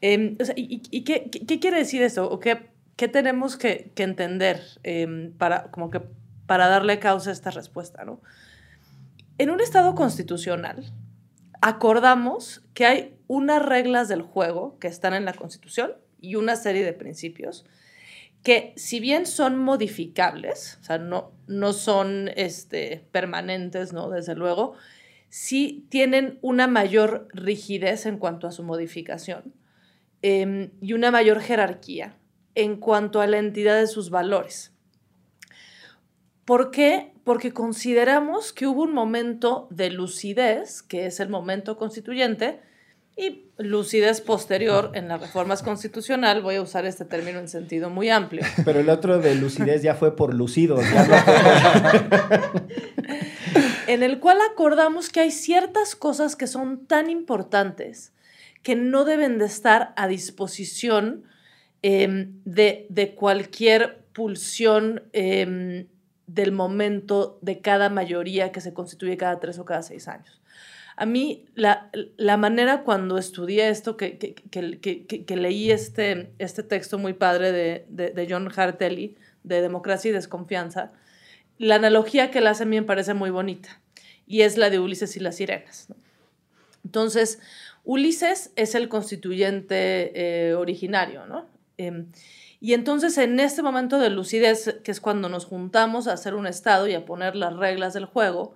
Eh, 0.00 0.36
o 0.40 0.44
sea, 0.44 0.54
¿Y, 0.56 0.74
y- 0.76 0.82
y 0.98 1.04
qué, 1.04 1.28
qué- 1.30 1.44
qué 1.44 1.58
quiere 1.58 1.78
decir 1.78 2.02
esto? 2.02 2.30
¿O 2.30 2.38
qué, 2.38 2.68
qué 2.96 3.08
tenemos 3.08 3.56
que, 3.56 3.90
que 3.94 4.02
entender 4.04 4.60
eh, 4.84 5.30
para, 5.38 5.70
como 5.70 5.90
que, 5.90 6.00
para 6.48 6.66
darle 6.66 6.98
causa 6.98 7.30
a 7.30 7.32
esta 7.32 7.52
respuesta? 7.52 8.04
¿no? 8.04 8.20
En 9.38 9.50
un 9.50 9.60
Estado 9.60 9.94
constitucional, 9.94 10.92
acordamos 11.60 12.64
que 12.74 12.86
hay 12.86 13.16
unas 13.28 13.64
reglas 13.64 14.08
del 14.08 14.22
juego 14.22 14.76
que 14.80 14.88
están 14.88 15.14
en 15.14 15.24
la 15.24 15.34
Constitución 15.34 15.92
y 16.20 16.34
una 16.34 16.56
serie 16.56 16.84
de 16.84 16.92
principios 16.92 17.64
que 18.42 18.72
si 18.76 18.98
bien 19.00 19.26
son 19.26 19.58
modificables, 19.58 20.78
o 20.80 20.84
sea, 20.84 20.98
no, 20.98 21.32
no 21.46 21.72
son 21.72 22.30
este, 22.36 23.04
permanentes, 23.10 23.92
¿no? 23.92 24.08
Desde 24.10 24.34
luego, 24.34 24.74
sí 25.28 25.86
tienen 25.90 26.38
una 26.40 26.66
mayor 26.66 27.28
rigidez 27.32 28.06
en 28.06 28.18
cuanto 28.18 28.46
a 28.46 28.52
su 28.52 28.62
modificación 28.62 29.52
eh, 30.22 30.70
y 30.80 30.92
una 30.92 31.10
mayor 31.10 31.40
jerarquía 31.40 32.16
en 32.54 32.76
cuanto 32.76 33.20
a 33.20 33.26
la 33.26 33.38
entidad 33.38 33.78
de 33.78 33.86
sus 33.86 34.10
valores. 34.10 34.72
¿Por 36.48 36.70
qué? 36.70 37.12
Porque 37.24 37.52
consideramos 37.52 38.54
que 38.54 38.66
hubo 38.66 38.84
un 38.84 38.94
momento 38.94 39.68
de 39.70 39.90
lucidez, 39.90 40.82
que 40.82 41.04
es 41.04 41.20
el 41.20 41.28
momento 41.28 41.76
constituyente, 41.76 42.60
y 43.18 43.50
lucidez 43.58 44.22
posterior 44.22 44.92
en 44.94 45.08
las 45.08 45.20
reformas 45.20 45.62
constitucional, 45.62 46.40
voy 46.40 46.54
a 46.54 46.62
usar 46.62 46.86
este 46.86 47.04
término 47.04 47.38
en 47.38 47.48
sentido 47.48 47.90
muy 47.90 48.08
amplio. 48.08 48.46
Pero 48.64 48.80
el 48.80 48.88
otro 48.88 49.18
de 49.18 49.34
lucidez 49.34 49.82
ya 49.82 49.94
fue 49.94 50.16
por 50.16 50.32
lucido. 50.32 50.80
ya 50.80 51.06
no 51.06 51.16
fue- 51.18 52.62
en 53.94 54.02
el 54.02 54.18
cual 54.18 54.38
acordamos 54.50 55.10
que 55.10 55.20
hay 55.20 55.30
ciertas 55.30 55.96
cosas 55.96 56.34
que 56.34 56.46
son 56.46 56.86
tan 56.86 57.10
importantes 57.10 58.14
que 58.62 58.74
no 58.74 59.04
deben 59.04 59.36
de 59.36 59.44
estar 59.44 59.92
a 59.96 60.08
disposición 60.08 61.24
eh, 61.82 62.30
de, 62.46 62.86
de 62.88 63.14
cualquier 63.14 63.98
pulsión 64.14 65.02
eh, 65.12 65.86
del 66.28 66.52
momento 66.52 67.38
de 67.40 67.60
cada 67.60 67.88
mayoría 67.88 68.52
que 68.52 68.60
se 68.60 68.74
constituye 68.74 69.16
cada 69.16 69.40
tres 69.40 69.58
o 69.58 69.64
cada 69.64 69.82
seis 69.82 70.06
años. 70.06 70.40
A 70.94 71.06
mí, 71.06 71.46
la, 71.54 71.90
la 72.16 72.36
manera 72.36 72.82
cuando 72.82 73.18
estudié 73.18 73.68
esto, 73.68 73.96
que, 73.96 74.18
que, 74.18 74.34
que, 74.34 75.24
que, 75.24 75.36
leí 75.36 75.70
este, 75.70 76.32
este 76.38 76.62
texto 76.62 76.98
muy 76.98 77.14
padre 77.14 77.52
de, 77.52 77.86
de, 77.88 78.26
John 78.28 78.50
Hartelly, 78.54 79.16
de 79.42 79.62
Democracia 79.62 80.10
y 80.10 80.12
Desconfianza, 80.12 80.92
la 81.56 81.76
analogía 81.76 82.30
que 82.30 82.38
él 82.38 82.46
hace 82.46 82.66
me 82.66 82.82
parece 82.82 83.14
muy 83.14 83.30
bonita, 83.30 83.80
y 84.26 84.42
es 84.42 84.58
la 84.58 84.70
de 84.70 84.80
Ulises 84.80 85.16
y 85.16 85.20
las 85.20 85.36
sirenas. 85.36 85.88
Entonces, 86.84 87.38
Ulises 87.84 88.52
es 88.56 88.74
el 88.74 88.88
constituyente 88.88 90.48
eh, 90.48 90.54
originario, 90.54 91.26
¿no? 91.26 91.46
Em, 91.76 92.08
y 92.60 92.72
entonces 92.74 93.18
en 93.18 93.38
este 93.38 93.62
momento 93.62 93.98
de 93.98 94.10
lucidez, 94.10 94.80
que 94.82 94.90
es 94.90 95.00
cuando 95.00 95.28
nos 95.28 95.46
juntamos 95.46 96.08
a 96.08 96.12
hacer 96.12 96.34
un 96.34 96.46
estado 96.46 96.88
y 96.88 96.94
a 96.94 97.04
poner 97.04 97.36
las 97.36 97.54
reglas 97.56 97.94
del 97.94 98.06
juego, 98.06 98.54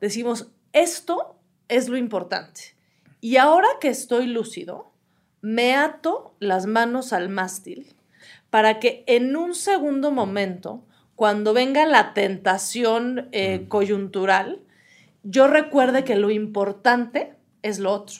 decimos, 0.00 0.48
esto 0.72 1.36
es 1.68 1.88
lo 1.88 1.96
importante. 1.96 2.74
Y 3.20 3.36
ahora 3.36 3.68
que 3.80 3.88
estoy 3.88 4.26
lúcido, 4.26 4.90
me 5.42 5.74
ato 5.74 6.34
las 6.40 6.66
manos 6.66 7.12
al 7.12 7.28
mástil 7.28 7.94
para 8.50 8.80
que 8.80 9.04
en 9.06 9.36
un 9.36 9.54
segundo 9.54 10.10
momento, 10.10 10.82
cuando 11.14 11.52
venga 11.52 11.86
la 11.86 12.14
tentación 12.14 13.28
eh, 13.30 13.66
coyuntural, 13.68 14.60
yo 15.22 15.46
recuerde 15.46 16.02
que 16.02 16.16
lo 16.16 16.30
importante 16.30 17.34
es 17.62 17.78
lo 17.78 17.92
otro. 17.92 18.16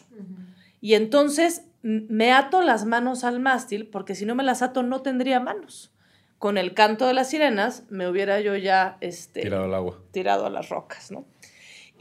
Y 0.81 0.95
entonces 0.95 1.63
me 1.83 2.33
ato 2.33 2.63
las 2.63 2.85
manos 2.85 3.25
al 3.25 3.41
mástil, 3.41 3.87
porque 3.87 4.15
si 4.15 4.27
no 4.27 4.35
me 4.35 4.45
las 4.45 4.63
ato 4.63 4.83
no 4.83 5.03
tendría 5.03 5.41
manos. 5.41 5.93
Con 6.39 6.57
el 6.57 6.73
canto 6.75 7.07
de 7.07 7.15
las 7.15 7.31
sirenas 7.31 7.85
me 7.91 8.09
hubiera 8.09 8.41
yo 8.41 8.57
ya 8.57 8.97
este, 9.01 9.43
tirado 9.43 9.65
al 9.65 9.75
agua. 9.75 9.99
Tirado 10.11 10.47
a 10.47 10.51
las 10.51 10.69
rocas, 10.71 11.11
¿no? 11.11 11.27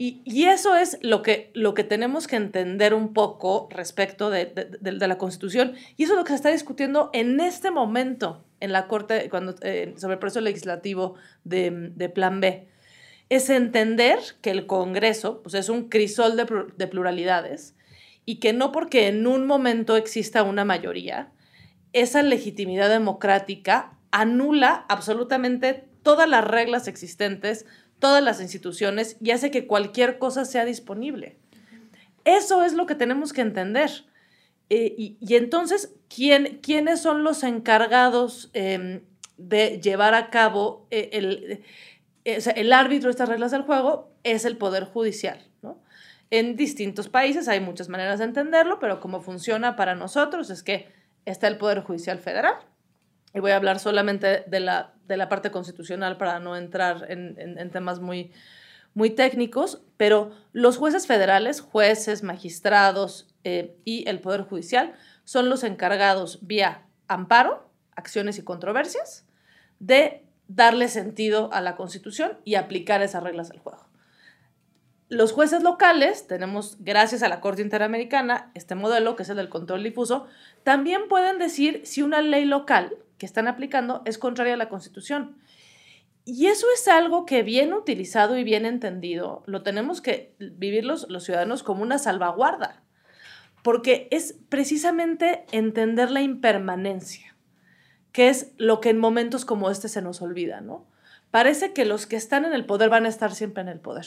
Y, 0.02 0.44
eso 0.44 0.76
es 0.76 0.96
lo 1.02 1.20
que, 1.20 1.50
lo 1.52 1.74
que 1.74 1.84
tenemos 1.84 2.26
que 2.26 2.36
entender 2.36 2.94
un 2.94 3.12
poco 3.12 3.68
respecto 3.70 4.30
de, 4.30 4.50
la 4.80 5.18
Constitución. 5.18 5.74
Y 5.98 6.04
eso 6.04 6.14
es 6.14 6.18
lo 6.18 6.24
que 6.24 6.30
se 6.30 6.36
está 6.36 6.48
discutiendo 6.48 7.10
en 7.12 7.38
este 7.38 7.70
momento 7.70 8.42
en 8.60 8.72
la 8.72 8.88
Corte 8.88 9.28
cuando, 9.28 9.54
eh, 9.60 9.92
sobre 9.98 10.14
el 10.14 10.18
proceso 10.18 10.40
legislativo 10.40 11.16
de, 11.44 12.10
Plan 12.14 12.40
B. 12.40 12.66
Es 13.28 13.50
entender 13.50 14.20
que 14.40 14.50
el 14.50 14.66
Congreso 14.66 15.42
pues, 15.42 15.54
es 15.54 15.68
un 15.68 15.90
crisol 15.90 16.34
de, 16.34 16.86
pluralidades 16.86 17.74
y 18.30 18.36
que 18.36 18.52
no 18.52 18.72
porque 18.72 19.08
en 19.08 19.26
un 19.26 19.46
momento 19.46 19.96
exista 19.96 20.42
una 20.42 20.64
mayoría, 20.64 21.32
esa 21.92 22.22
legitimidad 22.22 22.88
democrática 22.88 23.98
anula 24.10 24.84
absolutamente 24.88 25.88
todas 26.02 26.28
las 26.28 26.44
reglas 26.44 26.88
existentes 26.88 27.66
todas 28.00 28.24
las 28.24 28.40
instituciones 28.40 29.16
y 29.20 29.30
hace 29.30 29.52
que 29.52 29.66
cualquier 29.66 30.18
cosa 30.18 30.44
sea 30.44 30.64
disponible. 30.64 31.36
Eso 32.24 32.64
es 32.64 32.72
lo 32.72 32.86
que 32.86 32.96
tenemos 32.96 33.32
que 33.32 33.42
entender. 33.42 33.90
Eh, 34.70 34.94
y, 34.96 35.34
entonces, 35.34 35.94
¿quién, 36.08 36.58
¿quiénes 36.62 37.00
son 37.00 37.22
los 37.22 37.42
encargados 37.44 38.50
em, 38.54 39.02
de 39.36 39.80
llevar 39.80 40.14
a 40.14 40.30
cabo 40.30 40.86
eh, 40.90 41.10
el, 41.12 41.62
eh, 42.24 42.38
el 42.56 42.72
árbitro 42.72 43.08
de 43.08 43.12
estas 43.12 43.28
reglas 43.28 43.50
del 43.52 43.62
juego? 43.62 44.12
Es 44.24 44.44
el 44.44 44.56
Poder 44.56 44.84
Judicial. 44.84 45.49
En 46.30 46.56
distintos 46.56 47.08
países 47.08 47.48
hay 47.48 47.60
muchas 47.60 47.88
maneras 47.88 48.20
de 48.20 48.26
entenderlo, 48.26 48.78
pero 48.78 49.00
como 49.00 49.20
funciona 49.20 49.74
para 49.76 49.94
nosotros 49.94 50.50
es 50.50 50.62
que 50.62 50.88
está 51.24 51.48
el 51.48 51.58
Poder 51.58 51.80
Judicial 51.80 52.18
Federal, 52.18 52.54
y 53.34 53.40
voy 53.40 53.52
a 53.52 53.56
hablar 53.56 53.78
solamente 53.78 54.44
de 54.46 54.60
la, 54.60 54.94
de 55.06 55.16
la 55.16 55.28
parte 55.28 55.50
constitucional 55.50 56.16
para 56.16 56.40
no 56.40 56.56
entrar 56.56 57.06
en, 57.08 57.36
en, 57.38 57.70
temas 57.70 58.00
muy, 58.00 58.32
muy 58.94 59.10
técnicos, 59.10 59.82
pero 59.96 60.32
los 60.52 60.76
jueces 60.76 61.06
federales, 61.06 61.60
jueces, 61.60 62.22
magistrados 62.22 63.28
eh, 63.44 63.76
y 63.84 64.08
el 64.08 64.20
Poder 64.20 64.42
Judicial 64.42 64.94
son 65.24 65.48
los 65.48 65.62
encargados 65.62 66.40
vía 66.42 66.86
amparo, 67.06 67.70
acciones 67.94 68.38
y 68.38 68.42
controversias 68.42 69.26
de 69.78 70.24
darle 70.48 70.88
sentido 70.88 71.52
a 71.52 71.60
la 71.60 71.76
Constitución 71.76 72.38
y 72.44 72.56
aplicar 72.56 73.02
esas 73.02 73.22
reglas 73.22 73.48
del 73.50 73.60
juego. 73.60 73.89
Los 75.10 75.32
jueces 75.32 75.64
locales, 75.64 76.28
tenemos, 76.28 76.76
gracias 76.78 77.24
a 77.24 77.28
la 77.28 77.40
Corte 77.40 77.62
Interamericana, 77.62 78.52
este 78.54 78.76
modelo, 78.76 79.16
que 79.16 79.24
es 79.24 79.28
el 79.28 79.38
del 79.38 79.48
control 79.48 79.82
difuso, 79.82 80.28
también 80.62 81.08
pueden 81.08 81.38
decir 81.38 81.80
si 81.84 82.02
una 82.02 82.22
ley 82.22 82.44
local 82.44 82.96
que 83.18 83.26
están 83.26 83.48
aplicando 83.48 84.02
es 84.04 84.18
contraria 84.18 84.54
a 84.54 84.56
la 84.56 84.68
Constitución. 84.68 85.36
Y 86.24 86.46
eso 86.46 86.68
es 86.72 86.86
algo 86.86 87.26
que 87.26 87.42
bien 87.42 87.72
utilizado 87.72 88.38
y 88.38 88.44
bien 88.44 88.64
entendido, 88.64 89.42
lo 89.46 89.64
tenemos 89.64 90.00
que 90.00 90.36
vivir 90.38 90.84
los, 90.84 91.10
los 91.10 91.24
ciudadanos 91.24 91.64
como 91.64 91.82
una 91.82 91.98
salvaguarda, 91.98 92.84
porque 93.64 94.06
es 94.12 94.36
precisamente 94.48 95.44
entender 95.50 96.12
la 96.12 96.20
impermanencia, 96.20 97.34
que 98.12 98.28
es 98.28 98.52
lo 98.58 98.80
que 98.80 98.90
en 98.90 98.98
momentos 98.98 99.44
como 99.44 99.72
este 99.72 99.88
se 99.88 100.02
nos 100.02 100.22
olvida, 100.22 100.60
¿no? 100.60 100.86
Parece 101.32 101.72
que 101.72 101.84
los 101.84 102.06
que 102.06 102.14
están 102.14 102.44
en 102.44 102.52
el 102.52 102.64
poder 102.64 102.90
van 102.90 103.06
a 103.06 103.08
estar 103.08 103.34
siempre 103.34 103.64
en 103.64 103.68
el 103.68 103.80
poder. 103.80 104.06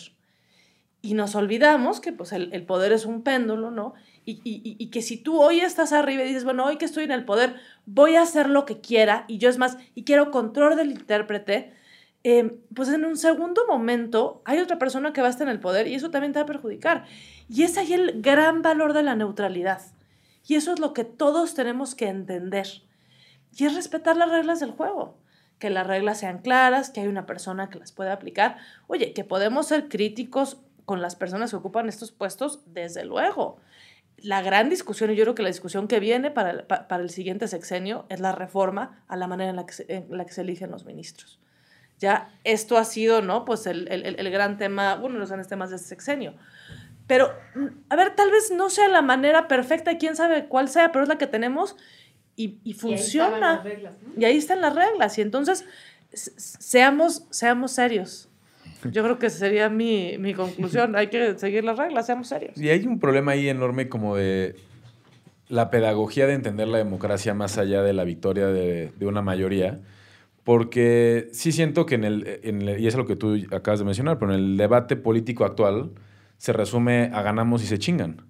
Y 1.04 1.14
nos 1.14 1.36
olvidamos 1.36 2.00
que 2.00 2.14
pues, 2.14 2.32
el, 2.32 2.52
el 2.54 2.66
poder 2.66 2.92
es 2.94 3.06
un 3.06 3.22
péndulo, 3.22 3.70
¿no? 3.70 3.94
y, 4.26 4.88
que 4.88 5.02
si 5.02 5.18
tú 5.18 5.42
hoy 5.42 5.60
estás 5.60 5.92
arriba 5.92 6.24
y 6.24 6.28
dices, 6.28 6.46
bueno, 6.46 6.66
hoy 6.66 6.78
que 6.78 6.86
estoy 6.86 7.04
en 7.04 7.12
el 7.12 7.26
poder, 7.26 7.56
voy 7.86 8.16
a 8.16 8.22
hacer 8.22 8.50
lo 8.50 8.66
que 8.66 8.80
quiera 8.80 9.26
y 9.28 9.38
yo 9.38 9.50
es 9.50 9.58
más, 9.58 9.78
y 9.96 10.04
quiero 10.04 10.32
control 10.32 10.76
del 10.76 10.92
intérprete, 10.92 11.74
em, 12.24 12.58
pues 12.74 12.90
en 12.90 13.04
un 13.06 13.18
segundo 13.18 13.64
momento 13.68 14.42
hay 14.46 14.60
otra 14.60 14.80
persona 14.80 15.12
que 15.12 15.22
va 15.22 15.28
a 15.28 15.32
estar 15.32 15.48
en 15.48 15.52
el 15.52 15.60
poder 15.60 15.88
y 15.88 15.96
eso 15.96 16.10
también 16.10 16.32
te 16.32 16.40
va 16.40 16.44
a 16.44 16.48
perjudicar. 16.48 17.06
Y 17.50 17.64
es 17.64 17.78
ahí 17.78 17.94
el 17.94 18.22
gran 18.22 18.62
valor 18.62 18.94
de 18.94 19.04
la 19.04 19.16
neutralidad. 19.16 19.82
Y 20.48 20.56
eso 20.56 20.74
es 20.74 20.80
lo 20.80 20.94
que 20.94 21.04
todos 21.04 21.54
tenemos 21.54 21.96
que 21.96 22.08
entender. 22.08 22.68
Y 23.56 23.66
es 23.66 23.76
respetar 23.76 24.16
las 24.16 24.30
reglas 24.30 24.60
del 24.60 24.72
juego. 24.72 25.18
Que 25.60 25.70
las 25.70 25.86
reglas 25.86 26.20
sean 26.20 26.40
claras, 26.40 26.90
que 26.90 27.02
hay 27.02 27.08
una 27.08 27.26
persona 27.26 27.70
que 27.70 27.80
las 27.80 27.92
puede 27.92 28.12
aplicar. 28.12 28.58
Oye, 28.88 29.14
que 29.14 29.24
podemos 29.24 29.68
ser 29.68 29.88
críticos 29.88 30.58
con 30.86 31.02
las 31.02 31.16
personas 31.16 31.52
que 31.52 31.58
ocupan 31.58 31.90
estos 31.90 32.12
puestos, 32.12 32.62
desde 32.66 33.06
luego 33.06 33.60
la 34.24 34.42
gran 34.42 34.70
discusión, 34.70 35.12
y 35.12 35.16
yo 35.16 35.26
creo 35.26 35.36
que 35.36 35.44
la 35.44 35.50
discusión 35.50 35.88
que 35.88 36.00
viene 36.00 36.32
para 36.32 36.52
el, 36.52 36.64
para 36.64 37.04
el 37.04 37.10
siguiente 37.10 37.48
sexenio 37.48 38.06
es 38.10 38.22
la 38.22 38.32
reforma 38.32 39.04
a 39.08 39.18
la 39.18 39.28
manera 39.28 39.50
en 39.50 39.58
la 39.58 39.66
que 39.66 39.74
se, 39.74 39.94
en 39.94 40.18
la 40.18 40.26
que 40.26 40.32
se 40.32 40.42
eligen 40.42 40.72
los 40.72 40.86
ministros. 40.86 41.40
Ya 42.00 42.32
esto 42.46 42.78
ha 42.78 42.86
sido, 42.86 43.22
¿no? 43.22 43.44
Pues 43.44 43.68
el, 43.68 43.88
el, 43.92 44.16
el 44.18 44.32
gran 44.32 44.58
tema, 44.58 44.96
uno 44.96 45.16
de 45.16 45.20
los 45.20 45.30
grandes 45.30 45.50
temas 45.50 45.70
de 45.70 45.76
este 45.76 45.90
sexenio. 45.90 46.36
Pero, 47.06 47.34
mm, 47.56 47.68
a 47.90 47.96
ver, 47.98 48.16
tal 48.16 48.32
vez 48.32 48.50
no 48.52 48.70
sea 48.70 48.88
la 48.88 49.02
manera 49.02 49.50
perfecta, 49.50 49.98
quién 49.98 50.16
sabe 50.16 50.48
cuál 50.48 50.70
sea, 50.70 50.94
pero 50.94 51.04
es 51.04 51.10
la 51.10 51.18
que 51.18 51.28
tenemos 51.28 51.76
y, 52.38 52.60
y 52.64 52.74
funciona. 52.74 53.62
Y 53.64 53.68
ahí, 53.68 53.74
reglas, 53.74 53.94
y 54.18 54.26
ahí 54.26 54.38
están 54.38 54.62
las 54.62 54.74
reglas. 54.74 55.18
Y 55.18 55.22
entonces, 55.22 55.66
seamos, 56.14 57.26
seamos 57.30 57.74
serios. 57.74 58.30
Yo 58.92 59.04
creo 59.04 59.20
que 59.20 59.30
sería 59.30 59.70
mi, 59.70 60.18
mi 60.18 60.34
conclusión. 60.34 60.96
Hay 60.96 61.08
que 61.08 61.38
seguir 61.38 61.64
las 61.64 61.78
reglas, 61.78 62.06
seamos 62.06 62.28
serios. 62.28 62.58
Y 62.58 62.70
hay 62.70 62.86
un 62.86 63.00
problema 63.00 63.34
ahí 63.34 63.50
enorme 63.50 63.90
como 63.90 64.16
de 64.16 64.56
la 65.50 65.70
pedagogía 65.70 66.28
de 66.28 66.34
entender 66.34 66.68
la 66.68 66.78
democracia 66.78 67.34
más 67.34 67.58
allá 67.58 67.84
de 67.84 67.94
la 67.94 68.04
victoria 68.04 68.48
de, 68.48 68.92
de 68.98 69.06
una 69.06 69.22
mayoría. 69.22 69.80
Porque 70.44 71.30
sí 71.32 71.52
siento 71.52 71.86
que 71.86 71.96
en 71.96 72.04
el, 72.04 72.40
en 72.44 72.62
el, 72.62 72.80
y 72.80 72.88
es 72.88 72.96
lo 72.96 73.06
que 73.06 73.16
tú 73.16 73.38
acabas 73.52 73.80
de 73.80 73.86
mencionar, 73.86 74.20
pero 74.20 74.34
en 74.34 74.40
el 74.40 74.58
debate 74.58 74.96
político 74.96 75.46
actual 75.46 75.92
se 76.38 76.52
resume 76.52 77.12
a 77.14 77.22
ganamos 77.22 77.64
y 77.64 77.68
se 77.68 77.80
chingan. 77.80 78.24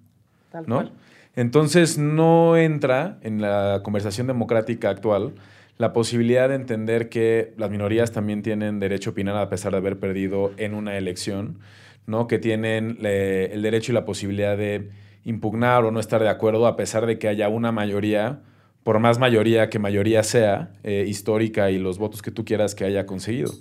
Tal 0.50 0.64
¿no? 0.68 0.76
Cual. 0.76 0.92
Entonces 1.36 1.98
no 1.98 2.56
entra 2.56 3.18
en 3.22 3.40
la 3.40 3.80
conversación 3.82 4.28
democrática 4.28 4.90
actual 4.90 5.34
la 5.76 5.92
posibilidad 5.92 6.48
de 6.48 6.54
entender 6.54 7.08
que 7.08 7.52
las 7.56 7.70
minorías 7.70 8.12
también 8.12 8.42
tienen 8.42 8.78
derecho 8.78 9.10
a 9.10 9.12
opinar 9.12 9.36
a 9.36 9.48
pesar 9.48 9.72
de 9.72 9.78
haber 9.78 9.98
perdido 9.98 10.52
en 10.56 10.74
una 10.74 10.96
elección, 10.96 11.58
¿no? 12.06 12.28
que 12.28 12.38
tienen 12.38 12.98
el 13.02 13.62
derecho 13.62 13.92
y 13.92 13.94
la 13.94 14.04
posibilidad 14.04 14.56
de 14.56 14.90
impugnar 15.24 15.84
o 15.84 15.90
no 15.90 16.00
estar 16.00 16.22
de 16.22 16.28
acuerdo 16.28 16.66
a 16.66 16.76
pesar 16.76 17.06
de 17.06 17.18
que 17.18 17.28
haya 17.28 17.48
una 17.48 17.72
mayoría, 17.72 18.40
por 18.82 19.00
más 19.00 19.18
mayoría 19.18 19.68
que 19.68 19.78
mayoría 19.78 20.22
sea, 20.22 20.70
eh, 20.84 21.04
histórica 21.08 21.70
y 21.70 21.78
los 21.78 21.98
votos 21.98 22.22
que 22.22 22.30
tú 22.30 22.44
quieras 22.44 22.74
que 22.74 22.84
haya 22.84 23.06
conseguido. 23.06 23.52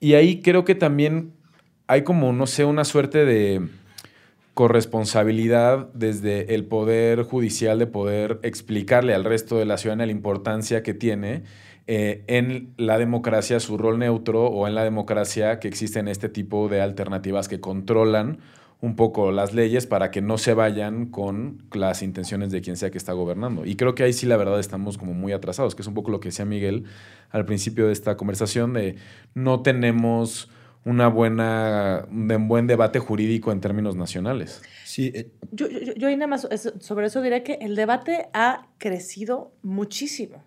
Y 0.00 0.14
ahí 0.14 0.42
creo 0.42 0.64
que 0.64 0.74
también 0.74 1.32
hay 1.88 2.02
como, 2.02 2.32
no 2.32 2.46
sé, 2.46 2.64
una 2.64 2.84
suerte 2.84 3.24
de 3.24 3.66
corresponsabilidad 4.58 5.88
desde 5.94 6.56
el 6.56 6.64
poder 6.64 7.22
judicial 7.22 7.78
de 7.78 7.86
poder 7.86 8.40
explicarle 8.42 9.14
al 9.14 9.22
resto 9.22 9.56
de 9.56 9.64
la 9.64 9.78
ciudadanía 9.78 10.06
la 10.06 10.10
importancia 10.10 10.82
que 10.82 10.94
tiene 10.94 11.44
eh, 11.86 12.24
en 12.26 12.74
la 12.76 12.98
democracia, 12.98 13.60
su 13.60 13.78
rol 13.78 14.00
neutro 14.00 14.46
o 14.46 14.66
en 14.66 14.74
la 14.74 14.82
democracia 14.82 15.60
que 15.60 15.68
existen 15.68 16.08
este 16.08 16.28
tipo 16.28 16.68
de 16.68 16.80
alternativas 16.80 17.46
que 17.46 17.60
controlan 17.60 18.40
un 18.80 18.96
poco 18.96 19.30
las 19.30 19.54
leyes 19.54 19.86
para 19.86 20.10
que 20.10 20.22
no 20.22 20.38
se 20.38 20.54
vayan 20.54 21.06
con 21.06 21.62
las 21.72 22.02
intenciones 22.02 22.50
de 22.50 22.60
quien 22.60 22.76
sea 22.76 22.90
que 22.90 22.98
está 22.98 23.12
gobernando. 23.12 23.64
Y 23.64 23.76
creo 23.76 23.94
que 23.94 24.02
ahí 24.02 24.12
sí 24.12 24.26
la 24.26 24.36
verdad 24.36 24.58
estamos 24.58 24.98
como 24.98 25.14
muy 25.14 25.30
atrasados, 25.30 25.76
que 25.76 25.82
es 25.82 25.88
un 25.88 25.94
poco 25.94 26.10
lo 26.10 26.18
que 26.18 26.30
decía 26.30 26.44
Miguel 26.44 26.82
al 27.30 27.44
principio 27.44 27.86
de 27.86 27.92
esta 27.92 28.16
conversación, 28.16 28.72
de 28.72 28.96
no 29.34 29.62
tenemos 29.62 30.50
una 30.88 31.08
buena, 31.08 32.06
un 32.10 32.48
buen 32.48 32.66
debate 32.66 32.98
jurídico 32.98 33.52
en 33.52 33.60
términos 33.60 33.94
nacionales. 33.94 34.62
Sí. 34.84 35.12
Eh, 35.14 35.30
yo, 35.52 35.68
yo, 35.68 35.92
yo 35.94 36.08
nada 36.16 36.26
más 36.26 36.48
sobre 36.80 37.06
eso 37.06 37.20
diré 37.20 37.42
que 37.42 37.58
el 37.60 37.76
debate 37.76 38.30
ha 38.32 38.68
crecido 38.78 39.52
muchísimo. 39.62 40.42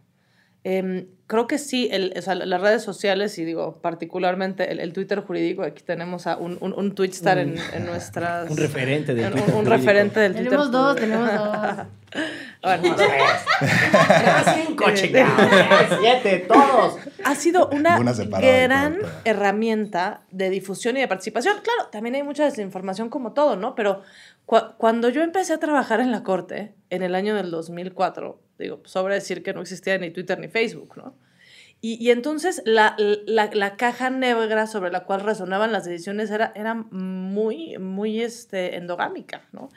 Em, 0.63 1.07
creo 1.31 1.47
que 1.47 1.57
sí, 1.57 1.87
el, 1.93 2.13
o 2.17 2.21
sea, 2.21 2.35
las 2.35 2.59
redes 2.59 2.83
sociales 2.83 3.37
y 3.37 3.45
digo, 3.45 3.77
particularmente 3.81 4.69
el, 4.69 4.81
el 4.81 4.91
Twitter 4.91 5.21
jurídico, 5.21 5.63
aquí 5.63 5.81
tenemos 5.81 6.27
a 6.27 6.35
un, 6.35 6.57
un, 6.59 6.73
un 6.73 6.93
Twitstar 6.93 7.37
en, 7.37 7.55
en 7.73 7.85
nuestras... 7.85 8.49
Un 8.51 8.57
referente 8.57 9.13
del 9.15 9.27
un, 9.27 9.31
Twitter 9.31 9.47
un 9.47 9.53
jurídico. 9.63 9.77
referente 9.77 10.19
del 10.19 10.33
Twitter 10.33 10.49
Tenemos 10.49 10.71
dos, 10.71 10.95
tenemos 10.97 11.33
dos. 11.33 11.77
Bueno, 12.61 12.93
Cinco, 14.67 14.91
chingados. 14.93 15.97
Siete, 16.01 16.45
todos. 16.47 16.97
ha 17.23 17.35
sido 17.35 17.69
una 17.69 17.97
gran 18.39 18.97
herramienta 19.23 20.21
de 20.29 20.49
difusión 20.49 20.97
y 20.97 20.99
de 20.99 21.07
participación. 21.07 21.55
Claro, 21.63 21.89
también 21.89 22.15
hay 22.15 22.23
mucha 22.23 22.43
desinformación 22.43 23.09
como 23.09 23.31
todo, 23.31 23.55
¿no? 23.55 23.75
Pero 23.75 24.01
cua- 24.45 24.75
cuando 24.77 25.07
yo 25.09 25.21
empecé 25.23 25.53
a 25.53 25.57
trabajar 25.59 26.01
en 26.01 26.11
la 26.11 26.21
corte, 26.21 26.73
en 26.89 27.01
el 27.01 27.15
año 27.15 27.33
del 27.35 27.49
2004, 27.49 28.39
digo, 28.61 28.81
sobra 28.85 29.15
decir 29.15 29.43
que 29.43 29.53
no 29.53 29.61
existía 29.61 29.97
ni 29.97 30.11
Twitter 30.11 30.39
ni 30.39 30.47
Facebook, 30.47 30.95
¿no? 30.97 31.15
Y, 31.83 31.95
y 31.95 32.11
entonces 32.11 32.61
la, 32.65 32.95
la, 33.25 33.49
la 33.53 33.75
caja 33.75 34.11
negra 34.11 34.67
sobre 34.67 34.91
la 34.91 35.03
cual 35.05 35.21
resonaban 35.21 35.71
las 35.71 35.83
decisiones 35.85 36.29
era, 36.29 36.51
era 36.53 36.75
muy, 36.75 37.77
muy 37.79 38.21
este, 38.21 38.75
endogámica, 38.75 39.41
¿no? 39.51 39.69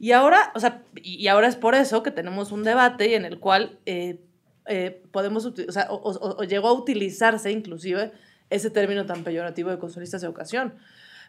Y 0.00 0.10
ahora, 0.10 0.50
o 0.56 0.60
sea, 0.60 0.82
y 1.00 1.28
ahora 1.28 1.46
es 1.46 1.54
por 1.54 1.76
eso 1.76 2.02
que 2.02 2.10
tenemos 2.10 2.50
un 2.50 2.64
debate 2.64 3.14
en 3.14 3.24
el 3.24 3.38
cual 3.38 3.78
eh, 3.86 4.18
eh, 4.66 5.00
podemos, 5.12 5.46
o, 5.46 5.54
sea, 5.70 5.86
o, 5.90 5.94
o- 5.96 6.36
o 6.40 6.42
llegó 6.42 6.66
a 6.66 6.72
utilizarse 6.72 7.52
inclusive 7.52 8.10
ese 8.50 8.70
término 8.70 9.06
tan 9.06 9.22
peyorativo 9.22 9.70
de 9.70 9.78
consulistas 9.78 10.22
de 10.22 10.26
educación. 10.26 10.74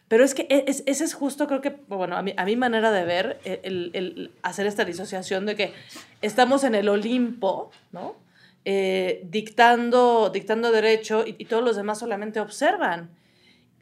Pero 0.08 0.24
es 0.24 0.34
que 0.34 0.46
e- 0.48 0.64
es- 0.66 0.82
ese 0.86 1.04
es 1.04 1.14
justo, 1.14 1.46
creo 1.46 1.60
que, 1.60 1.76
bueno, 1.88 2.16
a 2.16 2.22
mi, 2.22 2.32
a 2.36 2.44
mi 2.46 2.56
manera 2.56 2.90
de 2.92 3.04
ver, 3.04 3.38
eh, 3.44 3.60
el, 3.62 3.90
el 3.92 4.30
hacer 4.42 4.66
esta 4.66 4.84
disociación 4.84 5.44
de 5.46 5.54
que 5.54 5.72
estamos 6.22 6.64
en 6.64 6.74
el 6.74 6.88
Olimpo, 6.88 7.70
¿no? 7.92 8.16
Eh, 8.64 9.22
dictando, 9.30 10.30
dictando 10.32 10.72
derecho 10.72 11.24
y, 11.26 11.34
y 11.38 11.44
todos 11.44 11.62
los 11.62 11.76
demás 11.76 11.98
solamente 11.98 12.40
observan. 12.40 13.10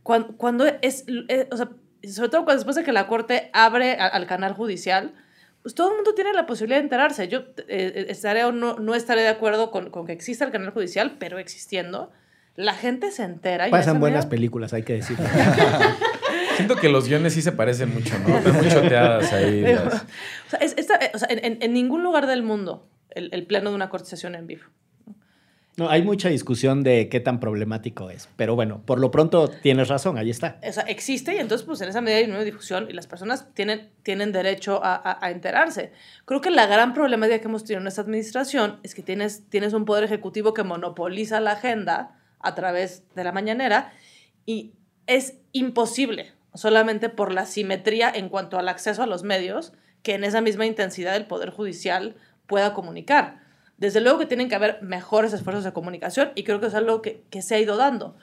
Cuando, 0.02 0.36
cuando 0.36 0.64
es, 0.82 1.04
eh, 1.28 1.48
o 1.50 1.56
sea, 1.56 1.70
sobre 2.08 2.28
todo 2.28 2.44
cuando 2.44 2.54
después 2.60 2.76
de 2.76 2.84
que 2.84 2.92
la 2.92 3.06
Corte 3.06 3.50
abre 3.52 3.92
a- 3.98 4.06
al 4.06 4.26
canal 4.26 4.52
judicial, 4.54 5.14
pues 5.62 5.74
todo 5.74 5.90
el 5.90 5.96
mundo 5.96 6.14
tiene 6.14 6.32
la 6.32 6.46
posibilidad 6.46 6.78
de 6.78 6.84
enterarse. 6.84 7.26
Yo 7.28 7.42
eh, 7.68 8.06
estaré 8.08 8.44
o 8.44 8.52
no, 8.52 8.76
no 8.78 8.94
estaré 8.94 9.22
de 9.22 9.28
acuerdo 9.28 9.70
con, 9.72 9.90
con 9.90 10.06
que 10.06 10.12
exista 10.12 10.44
el 10.44 10.52
canal 10.52 10.70
judicial, 10.70 11.16
pero 11.18 11.38
existiendo, 11.40 12.12
la 12.54 12.74
gente 12.74 13.10
se 13.10 13.24
entera. 13.24 13.66
y 13.66 13.70
Pasan 13.72 13.98
buenas 13.98 14.26
películas, 14.26 14.72
hay 14.72 14.82
que 14.84 14.92
decirlo. 14.94 15.24
Siento 16.56 16.76
que 16.76 16.88
los 16.88 17.08
guiones 17.08 17.34
sí 17.34 17.42
se 17.42 17.52
parecen 17.52 17.92
mucho, 17.94 18.18
¿no? 18.18 18.36
Están 18.38 18.56
muy 18.56 18.68
choteadas 18.68 19.32
ahí. 19.32 19.60
Las- 19.74 20.02
o 20.02 20.50
sea, 20.50 20.58
es- 20.60 20.74
esta- 20.76 20.98
o 21.14 21.18
sea, 21.18 21.28
en, 21.30 21.72
ningún 21.72 22.02
lugar 22.02 22.26
del 22.26 22.42
mundo 22.42 22.88
el, 23.10 23.30
el 23.32 23.46
pleno 23.46 23.70
de 23.70 23.76
una 23.76 23.88
corte 23.88 24.08
sesión 24.08 24.34
en 24.34 24.46
vivo. 24.46 24.62
No, 25.78 25.90
hay 25.90 26.00
mucha 26.00 26.30
discusión 26.30 26.82
de 26.82 27.10
qué 27.10 27.20
tan 27.20 27.38
problemático 27.38 28.08
es. 28.08 28.30
Pero 28.36 28.54
bueno, 28.54 28.80
por 28.86 28.98
lo 28.98 29.10
pronto 29.10 29.48
tienes 29.48 29.88
razón, 29.88 30.16
ahí 30.16 30.30
está. 30.30 30.58
O 30.66 30.72
sea, 30.72 30.84
existe 30.84 31.34
y 31.34 31.38
entonces 31.38 31.66
pues 31.66 31.82
en 31.82 31.90
esa 31.90 32.00
medida 32.00 32.18
hay 32.20 32.24
una 32.24 32.42
difusión 32.44 32.86
y 32.88 32.94
las 32.94 33.06
personas 33.06 33.52
tienen, 33.52 33.90
tienen 34.02 34.32
derecho 34.32 34.82
a, 34.82 34.94
a- 34.94 35.18
a 35.20 35.30
enterarse. 35.30 35.92
Creo 36.24 36.40
que 36.40 36.48
la 36.50 36.66
gran 36.66 36.94
problemática 36.94 37.40
que 37.40 37.48
hemos 37.48 37.64
tenido 37.64 37.82
en 37.82 37.88
esta 37.88 38.00
administración 38.00 38.80
es 38.84 38.94
que 38.94 39.02
tienes, 39.02 39.42
tienes 39.50 39.74
un 39.74 39.84
poder 39.84 40.04
ejecutivo 40.04 40.54
que 40.54 40.62
monopoliza 40.62 41.40
la 41.40 41.52
agenda 41.52 42.18
a 42.40 42.54
través 42.54 43.02
de 43.14 43.24
la 43.24 43.32
mañanera 43.32 43.92
y 44.46 44.72
es 45.06 45.34
imposible, 45.52 46.32
solamente 46.56 47.08
por 47.08 47.32
la 47.32 47.46
simetría 47.46 48.10
en 48.10 48.28
cuanto 48.28 48.58
al 48.58 48.68
acceso 48.68 49.02
a 49.02 49.06
los 49.06 49.22
medios, 49.22 49.72
que 50.02 50.14
en 50.14 50.24
esa 50.24 50.40
misma 50.40 50.66
intensidad 50.66 51.16
el 51.16 51.26
Poder 51.26 51.50
Judicial 51.50 52.14
pueda 52.46 52.74
comunicar. 52.74 53.40
Desde 53.76 54.00
luego 54.00 54.18
que 54.18 54.26
tienen 54.26 54.48
que 54.48 54.54
haber 54.54 54.80
mejores 54.82 55.32
esfuerzos 55.32 55.64
de 55.64 55.72
comunicación 55.72 56.32
y 56.34 56.44
creo 56.44 56.60
que 56.60 56.66
es 56.66 56.74
algo 56.74 57.02
que, 57.02 57.24
se 57.42 57.54
ha 57.54 57.60
ido 57.60 57.76
dando. 57.76 58.16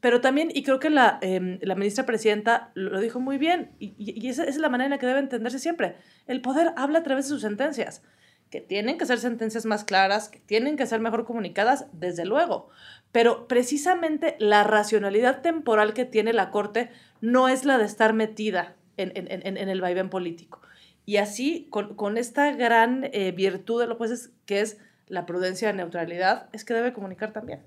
Pero 0.00 0.20
también, 0.20 0.50
y 0.54 0.62
creo 0.62 0.78
que 0.78 0.88
la, 0.88 1.18
eh, 1.20 1.58
la 1.62 1.74
ministra 1.74 2.06
presidenta 2.06 2.70
lo 2.74 3.00
dijo 3.00 3.20
muy 3.20 3.36
bien, 3.36 3.72
y, 3.78 4.28
esa 4.28 4.44
es 4.44 4.56
la 4.56 4.68
manera 4.68 4.86
en 4.86 4.90
la 4.92 4.98
que 4.98 5.06
debe 5.06 5.18
entenderse 5.18 5.58
siempre. 5.58 5.96
El 6.26 6.40
poder 6.40 6.72
habla 6.76 7.00
a 7.00 7.02
través 7.02 7.26
de 7.26 7.30
sus 7.30 7.42
sentencias, 7.42 8.02
que 8.50 8.60
tienen 8.60 8.98
que 8.98 9.06
ser 9.06 9.18
sentencias 9.18 9.66
más 9.66 9.84
claras, 9.84 10.28
que 10.28 10.40
tienen 10.40 10.76
que 10.76 10.86
ser 10.86 11.00
mejor 11.00 11.24
comunicadas, 11.24 11.86
desde 11.92 12.24
luego. 12.24 12.68
Pero 13.12 13.46
precisamente 13.48 14.36
la 14.38 14.64
racionalidad 14.64 15.42
temporal 15.42 15.92
que 15.92 16.04
tiene 16.04 16.32
la 16.32 16.50
Corte 16.50 16.90
no 17.20 17.48
es 17.48 17.64
la 17.64 17.78
de 17.78 17.84
estar 17.84 18.12
metida 18.14 18.74
en, 18.96 19.12
en- 19.14 19.28
en- 19.46 19.56
en 19.56 19.68
el 19.68 19.80
vaivén 19.80 20.10
político. 20.10 20.60
Y 21.06 21.16
así, 21.16 21.66
con, 21.70 21.94
con 21.94 22.16
esta 22.18 22.52
gran 22.52 23.08
eh, 23.12 23.32
virtud 23.32 23.80
de 23.80 23.86
lo 23.88 23.98
pues 23.98 24.10
es, 24.10 24.30
que 24.46 24.60
es 24.60 24.78
la 25.08 25.26
prudencia 25.26 25.68
de 25.68 25.74
neutralidad, 25.74 26.48
es 26.52 26.64
que 26.64 26.74
debe 26.74 26.92
comunicar 26.92 27.32
también. 27.32 27.60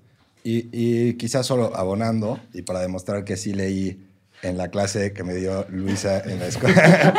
Y, 0.46 0.68
y 0.72 1.14
quizás 1.16 1.46
solo 1.46 1.76
abonando, 1.76 2.40
y 2.54 2.62
para 2.62 2.80
demostrar 2.80 3.26
que 3.26 3.36
sí 3.38 3.54
leí 3.54 4.06
en 4.44 4.58
la 4.58 4.68
clase 4.70 5.14
que 5.14 5.24
me 5.24 5.34
dio 5.34 5.66
Luisa 5.70 6.22
en 6.26 6.40
la 6.40 6.48
escuela, 6.48 7.14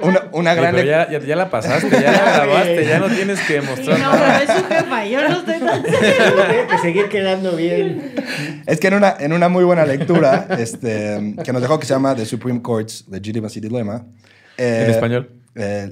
una, 0.32 0.54
gran... 0.54 0.74
pero 0.74 0.86
ya, 0.86 1.08
ya, 1.10 1.20
ya 1.20 1.36
la 1.36 1.50
pasaste, 1.50 1.88
ya 1.90 2.12
la 2.12 2.22
grabaste, 2.44 2.84
ya 2.86 2.98
no 2.98 3.06
tienes 3.08 3.40
que 3.40 3.60
Sí, 3.60 3.66
mostrar 3.66 3.98
no, 4.00 4.12
nada. 4.12 4.40
pero 4.40 4.52
es 4.52 4.58
su 4.58 4.68
jefa, 4.68 5.04
yo 5.06 5.28
no 5.28 5.38
estoy 5.38 5.58
tan 5.60 5.82
Tiene 5.82 6.66
que 6.68 6.78
seguir 6.82 7.08
quedando 7.08 7.56
bien. 7.56 8.14
Es 8.66 8.80
que 8.80 8.88
en 8.88 8.94
una, 8.94 9.14
en 9.18 9.32
una 9.32 9.48
muy 9.48 9.64
buena 9.64 9.84
lectura 9.86 10.46
este, 10.58 11.34
que 11.44 11.52
nos 11.52 11.62
dejó 11.62 11.78
que 11.78 11.86
se 11.86 11.94
llama 11.94 12.14
The 12.14 12.26
Supreme 12.26 12.60
Court's 12.62 13.04
Legitimacy 13.08 13.60
Dilemma. 13.60 14.04
eh, 14.58 14.84
En 14.86 14.90
español. 14.90 15.30
Eh, 15.54 15.90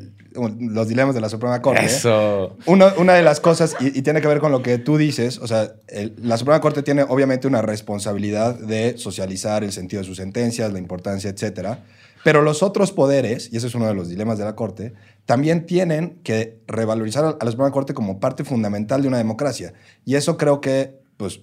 los 0.60 0.86
dilemas 0.88 1.14
de 1.14 1.20
la 1.20 1.28
Suprema 1.28 1.60
Corte. 1.60 1.84
Eso. 1.86 2.56
Uno- 2.66 2.92
una 2.98 3.14
de 3.14 3.22
las 3.22 3.40
cosas, 3.40 3.76
y, 3.80 3.98
y 3.98 4.02
tiene 4.02 4.20
que 4.20 4.28
ver 4.28 4.38
con 4.38 4.52
lo 4.52 4.62
que 4.62 4.78
tú 4.78 4.96
dices, 4.96 5.38
o 5.38 5.46
sea, 5.48 5.72
el- 5.88 6.14
la 6.22 6.36
Suprema 6.36 6.60
Corte 6.60 6.82
tiene 6.82 7.02
obviamente 7.02 7.48
una 7.48 7.62
responsabilidad 7.62 8.54
de 8.58 8.96
socializar 8.96 9.64
el 9.64 9.72
sentido 9.72 10.02
de 10.02 10.06
sus 10.06 10.18
sentencias, 10.18 10.72
la 10.72 10.78
importancia, 10.78 11.30
etcétera. 11.30 11.84
Pero 12.22 12.42
los 12.42 12.62
otros 12.62 12.92
poderes, 12.92 13.48
y 13.52 13.56
ese 13.56 13.66
es 13.66 13.74
uno 13.74 13.86
de 13.86 13.94
los 13.94 14.08
dilemas 14.08 14.38
de 14.38 14.44
la 14.44 14.54
Corte, 14.54 14.92
también 15.24 15.64
tienen 15.66 16.20
que 16.22 16.58
revalorizar 16.66 17.24
a 17.24 17.28
a 17.30 17.44
la 17.44 17.50
Suprema 17.50 17.70
Corte 17.72 17.94
como 17.94 18.20
parte 18.20 18.44
fundamental 18.44 19.02
de 19.02 19.08
una 19.08 19.18
democracia. 19.18 19.72
Y 20.04 20.14
eso 20.16 20.36
creo 20.36 20.60
que, 20.60 21.00
pues, 21.16 21.40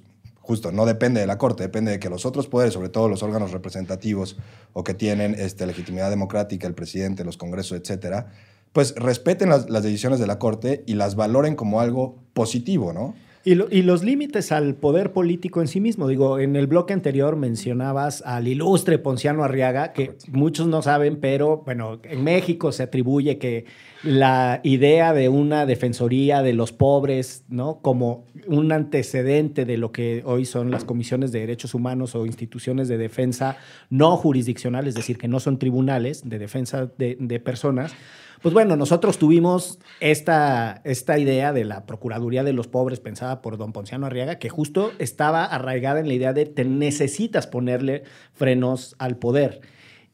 justo, 0.48 0.72
no 0.72 0.86
depende 0.86 1.20
de 1.20 1.28
la 1.28 1.38
Corte, 1.38 1.64
depende 1.64 1.92
de 1.92 2.00
que 2.00 2.10
los 2.10 2.26
otros 2.26 2.48
poderes, 2.48 2.74
sobre 2.74 2.88
todo 2.90 3.10
los 3.10 3.22
órganos 3.22 3.52
representativos 3.52 4.38
o 4.74 4.84
que 4.84 4.94
tienen 4.94 5.36
este, 5.38 5.66
legitimidad 5.68 6.10
democrática, 6.10 6.66
el 6.68 6.74
presidente, 6.74 7.26
los 7.26 7.36
congresos, 7.38 7.78
etcétera, 7.78 8.28
pues 8.72 8.96
respeten 8.96 9.50
las, 9.50 9.70
las 9.70 9.84
decisiones 9.84 10.20
de 10.20 10.28
la 10.28 10.40
Corte 10.40 10.84
y 10.88 10.94
las 10.96 11.16
valoren 11.16 11.56
como 11.56 11.82
algo 11.82 12.16
positivo, 12.34 12.94
¿no? 12.94 13.14
Y, 13.44 13.56
lo- 13.56 13.68
y 13.72 13.82
los 13.82 14.04
límites 14.04 14.52
al 14.52 14.76
poder 14.76 15.14
político 15.14 15.62
en 15.62 15.68
sí 15.68 15.80
mismo. 15.80 16.08
Digo, 16.10 16.38
en 16.40 16.56
el 16.58 16.68
bloque 16.68 16.92
anterior 16.94 17.38
mencionabas 17.38 18.22
al 18.26 18.48
ilustre 18.48 19.00
Ponciano 19.00 19.44
Arriaga, 19.44 19.94
que 19.94 20.18
muchos 20.32 20.68
no 20.68 20.82
saben, 20.82 21.18
pero 21.22 21.64
bueno, 21.66 22.00
en 22.04 22.24
México 22.26 22.72
se 22.74 22.84
atribuye 22.84 23.38
que 23.38 23.64
la 24.04 24.62
idea 24.64 25.14
de 25.14 25.30
una 25.30 25.66
defensoría 25.66 26.42
de 26.42 26.54
los 26.54 26.72
pobres, 26.72 27.44
¿no? 27.50 27.80
Como 27.82 28.26
un 28.48 28.72
antecedente 28.72 29.66
de 29.66 29.78
lo 29.78 29.92
que 29.92 30.22
hoy 30.26 30.46
son 30.46 30.72
las 30.72 30.86
comisiones 30.86 31.32
de 31.32 31.40
derechos 31.40 31.74
humanos 31.74 32.16
o 32.16 32.26
instituciones 32.26 32.88
de 32.88 32.98
defensa 32.98 33.58
no 33.90 34.16
jurisdiccionales, 34.18 34.90
es 34.90 34.96
decir, 34.96 35.18
que 35.18 35.28
no 35.28 35.40
son 35.40 35.60
tribunales 35.60 36.30
de 36.30 36.40
defensa 36.40 36.90
de, 36.98 37.18
de 37.20 37.40
personas. 37.40 37.94
Pues 38.42 38.54
bueno, 38.54 38.76
nosotros 38.76 39.18
tuvimos 39.18 39.80
esta, 40.00 40.82
esta 40.84 41.18
idea 41.18 41.54
de 41.54 41.66
la 41.66 41.88
Procuraduría 41.88 42.44
de 42.44 42.54
los 42.54 42.68
Pobres 42.68 43.00
pensada 43.00 43.42
por 43.42 43.58
don 43.58 43.74
Ponciano 43.74 44.06
Arriaga, 44.06 44.38
que 44.38 44.50
justo 44.50 44.92
estaba 45.00 45.44
arraigada 45.44 46.00
en 46.00 46.08
la 46.08 46.14
idea 46.14 46.34
de 46.34 46.46
te 46.46 46.64
necesitas 46.64 47.48
ponerle 47.48 48.04
frenos 48.34 48.96
al 49.00 49.18
poder. 49.18 49.62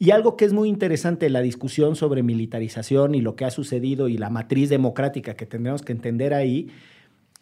Y 0.04 0.10
algo 0.10 0.36
que 0.36 0.44
es 0.44 0.52
muy 0.52 0.68
interesante, 0.68 1.30
la 1.30 1.40
discusión 1.40 1.96
sobre 1.96 2.22
militarización 2.22 3.14
y 3.14 3.22
lo 3.22 3.36
que 3.36 3.46
ha 3.46 3.50
sucedido 3.50 4.06
y 4.06 4.18
la 4.18 4.28
matriz 4.28 4.68
democrática 4.68 5.32
que 5.32 5.46
tendremos 5.46 5.80
que 5.80 5.92
entender 5.92 6.34
ahí, 6.34 6.68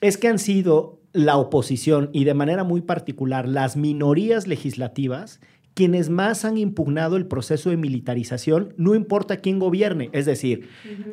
es 0.00 0.16
que 0.16 0.28
han 0.28 0.38
sido 0.38 1.00
la 1.12 1.38
oposición 1.38 2.08
y 2.12 2.22
de 2.22 2.34
manera 2.34 2.62
muy 2.62 2.80
particular 2.80 3.48
las 3.48 3.76
minorías 3.76 4.46
legislativas 4.46 5.40
quienes 5.74 6.10
más 6.10 6.44
han 6.44 6.58
impugnado 6.58 7.16
el 7.16 7.26
proceso 7.26 7.70
de 7.70 7.76
militarización, 7.76 8.74
no 8.76 8.94
importa 8.94 9.38
quién 9.38 9.58
gobierne. 9.58 10.10
Es 10.12 10.26
decir, 10.26 10.68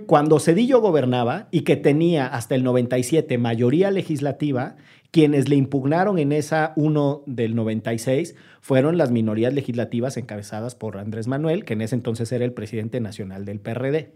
cuando 0.06 0.40
Cedillo 0.40 0.82
gobernaba 0.82 1.48
y 1.52 1.62
que 1.62 1.78
tenía 1.78 2.28
hasta 2.28 2.56
el 2.56 2.64
97 2.64 3.38
mayoría 3.38 3.92
legislativa, 3.92 4.76
quienes 5.12 5.50
le 5.50 5.56
impugnaron 5.56 6.20
en 6.20 6.32
esa 6.32 6.74
1 6.76 7.24
del 7.26 7.56
96 7.56 8.36
fueron 8.62 8.98
las 8.98 9.12
minorías 9.12 9.54
legislativas 9.54 10.18
encabezadas 10.18 10.76
por 10.76 10.98
Andrés 10.98 11.28
Manuel, 11.28 11.66
que 11.66 11.74
en 11.74 11.82
ese 11.82 11.96
entonces 11.96 12.32
era 12.32 12.46
el 12.46 12.54
presidente 12.54 13.00
nacional 13.00 13.46
del 13.46 13.60
PRD. 13.60 14.14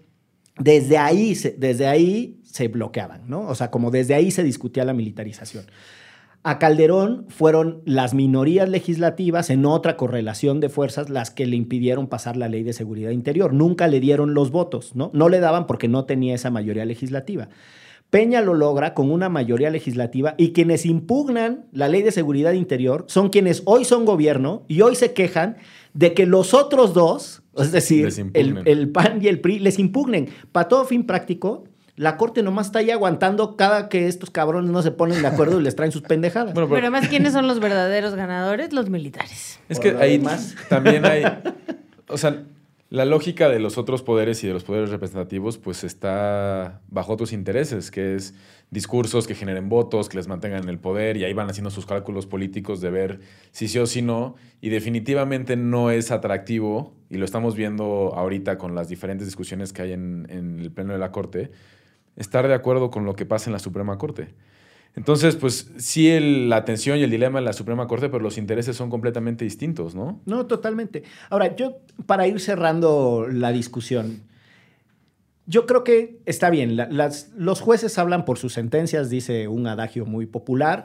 Desde 0.59 0.97
ahí, 0.97 1.33
se, 1.33 1.51
desde 1.51 1.87
ahí 1.87 2.39
se 2.43 2.67
bloqueaban, 2.67 3.27
¿no? 3.27 3.47
O 3.47 3.55
sea, 3.55 3.71
como 3.71 3.89
desde 3.89 4.13
ahí 4.13 4.29
se 4.29 4.43
discutía 4.43 4.85
la 4.85 4.93
militarización. 4.93 5.65
A 6.45 6.59
Calderón 6.59 7.25
fueron 7.29 7.81
las 7.85 8.13
minorías 8.13 8.67
legislativas 8.67 9.49
en 9.49 9.65
otra 9.65 9.95
correlación 9.95 10.59
de 10.59 10.67
fuerzas 10.67 11.09
las 11.09 11.31
que 11.31 11.45
le 11.45 11.55
impidieron 11.55 12.07
pasar 12.07 12.35
la 12.35 12.49
ley 12.49 12.63
de 12.63 12.73
seguridad 12.73 13.11
interior. 13.11 13.53
Nunca 13.53 13.87
le 13.87 14.01
dieron 14.01 14.33
los 14.33 14.51
votos, 14.51 14.93
¿no? 14.93 15.09
No 15.13 15.29
le 15.29 15.39
daban 15.39 15.67
porque 15.67 15.87
no 15.87 16.03
tenía 16.03 16.35
esa 16.35 16.51
mayoría 16.51 16.83
legislativa. 16.83 17.47
Peña 18.09 18.41
lo 18.41 18.53
logra 18.55 18.93
con 18.93 19.09
una 19.09 19.29
mayoría 19.29 19.69
legislativa 19.69 20.35
y 20.37 20.51
quienes 20.51 20.85
impugnan 20.85 21.65
la 21.71 21.87
ley 21.87 22.01
de 22.01 22.11
seguridad 22.11 22.51
interior 22.51 23.05
son 23.07 23.29
quienes 23.29 23.63
hoy 23.65 23.85
son 23.85 24.03
gobierno 24.03 24.65
y 24.67 24.81
hoy 24.81 24.95
se 24.95 25.13
quejan 25.13 25.55
de 25.93 26.13
que 26.13 26.25
los 26.25 26.53
otros 26.53 26.93
dos, 26.93 27.41
es 27.57 27.71
decir, 27.71 28.09
el 28.33 28.89
PAN 28.91 29.19
y 29.21 29.29
el 29.29 29.39
PRI, 29.39 29.59
les 29.59 29.79
impugnen. 29.79 30.27
Para 30.51 30.67
todo 30.67 30.85
fin 30.85 31.05
práctico, 31.05 31.63
la 31.95 32.17
Corte 32.17 32.41
nomás 32.41 32.67
está 32.67 32.79
ahí 32.79 32.89
aguantando 32.91 33.55
cada 33.55 33.87
que 33.87 34.07
estos 34.07 34.29
cabrones 34.31 34.71
no 34.71 34.81
se 34.81 34.91
ponen 34.91 35.21
de 35.21 35.27
acuerdo 35.27 35.59
y 35.59 35.63
les 35.63 35.75
traen 35.75 35.91
sus 35.91 36.01
pendejadas. 36.01 36.53
Bueno, 36.53 36.67
Pero 36.67 36.75
pero 36.81 36.87
además, 36.87 37.07
¿quiénes 37.09 37.33
son 37.33 37.47
los 37.47 37.59
verdaderos 37.59 38.15
ganadores? 38.15 38.73
Los 38.73 38.89
militares. 38.89 39.59
es 39.69 39.79
que 39.79 39.95
ahí 39.99 40.17
demás. 40.17 40.55
también 40.69 41.05
hay. 41.05 41.23
O 42.09 42.17
sea, 42.17 42.43
la 42.89 43.05
lógica 43.05 43.49
de 43.49 43.57
los 43.59 43.79
otros 43.79 44.03
poderes 44.03 44.43
y 44.43 44.47
de 44.47 44.53
los 44.53 44.63
poderes 44.63 44.91
representativos, 44.91 45.57
pues 45.57 45.83
está 45.83 46.81
bajo 46.89 47.13
otros 47.13 47.33
intereses, 47.33 47.89
que 47.89 48.13
es 48.13 48.35
discursos 48.69 49.25
que 49.25 49.33
generen 49.33 49.67
votos, 49.67 50.09
que 50.09 50.17
les 50.17 50.27
mantengan 50.27 50.61
en 50.61 50.69
el 50.69 50.77
poder, 50.77 51.17
y 51.17 51.23
ahí 51.23 51.33
van 51.33 51.49
haciendo 51.49 51.71
sus 51.71 51.87
cálculos 51.87 52.27
políticos 52.27 52.81
de 52.81 52.91
ver 52.91 53.19
si 53.51 53.67
sí 53.67 53.79
o 53.79 53.87
si 53.87 54.03
no. 54.03 54.35
Y 54.61 54.69
definitivamente 54.69 55.55
no 55.55 55.89
es 55.89 56.11
atractivo, 56.11 56.93
y 57.09 57.17
lo 57.17 57.25
estamos 57.25 57.55
viendo 57.55 58.13
ahorita 58.15 58.59
con 58.59 58.75
las 58.75 58.89
diferentes 58.89 59.25
discusiones 59.25 59.73
que 59.73 59.81
hay 59.81 59.93
en, 59.93 60.27
en 60.29 60.59
el 60.59 60.71
Pleno 60.71 60.93
de 60.93 60.99
la 60.99 61.11
Corte, 61.11 61.49
estar 62.15 62.47
de 62.47 62.53
acuerdo 62.53 62.91
con 62.91 63.05
lo 63.05 63.15
que 63.15 63.25
pasa 63.25 63.49
en 63.49 63.53
la 63.53 63.59
Suprema 63.59 63.97
Corte. 63.97 64.33
Entonces, 64.95 65.35
pues 65.35 65.71
sí, 65.77 66.19
la 66.19 66.57
atención 66.57 66.99
y 66.99 67.03
el 67.03 67.09
dilema 67.09 67.39
en 67.39 67.45
la 67.45 67.53
Suprema 67.53 67.87
Corte, 67.87 68.09
pero 68.09 68.23
los 68.23 68.37
intereses 68.37 68.75
son 68.75 68.89
completamente 68.89 69.43
distintos, 69.43 69.95
¿no? 69.95 70.21
No, 70.25 70.45
totalmente. 70.45 71.03
Ahora, 71.29 71.55
yo, 71.55 71.77
para 72.05 72.27
ir 72.27 72.39
cerrando 72.39 73.27
la 73.27 73.51
discusión, 73.51 74.21
yo 75.47 75.65
creo 75.65 75.83
que 75.83 76.19
está 76.25 76.51
bien. 76.51 76.77
los 77.35 77.61
jueces 77.61 77.97
hablan 77.97 78.23
por 78.23 78.37
sus 78.37 78.53
sentencias, 78.53 79.09
dice 79.09 79.47
un 79.47 79.65
adagio 79.65 80.05
muy 80.05 80.27
popular, 80.27 80.83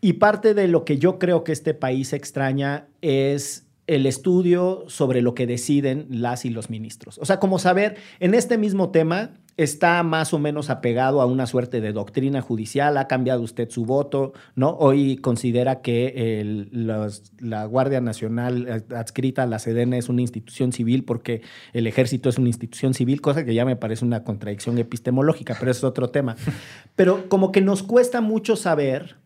y 0.00 0.14
parte 0.14 0.52
de 0.52 0.66
lo 0.66 0.84
que 0.84 0.98
yo 0.98 1.18
creo 1.18 1.44
que 1.44 1.52
este 1.52 1.74
país 1.74 2.12
extraña 2.12 2.88
es 3.00 3.66
el 3.86 4.06
estudio 4.06 4.84
sobre 4.88 5.22
lo 5.22 5.34
que 5.34 5.46
deciden 5.46 6.06
las 6.10 6.44
y 6.44 6.50
los 6.50 6.70
ministros. 6.70 7.18
O 7.18 7.24
sea, 7.24 7.38
como 7.38 7.58
saber, 7.58 7.96
en 8.18 8.34
este 8.34 8.58
mismo 8.58 8.90
tema 8.90 9.30
está 9.56 10.02
más 10.02 10.34
o 10.34 10.38
menos 10.40 10.68
apegado 10.68 11.20
a 11.20 11.26
una 11.26 11.46
suerte 11.46 11.80
de 11.80 11.92
doctrina 11.92 12.40
judicial, 12.40 12.96
ha 12.96 13.06
cambiado 13.06 13.40
usted 13.42 13.70
su 13.70 13.84
voto, 13.84 14.32
¿no? 14.56 14.70
Hoy 14.70 15.16
considera 15.16 15.80
que 15.80 16.40
el- 16.40 16.68
los- 16.72 17.32
la 17.38 17.64
Guardia 17.66 18.00
Nacional 18.00 18.84
adscrita 18.94 19.44
a 19.44 19.46
la 19.46 19.58
Sedena 19.60 19.96
es 19.96 20.08
una 20.08 20.22
institución 20.22 20.72
civil 20.72 21.04
porque 21.04 21.42
el 21.72 21.86
ejército 21.86 22.28
es 22.28 22.38
una 22.38 22.48
institución 22.48 22.94
civil, 22.94 23.20
cosa 23.20 23.44
que 23.44 23.54
ya 23.54 23.64
me 23.64 23.76
parece 23.76 24.04
una 24.04 24.24
contradicción 24.24 24.76
epistemológica, 24.78 25.56
pero 25.58 25.70
es 25.70 25.84
otro 25.84 26.10
tema. 26.10 26.34
Pero 26.96 27.28
como 27.28 27.52
que 27.52 27.60
nos 27.60 27.82
cuesta 27.82 28.20
mucho 28.20 28.56
saber 28.56 29.16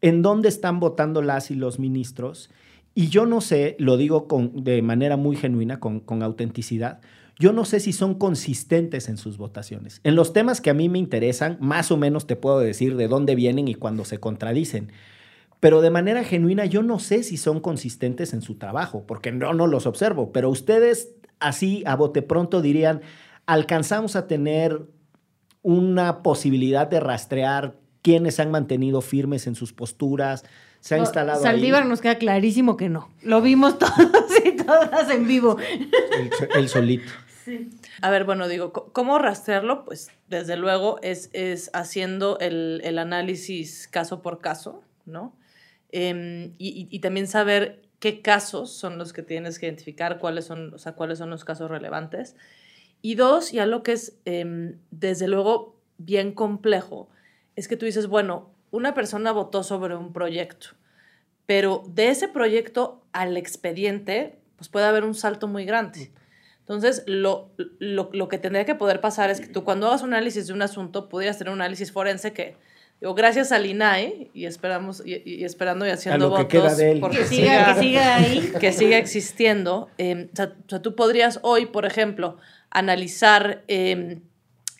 en 0.00 0.22
dónde 0.22 0.48
están 0.48 0.80
votando 0.80 1.22
las 1.22 1.50
y 1.50 1.54
los 1.54 1.78
ministros. 1.78 2.50
Y 2.94 3.08
yo 3.08 3.26
no 3.26 3.40
sé, 3.40 3.76
lo 3.78 3.96
digo 3.96 4.26
con, 4.26 4.64
de 4.64 4.82
manera 4.82 5.16
muy 5.16 5.36
genuina, 5.36 5.78
con, 5.78 6.00
con 6.00 6.22
autenticidad, 6.22 7.00
yo 7.38 7.52
no 7.52 7.64
sé 7.64 7.78
si 7.80 7.92
son 7.92 8.14
consistentes 8.14 9.08
en 9.08 9.16
sus 9.16 9.38
votaciones. 9.38 10.00
En 10.02 10.16
los 10.16 10.32
temas 10.32 10.60
que 10.60 10.70
a 10.70 10.74
mí 10.74 10.88
me 10.88 10.98
interesan, 10.98 11.56
más 11.60 11.90
o 11.92 11.96
menos 11.96 12.26
te 12.26 12.34
puedo 12.36 12.58
decir 12.58 12.96
de 12.96 13.06
dónde 13.08 13.34
vienen 13.36 13.68
y 13.68 13.74
cuándo 13.74 14.04
se 14.04 14.18
contradicen. 14.18 14.90
Pero 15.60 15.80
de 15.80 15.90
manera 15.90 16.24
genuina 16.24 16.64
yo 16.66 16.82
no 16.82 16.98
sé 16.98 17.22
si 17.22 17.36
son 17.36 17.60
consistentes 17.60 18.32
en 18.32 18.42
su 18.42 18.56
trabajo, 18.56 19.04
porque 19.06 19.30
no, 19.32 19.52
no 19.54 19.66
los 19.66 19.86
observo. 19.86 20.32
Pero 20.32 20.50
ustedes 20.50 21.10
así 21.40 21.82
a 21.86 21.94
bote 21.96 22.22
pronto 22.22 22.60
dirían, 22.60 23.02
alcanzamos 23.46 24.16
a 24.16 24.26
tener 24.26 24.86
una 25.62 26.22
posibilidad 26.22 26.86
de 26.88 27.00
rastrear 27.00 27.76
quiénes 28.02 28.40
han 28.40 28.50
mantenido 28.50 29.00
firmes 29.00 29.46
en 29.46 29.54
sus 29.54 29.72
posturas, 29.72 30.44
se 30.80 30.94
ha 30.94 30.98
No, 30.98 31.04
instalado 31.04 31.42
Saldívar 31.42 31.82
ahí 31.82 31.88
nos 31.88 32.00
queda 32.00 32.16
clarísimo 32.18 32.76
que 32.76 32.88
no. 32.88 33.10
Lo 33.22 33.42
vimos 33.42 33.78
todos 33.80 33.94
y 34.44 34.56
todas 34.56 35.10
en 35.10 35.26
vivo. 35.26 35.56
el, 35.60 36.30
el 36.56 36.68
solito. 36.68 37.10
A 38.02 38.10
ver, 38.10 38.24
bueno, 38.24 38.48
digo, 38.48 38.72
¿cómo 38.72 39.18
rastrearlo? 39.18 39.84
Pues 39.84 40.10
desde 40.28 40.56
luego 40.56 40.98
es, 41.02 41.30
es 41.32 41.70
haciendo 41.72 42.38
el, 42.40 42.80
el 42.84 42.98
análisis 42.98 43.88
caso 43.88 44.22
por 44.22 44.40
caso, 44.40 44.82
¿no? 45.06 45.34
Em, 45.90 46.54
y, 46.58 46.98
también 47.00 47.26
saber 47.26 47.82
qué 47.98 48.20
casos 48.20 48.72
son 48.72 48.98
los 48.98 49.12
que 49.12 49.22
tienes 49.22 49.58
que 49.58 49.66
identificar, 49.66 50.18
cuáles 50.18 50.44
son, 50.44 50.74
o 50.74 50.78
sea, 50.78 50.92
cuáles 50.92 51.18
son 51.18 51.30
los 51.30 51.44
casos 51.44 51.70
relevantes. 51.70 52.36
Y 53.00 53.14
dos, 53.14 53.52
ya 53.52 53.66
lo 53.66 53.82
que 53.82 53.92
es 53.92 54.18
em, 54.24 54.78
desde 54.90 55.28
luego 55.28 55.76
bien 55.98 56.32
complejo, 56.32 57.08
es 57.56 57.68
que 57.68 57.76
tú 57.76 57.86
dices, 57.86 58.06
bueno, 58.06 58.50
una 58.70 58.94
persona 58.94 59.32
votó 59.32 59.62
sobre 59.62 59.96
un 59.96 60.12
proyecto, 60.12 60.68
pero 61.46 61.82
de 61.88 62.08
ese 62.10 62.28
proyecto 62.28 63.02
al 63.12 63.36
expediente, 63.36 64.38
pues 64.56 64.68
puede 64.68 64.86
haber 64.86 65.04
un 65.04 65.14
salto 65.14 65.48
muy 65.48 65.64
grande. 65.64 66.12
Entonces, 66.68 67.02
lo, 67.06 67.50
lo, 67.78 68.10
lo 68.12 68.28
que 68.28 68.36
tendría 68.36 68.66
que 68.66 68.74
poder 68.74 69.00
pasar 69.00 69.30
es 69.30 69.40
que 69.40 69.46
tú 69.46 69.64
cuando 69.64 69.86
hagas 69.86 70.02
un 70.02 70.12
análisis 70.12 70.48
de 70.48 70.52
un 70.52 70.60
asunto, 70.60 71.08
pudieras 71.08 71.38
tener 71.38 71.50
un 71.50 71.62
análisis 71.62 71.90
forense 71.92 72.34
que, 72.34 72.56
digo, 73.00 73.14
gracias 73.14 73.52
al 73.52 73.64
INAE, 73.64 74.30
y, 74.34 74.44
esperamos, 74.44 75.02
y, 75.02 75.22
y 75.24 75.44
esperando 75.44 75.86
y 75.86 75.90
haciendo 75.90 76.28
lo 76.28 76.36
que 76.36 76.42
votos, 76.42 76.74
queda 76.74 76.74
de 76.74 76.90
él. 76.90 77.00
porque 77.00 77.20
Que 77.20 77.24
siga, 77.24 77.74
que 77.74 77.80
siga 77.80 78.16
ahí. 78.16 78.52
que 78.60 78.72
siga 78.72 78.98
existiendo. 78.98 79.88
eh, 79.96 80.28
o, 80.30 80.36
sea, 80.36 80.52
o 80.66 80.68
sea, 80.68 80.82
tú 80.82 80.94
podrías 80.94 81.40
hoy, 81.40 81.64
por 81.64 81.86
ejemplo, 81.86 82.36
analizar 82.68 83.64
eh, 83.68 84.20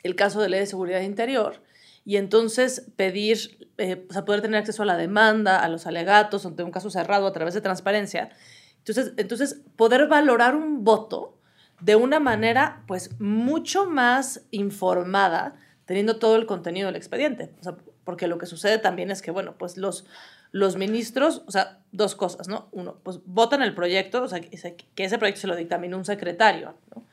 el 0.02 0.14
caso 0.14 0.42
de 0.42 0.50
ley 0.50 0.60
de 0.60 0.66
seguridad 0.66 1.00
interior 1.00 1.62
y 2.04 2.18
entonces 2.18 2.90
pedir, 2.96 3.66
eh, 3.78 4.04
o 4.10 4.12
sea, 4.12 4.26
poder 4.26 4.42
tener 4.42 4.60
acceso 4.60 4.82
a 4.82 4.86
la 4.86 4.98
demanda, 4.98 5.58
a 5.58 5.70
los 5.70 5.86
alegatos, 5.86 6.44
ante 6.44 6.62
un 6.62 6.70
caso 6.70 6.90
cerrado 6.90 7.26
a 7.26 7.32
través 7.32 7.54
de 7.54 7.62
transparencia. 7.62 8.28
Entonces, 8.76 9.14
entonces 9.16 9.62
poder 9.76 10.06
valorar 10.06 10.54
un 10.54 10.84
voto 10.84 11.37
de 11.80 11.96
una 11.96 12.20
manera, 12.20 12.82
pues, 12.86 13.18
mucho 13.20 13.86
más 13.86 14.42
informada, 14.50 15.56
teniendo 15.84 16.18
todo 16.18 16.36
el 16.36 16.46
contenido 16.46 16.86
del 16.86 16.96
expediente. 16.96 17.50
O 17.60 17.62
sea, 17.62 17.76
porque 18.04 18.26
lo 18.26 18.38
que 18.38 18.46
sucede 18.46 18.78
también 18.78 19.10
es 19.10 19.22
que, 19.22 19.30
bueno, 19.30 19.56
pues 19.58 19.76
los, 19.76 20.06
los 20.50 20.76
ministros, 20.76 21.42
o 21.46 21.50
sea, 21.50 21.80
dos 21.92 22.14
cosas, 22.14 22.48
¿no? 22.48 22.68
Uno, 22.72 22.98
pues 23.02 23.20
votan 23.24 23.62
el 23.62 23.74
proyecto, 23.74 24.22
o 24.22 24.28
sea, 24.28 24.40
que 24.40 24.48
ese, 24.54 25.18
proyecto 25.18 25.42
se 25.42 25.46
lo 25.46 25.56
dictaminó 25.56 25.96
un 25.96 26.04
secretario, 26.04 26.74
¿no? 26.94 27.04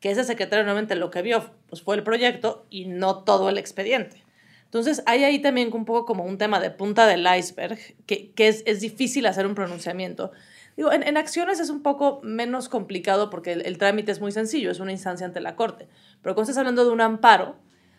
Que 0.00 0.10
ese 0.10 0.24
secretario 0.24 0.64
normalmente 0.64 0.96
lo 0.96 1.10
que 1.10 1.22
vio 1.22 1.50
pues, 1.68 1.82
fue 1.82 1.96
el 1.96 2.02
proyecto 2.02 2.66
y 2.70 2.86
no 2.86 3.24
todo 3.24 3.48
el 3.48 3.58
expediente. 3.58 4.22
Entonces, 4.64 5.02
hay 5.06 5.24
ahí 5.24 5.40
también 5.40 5.72
un 5.72 5.84
poco 5.84 6.04
como 6.04 6.24
un 6.24 6.38
tema 6.38 6.60
de 6.60 6.70
punta 6.70 7.06
del 7.06 7.26
iceberg, 7.36 7.78
que, 8.06 8.32
que 8.32 8.48
es, 8.48 8.62
es 8.66 8.80
difícil 8.80 9.26
hacer 9.26 9.46
un 9.46 9.54
pronunciamiento. 9.54 10.32
Digo, 10.76 10.92
en, 10.92 11.02
en 11.02 11.16
acciones 11.16 11.60
es 11.60 11.70
un 11.70 11.82
poco 11.82 12.20
menos 12.22 12.68
complicado 12.68 13.30
porque 13.30 13.52
el, 13.52 13.66
el 13.66 13.78
trámite 13.78 14.10
es 14.12 14.20
muy 14.20 14.32
sencillo, 14.32 14.70
es 14.70 14.80
una 14.80 14.92
instancia 14.92 15.26
ante 15.26 15.40
la 15.40 15.54
Corte. 15.56 15.88
Pero 16.22 16.34
cuando 16.34 16.50
estás 16.50 16.58
hablando 16.58 16.84
de 16.84 16.90
un 16.90 17.00
amparo, 17.00 17.56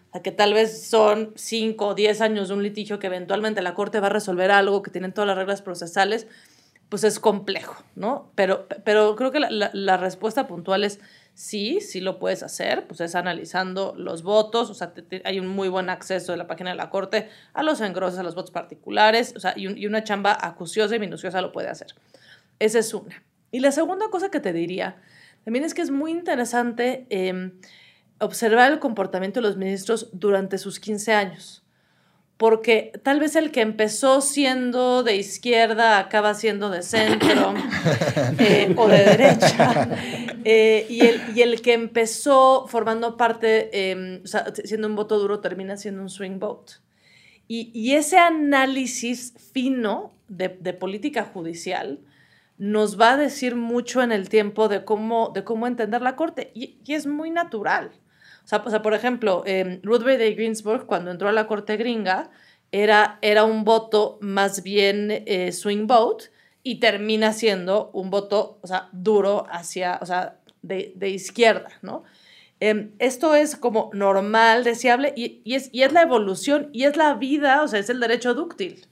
o 0.10 0.12
sea, 0.12 0.22
que 0.22 0.32
tal 0.32 0.54
vez 0.54 0.88
son 0.88 1.32
5 1.36 1.88
o 1.88 1.96
10 1.96 2.22
años 2.22 2.50
de 2.50 2.54
un 2.54 2.64
litigio 2.64 3.00
que 3.00 3.08
eventualmente 3.08 3.62
la 3.62 3.74
Corte 3.74 4.00
va 4.00 4.08
a 4.08 4.10
resolver 4.10 4.52
algo, 4.52 4.82
que 4.82 4.92
tienen 4.92 5.14
todas 5.14 5.28
las 5.28 5.38
reglas 5.38 5.62
procesales, 5.62 6.28
pues 6.90 7.04
es 7.04 7.20
complejo, 7.20 7.84
¿no? 7.96 8.32
Pero, 8.36 8.68
pero 8.84 9.16
creo 9.16 9.32
que 9.32 9.40
la, 9.40 9.50
la- 9.50 9.72
la 9.74 9.98
respuesta 9.98 10.46
puntual 10.48 10.84
es 10.84 11.00
sí, 11.34 11.82
sí 11.82 12.00
lo 12.00 12.20
puedes 12.20 12.44
hacer, 12.44 12.88
pues 12.88 13.02
es 13.02 13.16
analizando 13.16 13.94
los 13.98 14.22
votos, 14.24 14.70
o 14.70 14.74
sea, 14.74 14.94
te- 14.94 15.02
te- 15.02 15.22
hay 15.26 15.40
un 15.40 15.48
muy 15.48 15.68
buen 15.68 15.90
acceso 15.90 16.32
de 16.32 16.38
la 16.38 16.48
página 16.48 16.70
de 16.70 16.76
la 16.76 16.90
Corte 16.90 17.30
a 17.54 17.64
los 17.64 17.82
engroses, 17.82 18.20
a 18.20 18.24
los 18.24 18.36
votos 18.36 18.52
particulares, 18.52 19.34
o 19.36 19.40
sea, 19.40 19.54
y, 19.58 19.68
un- 19.68 19.78
y 19.78 19.88
una 19.88 20.04
chamba 20.04 20.38
acuciosa 20.40 20.96
y 20.96 21.00
minuciosa 21.00 21.42
lo 21.42 21.52
puede 21.52 21.70
hacer. 21.70 21.88
Esa 22.60 22.80
es 22.80 22.94
una. 22.94 23.24
Y 23.52 23.60
la 23.60 23.72
segunda 23.72 24.10
cosa 24.10 24.30
que 24.30 24.40
te 24.40 24.54
diría 24.54 25.02
también 25.44 25.64
es 25.64 25.74
que 25.74 25.82
es 25.82 25.92
muy 25.92 26.12
interesante 26.12 27.06
eh, 27.10 27.52
observar 28.20 28.72
el 28.72 28.80
comportamiento 28.80 29.42
de 29.42 29.48
los 29.48 29.58
ministros 29.58 30.10
durante 30.14 30.58
sus 30.58 30.80
15 30.80 31.14
años. 31.14 31.62
Porque 32.38 32.92
tal 33.04 33.22
vez 33.22 33.38
el 33.38 33.52
que 33.52 33.62
empezó 33.62 34.20
siendo 34.20 35.04
de 35.04 35.16
izquierda 35.16 36.00
acaba 36.00 36.34
siendo 36.34 36.70
de 36.70 36.82
centro 36.82 37.54
eh, 38.40 38.74
o 38.76 38.88
de 38.88 39.04
derecha. 39.04 39.90
Eh, 40.48 40.86
y, 40.92 41.02
el, 41.02 41.22
y 41.36 41.42
el 41.42 41.60
que 41.64 41.74
empezó 41.74 42.68
formando 42.68 43.18
parte, 43.18 43.72
eh, 43.74 44.22
o 44.24 44.28
sea, 44.28 44.54
siendo 44.64 44.88
un 44.88 44.96
voto 44.96 45.18
duro, 45.18 45.40
termina 45.40 45.76
siendo 45.76 46.04
un 46.04 46.10
swing 46.12 46.38
vote. 46.38 46.74
Y, 47.48 47.72
y 47.74 47.96
ese 47.96 48.20
análisis 48.20 49.34
fino 49.54 50.14
de, 50.28 50.50
de 50.50 50.74
política 50.74 51.24
judicial 51.24 52.00
nos 52.58 53.00
va 53.00 53.12
a 53.12 53.18
decir 53.18 53.56
mucho 53.56 54.02
en 54.02 54.12
el 54.12 54.30
tiempo 54.30 54.68
de 54.68 54.86
cómo, 54.86 55.32
de 55.34 55.44
cómo 55.44 55.68
entender 55.68 56.02
la 56.02 56.16
corte. 56.16 56.52
Y, 56.54 56.80
es 56.88 57.08
muy 57.08 57.32
natural. 57.32 57.92
O 58.44 58.48
sea, 58.48 58.62
por 58.62 58.94
ejemplo, 58.94 59.44
eh, 59.46 59.80
Ruth 59.84 60.04
Bader 60.04 60.36
Ginsburg, 60.36 60.86
cuando 60.86 61.12
entró 61.12 61.28
a 61.28 61.34
la 61.34 61.48
corte 61.48 61.78
gringa, 61.78 62.30
era, 62.72 63.20
era 63.22 63.44
un 63.44 63.64
voto 63.64 64.18
más 64.22 64.64
bien 64.64 65.10
eh, 65.26 65.52
swing 65.52 65.88
vote 65.88 66.26
y 66.62 66.80
termina 66.80 67.34
siendo 67.34 67.90
un 67.94 68.10
voto, 68.10 68.60
o 68.62 68.68
sea, 68.68 68.90
duro 68.92 69.46
hacia, 69.50 70.00
o 70.02 70.06
sea, 70.06 70.40
de, 70.62 70.94
de 70.96 71.10
izquierda, 71.10 71.70
¿no? 71.82 72.04
em, 72.60 72.92
esto 73.00 73.36
es 73.36 73.56
como 73.56 73.90
normal, 73.94 74.64
deseable, 74.64 75.14
y, 75.16 75.42
es, 75.54 75.70
y 75.72 75.84
es 75.84 75.92
la 75.92 76.02
evolución, 76.02 76.70
y 76.74 76.84
es 76.84 76.98
la 76.98 77.14
vida, 77.14 77.62
o 77.64 77.68
sea, 77.68 77.80
es 77.80 77.90
el 77.90 78.00
derecho 78.00 78.34
dúctil. 78.34 78.88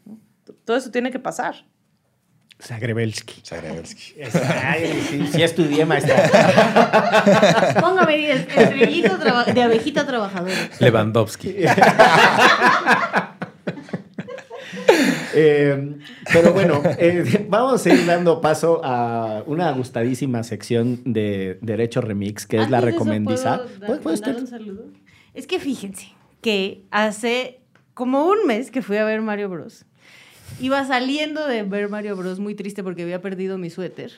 Todo 0.65 0.77
eso 0.77 0.91
tiene 0.91 1.11
que 1.11 1.19
pasar. 1.19 1.65
Zagrebelsky. 2.65 3.41
Zagrebelsky. 3.45 4.13
Sí, 5.09 5.27
sí 5.33 5.43
estudié, 5.43 5.85
maestra. 5.85 6.15
Póngame 7.79 8.31
el 8.31 8.37
estrellito 8.39 9.17
de 9.53 9.61
abejita 9.61 10.05
trabajadora. 10.07 10.55
Lewandowski. 10.79 11.55
Eh, 15.35 15.95
pero 16.31 16.53
bueno, 16.53 16.81
eh, 16.99 17.45
vamos 17.49 17.83
a 17.85 17.89
ir 17.93 18.05
dando 18.05 18.39
paso 18.41 18.81
a 18.83 19.43
una 19.47 19.71
gustadísima 19.71 20.43
sección 20.43 21.01
de 21.05 21.57
Derecho 21.61 22.01
Remix, 22.01 22.45
que 22.45 22.57
es 22.61 22.69
la 22.69 22.77
Antes 22.77 22.91
de 22.93 22.95
eso, 22.95 23.03
recomendiza. 23.05 23.57
¿puedo 23.57 23.69
dar- 23.79 23.87
¿Puede- 23.87 24.01
puede 24.01 24.15
mandar 24.17 24.29
usted? 24.35 24.41
un 24.41 24.47
saludo? 24.47 24.83
Es 25.33 25.47
que 25.47 25.59
fíjense 25.59 26.07
que 26.41 26.83
hace 26.91 27.61
como 27.95 28.25
un 28.27 28.45
mes 28.45 28.69
que 28.69 28.81
fui 28.83 28.97
a 28.97 29.03
ver 29.05 29.21
Mario 29.21 29.49
Bros. 29.49 29.85
Iba 30.59 30.85
saliendo 30.85 31.47
de 31.47 31.63
ver 31.63 31.89
Mario 31.89 32.15
Bros 32.15 32.39
muy 32.39 32.55
triste 32.55 32.83
porque 32.83 33.03
había 33.03 33.21
perdido 33.21 33.57
mi 33.57 33.69
suéter. 33.69 34.11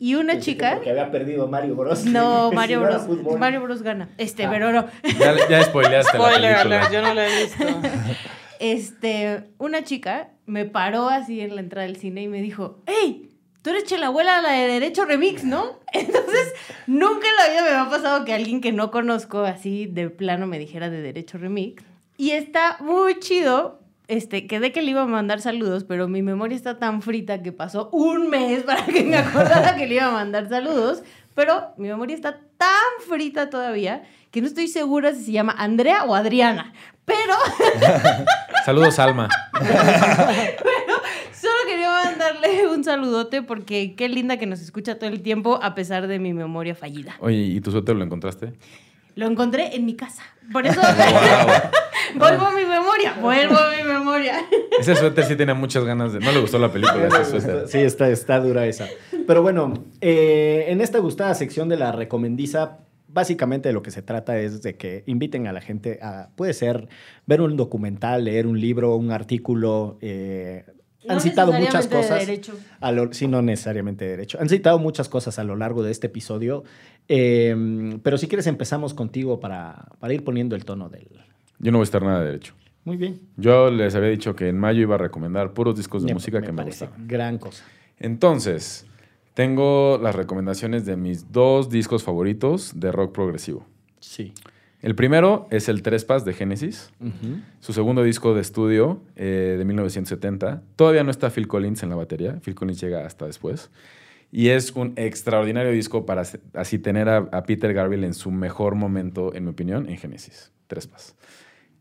Y 0.00 0.14
una 0.14 0.38
chica... 0.38 0.74
Porque 0.76 0.90
había 0.90 1.10
perdido 1.10 1.48
Mario 1.48 1.74
Bros. 1.74 2.04
No, 2.04 2.52
Mario 2.54 2.80
Bros. 2.80 3.06
Mario 3.38 3.62
Bros 3.62 3.82
gana. 3.82 4.08
Este, 4.16 4.44
Ah. 4.44 4.50
pero 4.50 4.72
no. 4.72 4.86
Ya, 5.18 5.34
ya 5.48 5.64
spoileaste 5.64 6.18
la 6.18 6.24
Spoiler 6.28 6.54
alert, 6.54 6.92
yo 6.92 7.02
no 7.02 7.14
lo 7.14 7.20
he 7.22 7.42
visto. 7.42 7.64
Este, 8.60 9.44
una 9.58 9.84
chica 9.84 10.30
me 10.46 10.64
paró 10.64 11.08
así 11.08 11.40
en 11.40 11.54
la 11.54 11.60
entrada 11.60 11.86
del 11.86 11.96
cine 11.96 12.22
y 12.22 12.28
me 12.28 12.42
dijo, 12.42 12.80
¡Hey! 12.86 13.30
Tú 13.62 13.70
eres 13.70 13.84
Chelabuela, 13.84 14.40
la 14.42 14.50
de 14.52 14.66
Derecho 14.68 15.04
Remix, 15.04 15.44
¿no? 15.44 15.78
Entonces, 15.92 16.54
nunca 16.86 17.26
en 17.28 17.36
la 17.36 17.48
vida 17.52 17.62
me 17.70 17.76
ha 17.76 17.90
pasado 17.90 18.24
que 18.24 18.32
alguien 18.32 18.60
que 18.60 18.72
no 18.72 18.90
conozco 18.90 19.40
así 19.40 19.86
de 19.86 20.10
plano 20.10 20.46
me 20.46 20.58
dijera 20.58 20.90
de 20.90 21.02
Derecho 21.02 21.38
Remix. 21.38 21.84
Y 22.16 22.30
está 22.32 22.78
muy 22.80 23.18
chido. 23.20 23.80
Este, 24.08 24.46
quedé 24.46 24.72
que 24.72 24.80
le 24.80 24.92
iba 24.92 25.02
a 25.02 25.06
mandar 25.06 25.42
saludos, 25.42 25.84
pero 25.84 26.08
mi 26.08 26.22
memoria 26.22 26.56
está 26.56 26.78
tan 26.78 27.02
frita 27.02 27.42
que 27.42 27.52
pasó 27.52 27.90
un 27.92 28.30
mes 28.30 28.62
para 28.66 28.86
que 28.86 29.04
me 29.04 29.18
acordara 29.18 29.76
que 29.76 29.86
le 29.86 29.96
iba 29.96 30.06
a 30.06 30.12
mandar 30.12 30.48
saludos. 30.48 31.02
Pero 31.34 31.74
mi 31.76 31.88
memoria 31.88 32.16
está 32.16 32.40
tan 32.56 33.06
frita 33.06 33.50
todavía 33.50 34.02
que 34.30 34.40
no 34.40 34.46
estoy 34.46 34.66
segura 34.66 35.14
si 35.14 35.24
se 35.24 35.32
llama 35.32 35.54
Andrea 35.56 36.04
o 36.04 36.14
Adriana. 36.14 36.72
Pero 37.04 37.34
Saludos, 38.64 38.98
Alma. 38.98 39.28
Solo 41.32 41.54
quería 41.66 41.90
mandarle 41.90 42.66
un 42.68 42.82
saludote 42.84 43.42
porque 43.42 43.94
qué 43.94 44.08
linda 44.08 44.36
que 44.38 44.46
nos 44.46 44.60
escucha 44.60 44.98
todo 44.98 45.10
el 45.10 45.22
tiempo 45.22 45.60
a 45.62 45.74
pesar 45.74 46.06
de 46.06 46.18
mi 46.18 46.32
memoria 46.32 46.74
fallida. 46.74 47.14
Oye, 47.20 47.36
¿y 47.36 47.60
tu 47.60 47.70
suéter 47.70 47.94
lo 47.94 48.04
encontraste? 48.04 48.54
Lo 49.18 49.26
encontré 49.26 49.74
en 49.74 49.84
mi 49.84 49.96
casa. 49.96 50.22
Por 50.52 50.64
eso 50.64 50.80
Wow. 52.14 52.20
vuelvo 52.20 52.46
a 52.46 52.50
mi 52.52 52.64
memoria, 52.64 53.14
vuelvo 53.20 53.56
a 53.56 53.70
mi 53.76 53.82
memoria. 53.82 54.36
Ese 54.80 54.94
suéter 54.94 55.24
sí 55.24 55.34
tenía 55.34 55.54
muchas 55.54 55.82
ganas 55.84 56.12
de. 56.12 56.20
No 56.20 56.30
le 56.30 56.40
gustó 56.40 56.60
la 56.60 56.72
película, 56.72 57.08
ese 57.08 57.24
suéter. 57.40 57.66
Sí, 57.66 57.78
está, 57.78 58.08
está 58.08 58.38
dura 58.38 58.64
esa. 58.66 58.86
Pero 59.26 59.42
bueno, 59.42 59.74
eh, 60.00 60.66
en 60.68 60.80
esta 60.80 61.00
gustada 61.00 61.34
sección 61.34 61.68
de 61.68 61.76
la 61.76 61.90
recomendiza, 61.90 62.78
básicamente 63.08 63.68
de 63.70 63.72
lo 63.72 63.82
que 63.82 63.90
se 63.90 64.02
trata 64.02 64.38
es 64.38 64.62
de 64.62 64.76
que 64.76 65.02
inviten 65.06 65.48
a 65.48 65.52
la 65.52 65.60
gente 65.60 65.98
a, 66.00 66.28
puede 66.36 66.54
ser, 66.54 66.88
ver 67.26 67.40
un 67.42 67.56
documental, 67.56 68.24
leer 68.24 68.46
un 68.46 68.60
libro, 68.60 68.94
un 68.94 69.10
artículo. 69.10 69.98
eh, 70.00 70.64
han 71.08 71.16
No 71.16 71.20
citado 71.20 71.52
muchas 71.52 71.88
de 71.88 71.96
cosas. 71.96 72.26
derecho. 72.26 72.54
A 72.80 72.92
lo- 72.92 73.12
sí, 73.12 73.26
no 73.26 73.42
necesariamente 73.42 74.04
de 74.04 74.10
derecho. 74.12 74.38
Han 74.40 74.48
citado 74.48 74.78
muchas 74.78 75.08
cosas 75.08 75.38
a 75.38 75.44
lo 75.44 75.56
largo 75.56 75.82
de 75.82 75.90
este 75.90 76.06
episodio. 76.08 76.64
eh, 77.08 77.98
pero 78.02 78.18
si 78.18 78.28
quieres 78.28 78.46
empezamos 78.46 78.92
contigo 78.94 79.40
para, 79.40 79.86
para 79.98 80.12
ir 80.14 80.24
poniendo 80.24 80.54
el 80.56 80.64
tono 80.64 80.88
del... 80.88 81.08
Yo 81.58 81.72
no 81.72 81.78
voy 81.78 81.82
a 81.82 81.84
estar 81.84 82.02
nada 82.02 82.20
de 82.20 82.26
derecho. 82.26 82.54
Muy 82.84 82.96
bien. 82.96 83.20
Yo 83.36 83.70
les 83.70 83.94
había 83.94 84.10
dicho 84.10 84.36
que 84.36 84.48
en 84.48 84.58
mayo 84.58 84.80
iba 84.82 84.94
a 84.94 84.98
recomendar 84.98 85.52
puros 85.54 85.76
discos 85.76 86.04
de 86.04 86.12
música 86.14 86.40
que 86.42 86.52
me 86.52 86.64
gustaban. 86.64 87.06
Gran 87.08 87.38
cosa. 87.38 87.64
Entonces, 87.98 88.86
tengo 89.34 89.98
las 90.02 90.14
recomendaciones 90.14 90.84
de 90.86 90.96
mis 90.96 91.30
dos 91.32 91.68
discos 91.70 92.02
favoritos 92.02 92.72
de 92.78 92.92
rock 92.92 93.12
progresivo. 93.12 93.66
Sí. 94.00 94.32
El 94.80 94.94
primero 94.94 95.48
es 95.50 95.68
el 95.68 95.82
Trespas 95.82 96.24
de 96.24 96.34
Genesis, 96.34 96.92
su 97.58 97.72
segundo 97.72 98.04
disco 98.04 98.34
de 98.34 98.40
estudio 98.40 99.02
eh, 99.16 99.56
de 99.58 99.64
1970. 99.64 100.62
Todavía 100.76 101.02
no 101.02 101.10
está 101.10 101.30
Phil 101.30 101.48
Collins 101.48 101.82
en 101.82 101.90
la 101.90 101.96
batería, 101.96 102.38
Phil 102.44 102.54
Collins 102.54 102.80
llega 102.80 103.04
hasta 103.04 103.26
después. 103.26 103.70
Y 104.30 104.50
es 104.50 104.72
un 104.72 104.92
extraordinario 104.94 105.72
disco 105.72 106.06
para 106.06 106.22
así 106.54 106.78
tener 106.78 107.08
a, 107.08 107.16
a 107.16 107.42
Peter 107.42 107.74
Gabriel 107.74 108.04
en 108.04 108.14
su 108.14 108.30
mejor 108.30 108.76
momento, 108.76 109.34
en 109.34 109.44
mi 109.44 109.50
opinión, 109.50 109.88
en 109.88 109.96
Genesis, 109.96 110.52
Trespas. 110.68 111.16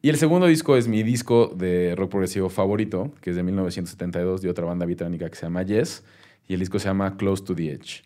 Y 0.02 0.10
el 0.10 0.18
segundo 0.18 0.48
disco 0.48 0.76
es 0.76 0.88
mi 0.88 1.04
disco 1.04 1.54
de 1.56 1.94
rock 1.96 2.10
progresivo 2.10 2.50
favorito, 2.50 3.12
que 3.22 3.30
es 3.30 3.36
de 3.36 3.44
1972, 3.44 4.42
de 4.42 4.50
otra 4.50 4.66
banda 4.66 4.86
británica 4.86 5.30
que 5.30 5.36
se 5.36 5.46
llama 5.46 5.62
Yes, 5.62 6.04
y 6.48 6.54
el 6.54 6.62
disco 6.62 6.80
se 6.80 6.88
llama 6.88 7.16
Close 7.18 7.44
to 7.44 7.54
the 7.54 7.74
Edge. 7.74 8.02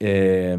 Eh, 0.00 0.56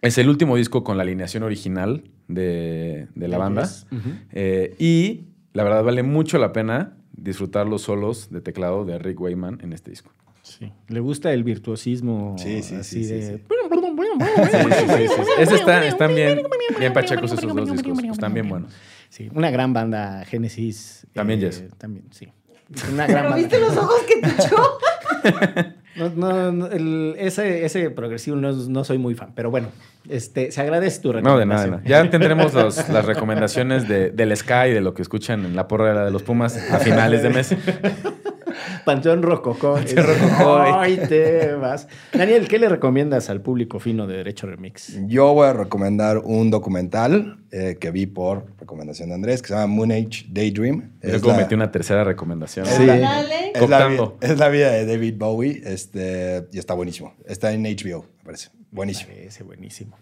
es 0.00 0.16
el 0.16 0.28
último 0.28 0.56
disco 0.56 0.84
con 0.84 0.96
la 0.96 1.02
alineación 1.02 1.42
original 1.42 2.04
de, 2.28 3.08
de 3.14 3.28
la 3.28 3.38
banda. 3.38 3.62
Yes. 3.62 3.86
Ujú. 3.92 4.08
Eh, 4.32 4.74
y 4.78 5.24
la 5.52 5.64
verdad 5.64 5.82
vale 5.84 6.02
mucho 6.02 6.38
la 6.38 6.52
pena 6.52 6.96
disfrutar 7.12 7.66
los 7.66 7.82
solos 7.82 8.30
de 8.30 8.40
teclado 8.40 8.84
de 8.84 8.98
Rick 8.98 9.20
Wayman 9.20 9.60
en 9.62 9.72
este 9.72 9.90
disco. 9.90 10.10
Sí. 10.42 10.72
¿Le 10.88 11.00
gusta 11.00 11.32
el 11.32 11.42
virtuosismo? 11.44 12.36
Sí, 12.38 12.62
sí, 12.62 12.74
así 12.74 13.02
sí, 13.02 13.04
sí, 13.08 13.14
de... 13.14 13.22
sí. 13.38 13.42
Sí, 13.44 14.48
sí, 14.50 14.86
sí, 14.98 15.08
sí. 15.08 15.30
Ese 15.38 15.54
está- 15.54 15.86
están 15.86 16.14
bien, 16.14 16.42
bien 16.78 16.92
pachecos 16.92 17.32
esos 17.32 17.54
dos 17.54 17.70
discos. 17.72 17.98
Están 18.04 18.34
bien 18.34 18.48
buenos. 18.48 18.72
Sí, 19.08 19.30
una 19.32 19.50
gran 19.50 19.72
banda, 19.72 20.24
Génesis. 20.26 21.06
También 21.12 21.40
eh, 21.40 21.44
Yes. 21.46 21.64
También, 21.78 22.06
sí. 22.10 22.28
Una 22.92 23.06
gran 23.06 23.06
¿Pero 23.06 23.22
banda. 23.30 23.36
viste 23.36 23.60
los 23.60 23.76
ojos 23.76 24.00
que 24.08 24.20
te 24.20 24.28
echó? 24.28 24.56
No, 25.96 26.08
no, 26.10 26.52
no, 26.52 26.66
el- 26.66 27.14
ese, 27.18 27.64
ese 27.64 27.90
progresivo 27.90 28.36
no, 28.36 28.52
no 28.52 28.84
soy 28.84 28.98
muy 28.98 29.14
fan, 29.14 29.30
pero 29.34 29.50
bueno, 29.50 29.68
este, 30.08 30.50
se 30.50 30.60
agradece 30.60 31.00
tu 31.00 31.12
No, 31.12 31.18
de 31.18 31.22
nada, 31.22 31.36
de 31.36 31.44
recomendación. 31.44 31.70
nada. 31.70 32.04
Ya 32.04 32.10
tendremos 32.10 32.52
los- 32.54 32.88
las 32.88 33.04
recomendaciones 33.04 33.88
de, 33.88 34.10
del 34.10 34.36
Sky, 34.36 34.70
de 34.72 34.80
lo 34.80 34.92
que 34.94 35.02
escuchan 35.02 35.44
en 35.44 35.54
la 35.56 35.68
porra 35.68 36.04
de 36.04 36.10
los 36.10 36.22
Pumas 36.22 36.56
a 36.72 36.78
finales 36.78 37.22
de 37.22 37.30
mes. 37.30 37.54
Panteón 38.84 39.22
Rococó. 39.22 39.74
Panteón 39.74 40.06
Rococó. 40.06 40.58
Ay, 40.78 40.96
te 41.08 41.52
vas. 41.54 41.88
Daniel, 42.12 42.48
¿qué 42.48 42.58
le 42.58 42.68
recomiendas 42.68 43.30
al 43.30 43.40
público 43.40 43.78
fino 43.80 44.06
de 44.06 44.16
Derecho 44.18 44.46
Remix? 44.46 44.98
Yo 45.06 45.32
voy 45.34 45.48
a 45.48 45.52
recomendar 45.52 46.18
un 46.18 46.50
documental 46.50 47.38
eh, 47.50 47.76
que 47.80 47.90
vi 47.90 48.06
por 48.06 48.46
recomendación 48.60 49.08
de 49.10 49.14
Andrés 49.16 49.42
que 49.42 49.48
se 49.48 49.54
llama 49.54 49.66
Moon 49.66 49.92
Age 49.92 50.26
Daydream. 50.28 50.90
Yo 51.02 51.08
Es 51.10 51.20
como 51.22 51.34
la- 51.34 51.40
metí 51.40 51.54
una 51.54 51.70
tercera 51.70 52.04
recomendación. 52.04 52.66
es 52.66 52.80
la- 52.80 52.98
Dale. 52.98 53.52
es 53.54 53.68
la, 53.68 53.86
vi- 53.86 53.96
Cooptando. 53.96 54.18
es 54.20 54.38
la 54.38 54.48
vida 54.48 54.70
de 54.70 54.86
David 54.86 55.14
Bowie 55.18 55.62
este, 55.64 56.46
y 56.52 56.58
está 56.58 56.74
buenísimo. 56.74 57.14
Está 57.26 57.52
en 57.52 57.62
HBO, 57.64 58.06
me 58.18 58.24
parece. 58.24 58.48
Buenísimo. 58.70 59.10
Parece 59.12 59.44
buenísimo. 59.44 59.96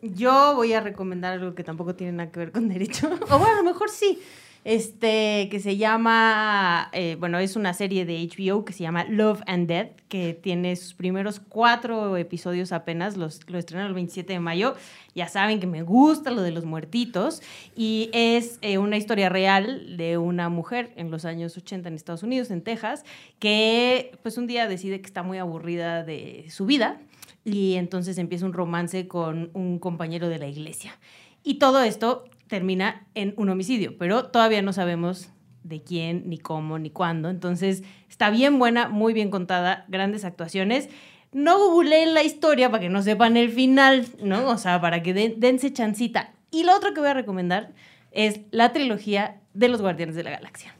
Yo 0.00 0.54
voy 0.54 0.72
a 0.74 0.80
recomendar 0.80 1.32
algo 1.34 1.54
que 1.54 1.64
tampoco 1.64 1.94
tiene 1.96 2.12
nada 2.12 2.30
que 2.30 2.38
ver 2.40 2.52
con 2.52 2.68
derecho. 2.68 3.08
O 3.30 3.38
bueno, 3.38 3.54
a 3.54 3.56
lo 3.56 3.64
mejor 3.64 3.90
sí. 3.90 4.18
Este, 4.64 5.48
que 5.50 5.60
se 5.60 5.76
llama, 5.76 6.90
eh, 6.92 7.16
bueno, 7.18 7.38
es 7.38 7.56
una 7.56 7.72
serie 7.72 8.04
de 8.04 8.28
HBO 8.28 8.64
que 8.64 8.72
se 8.72 8.82
llama 8.82 9.04
Love 9.04 9.40
and 9.46 9.66
Death, 9.66 10.00
que 10.08 10.34
tiene 10.34 10.76
sus 10.76 10.94
primeros 10.94 11.40
cuatro 11.40 12.16
episodios 12.16 12.72
apenas, 12.72 13.16
los, 13.16 13.40
lo 13.48 13.58
estrenaron 13.58 13.88
el 13.88 13.94
27 13.94 14.32
de 14.32 14.40
mayo. 14.40 14.74
Ya 15.14 15.28
saben 15.28 15.60
que 15.60 15.66
me 15.66 15.82
gusta 15.82 16.30
lo 16.30 16.42
de 16.42 16.50
los 16.50 16.64
muertitos. 16.64 17.42
Y 17.76 18.10
es 18.12 18.58
eh, 18.62 18.78
una 18.78 18.96
historia 18.96 19.28
real 19.28 19.96
de 19.96 20.18
una 20.18 20.48
mujer 20.48 20.92
en 20.96 21.10
los 21.10 21.24
años 21.24 21.56
80 21.56 21.88
en 21.88 21.94
Estados 21.94 22.22
Unidos, 22.22 22.50
en 22.50 22.62
Texas, 22.62 23.04
que 23.38 24.18
pues 24.22 24.38
un 24.38 24.46
día 24.46 24.68
decide 24.68 25.00
que 25.00 25.06
está 25.06 25.22
muy 25.22 25.38
aburrida 25.38 26.04
de 26.04 26.46
su 26.50 26.66
vida 26.66 27.00
y 27.44 27.74
entonces 27.74 28.18
empieza 28.18 28.44
un 28.44 28.52
romance 28.52 29.08
con 29.08 29.50
un 29.54 29.78
compañero 29.78 30.28
de 30.28 30.38
la 30.38 30.46
iglesia. 30.46 30.98
Y 31.42 31.54
todo 31.54 31.82
esto 31.82 32.24
termina 32.48 33.06
en 33.14 33.34
un 33.36 33.48
homicidio, 33.48 33.96
pero 33.98 34.24
todavía 34.26 34.62
no 34.62 34.72
sabemos 34.72 35.30
de 35.62 35.82
quién, 35.82 36.22
ni 36.28 36.38
cómo, 36.38 36.78
ni 36.78 36.90
cuándo. 36.90 37.28
Entonces 37.30 37.82
está 38.08 38.30
bien 38.30 38.58
buena, 38.58 38.88
muy 38.88 39.12
bien 39.12 39.30
contada, 39.30 39.84
grandes 39.88 40.24
actuaciones. 40.24 40.88
No 41.32 41.58
googleen 41.58 42.14
la 42.14 42.22
historia 42.22 42.70
para 42.70 42.80
que 42.80 42.88
no 42.88 43.02
sepan 43.02 43.36
el 43.36 43.50
final, 43.50 44.06
¿no? 44.22 44.48
O 44.48 44.56
sea, 44.58 44.80
para 44.80 45.02
que 45.02 45.12
den- 45.12 45.34
dense 45.40 45.72
chancita. 45.72 46.32
Y 46.50 46.64
lo 46.64 46.74
otro 46.74 46.94
que 46.94 47.00
voy 47.00 47.10
a 47.10 47.14
recomendar 47.14 47.72
es 48.12 48.40
la 48.50 48.72
trilogía 48.72 49.36
de 49.52 49.68
los 49.68 49.82
Guardianes 49.82 50.14
de 50.16 50.22
la 50.24 50.30
Galaxia. 50.30 50.74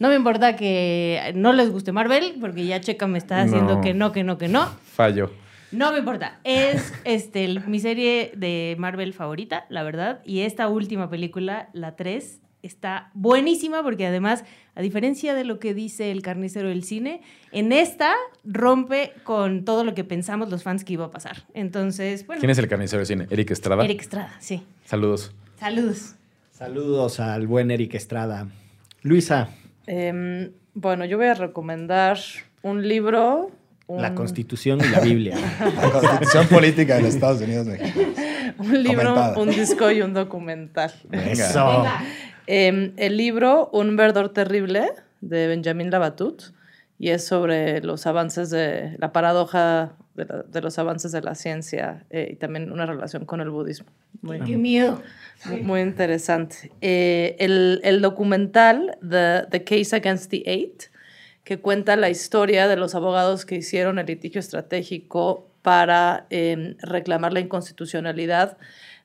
No 0.00 0.08
me 0.08 0.16
importa 0.16 0.56
que 0.56 1.32
no 1.36 1.52
les 1.52 1.70
guste 1.70 1.92
Marvel, 1.92 2.34
porque 2.40 2.66
ya 2.66 2.80
Checa 2.80 3.06
me 3.06 3.18
está 3.18 3.40
haciendo 3.42 3.76
No. 3.76 3.80
que 3.80 3.94
no, 3.94 4.10
que 4.10 4.24
no, 4.24 4.36
que 4.38 4.48
no. 4.48 4.66
Fallo. 4.96 5.30
No 5.72 5.92
me 5.92 5.98
importa. 5.98 6.38
Es 6.44 6.92
este, 7.04 7.44
el- 7.44 7.66
mi 7.66 7.80
serie 7.80 8.32
de 8.36 8.76
Marvel 8.78 9.12
favorita, 9.12 9.66
la 9.68 9.82
verdad. 9.82 10.20
Y 10.24 10.40
esta 10.40 10.68
última 10.68 11.10
película, 11.10 11.68
la 11.72 11.96
3, 11.96 12.40
está 12.62 13.10
buenísima 13.12 13.82
porque 13.82 14.06
además, 14.06 14.44
a 14.74 14.80
diferencia 14.80 15.34
de 15.34 15.44
lo 15.44 15.58
que 15.58 15.74
dice 15.74 16.10
el 16.10 16.22
carnicero 16.22 16.68
del 16.68 16.82
cine, 16.84 17.20
en 17.52 17.72
esta 17.72 18.14
rompe 18.44 19.12
con 19.24 19.64
todo 19.66 19.84
lo 19.84 19.94
que 19.94 20.04
pensamos 20.04 20.48
los 20.48 20.62
fans 20.62 20.84
que 20.84 20.94
iba 20.94 21.04
a 21.06 21.10
pasar. 21.10 21.44
Entonces, 21.54 22.26
bueno. 22.26 22.40
¿Quién 22.40 22.50
es 22.50 22.58
el 22.58 22.68
carnicero 22.68 22.98
del 23.00 23.06
cine? 23.06 23.26
Eric 23.30 23.50
Estrada. 23.50 23.84
Eric 23.84 24.00
Estrada, 24.00 24.34
sí. 24.40 24.62
Saludos. 24.86 25.34
Saludos. 25.58 26.14
Saludos 26.52 27.20
al 27.20 27.46
buen 27.46 27.70
Eric 27.70 27.94
Estrada. 27.94 28.48
Luisa, 29.02 29.48
Em, 29.86 30.50
bueno, 30.72 31.04
yo 31.04 31.18
voy 31.18 31.26
a 31.26 31.34
recomendar 31.34 32.18
un 32.62 32.88
libro. 32.88 33.50
Un- 33.86 34.02
la 34.02 34.14
Constitución 34.14 34.80
y 34.80 34.88
la 34.88 35.00
Biblia. 35.00 35.36
La 35.60 35.90
constitución 35.90 36.46
política 36.48 36.96
de 36.96 37.02
los 37.02 37.14
Estados 37.14 37.40
Unidos 37.42 37.66
mexicanos. 37.66 38.18
un 38.58 38.82
libro, 38.82 39.10
Comentada. 39.14 39.38
un 39.38 39.48
disco 39.50 39.90
y 39.90 40.00
un 40.02 40.14
documental. 40.14 40.92
Eso. 41.12 41.84
Em, 42.46 42.92
el 42.96 43.16
libro 43.16 43.70
Un 43.72 43.96
verdor 43.96 44.28
terrible 44.32 44.90
de 45.20 45.46
Benjamin 45.48 45.90
Labatut 45.90 46.42
y 46.98 47.08
es 47.10 47.26
sobre 47.26 47.80
los 47.82 48.06
avances 48.06 48.50
de 48.50 48.96
la 48.98 49.12
paradoja 49.12 49.92
de, 50.14 50.26
la- 50.26 50.42
de 50.42 50.60
los 50.60 50.78
avances 50.78 51.10
de 51.12 51.22
la 51.22 51.34
ciencia 51.34 52.04
eh, 52.10 52.28
y 52.32 52.36
también 52.36 52.70
una 52.70 52.86
relación 52.86 53.24
con 53.24 53.40
el 53.40 53.50
budismo. 53.50 53.88
Muy, 54.22 54.40
Qué 54.40 54.56
miedo. 54.56 55.02
muy- 55.46 55.62
muy 55.62 55.80
interesante. 55.80 56.70
Eh, 56.80 57.36
el, 57.40 57.80
el 57.82 58.00
documental 58.00 58.96
The, 59.02 59.42
The 59.50 59.64
Case 59.64 59.96
Against 59.96 60.30
the 60.30 60.42
Eight, 60.46 60.84
que 61.44 61.60
cuenta 61.60 61.96
la 61.96 62.10
historia 62.10 62.66
de 62.68 62.76
los 62.76 62.94
abogados 62.94 63.44
que 63.44 63.56
hicieron 63.56 63.98
el 63.98 64.06
litigio 64.06 64.38
estratégico 64.40 65.46
para 65.62 66.26
em, 66.30 66.76
reclamar 66.80 67.32
la 67.32 67.40
inconstitucionalidad 67.40 68.56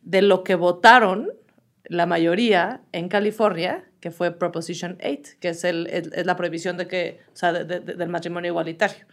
de 0.01 0.21
lo 0.21 0.43
que 0.43 0.55
votaron 0.55 1.31
la 1.85 2.05
mayoría 2.05 2.81
en 2.91 3.09
California, 3.09 3.83
que 3.99 4.11
fue 4.11 4.31
Proposition 4.31 4.97
8, 5.03 5.33
que 5.39 5.49
es, 5.49 5.63
el, 5.63 5.87
es, 5.87 6.25
la 6.25 6.35
prohibición 6.35 6.77
de 6.77 6.87
que, 6.87 7.19
o 7.33 7.35
sea, 7.35 7.51
de- 7.51 7.65
de- 7.65 7.79
de- 7.79 7.95
del 7.95 8.09
matrimonio 8.09 8.49
igualitario. 8.51 9.05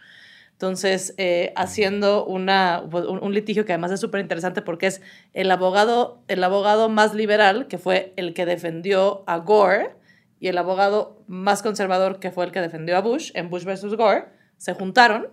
Entonces, 0.53 1.13
eh, 1.17 1.53
haciendo 1.55 2.25
una, 2.25 2.81
un, 2.81 3.19
un 3.23 3.33
litigio 3.33 3.65
que 3.65 3.73
además 3.73 3.91
es 3.91 3.99
súper 3.99 4.21
interesante 4.21 4.61
porque 4.61 4.87
es 4.87 5.01
el 5.33 5.51
abogado, 5.51 6.19
el 6.27 6.43
abogado 6.43 6.87
más 6.89 7.13
liberal, 7.13 7.67
que 7.67 7.77
fue 7.77 8.13
el 8.15 8.33
que 8.33 8.45
defendió 8.45 9.23
a 9.27 9.37
Gore, 9.37 9.91
y 10.39 10.47
el 10.49 10.57
abogado 10.57 11.21
más 11.27 11.63
conservador, 11.63 12.19
que 12.19 12.31
fue 12.31 12.45
el 12.45 12.51
que 12.51 12.61
defendió 12.61 12.97
a 12.97 13.01
Bush, 13.01 13.31
en 13.33 13.49
Bush 13.49 13.63
versus 13.63 13.95
Gore, 13.95 14.25
se 14.57 14.73
juntaron 14.73 15.27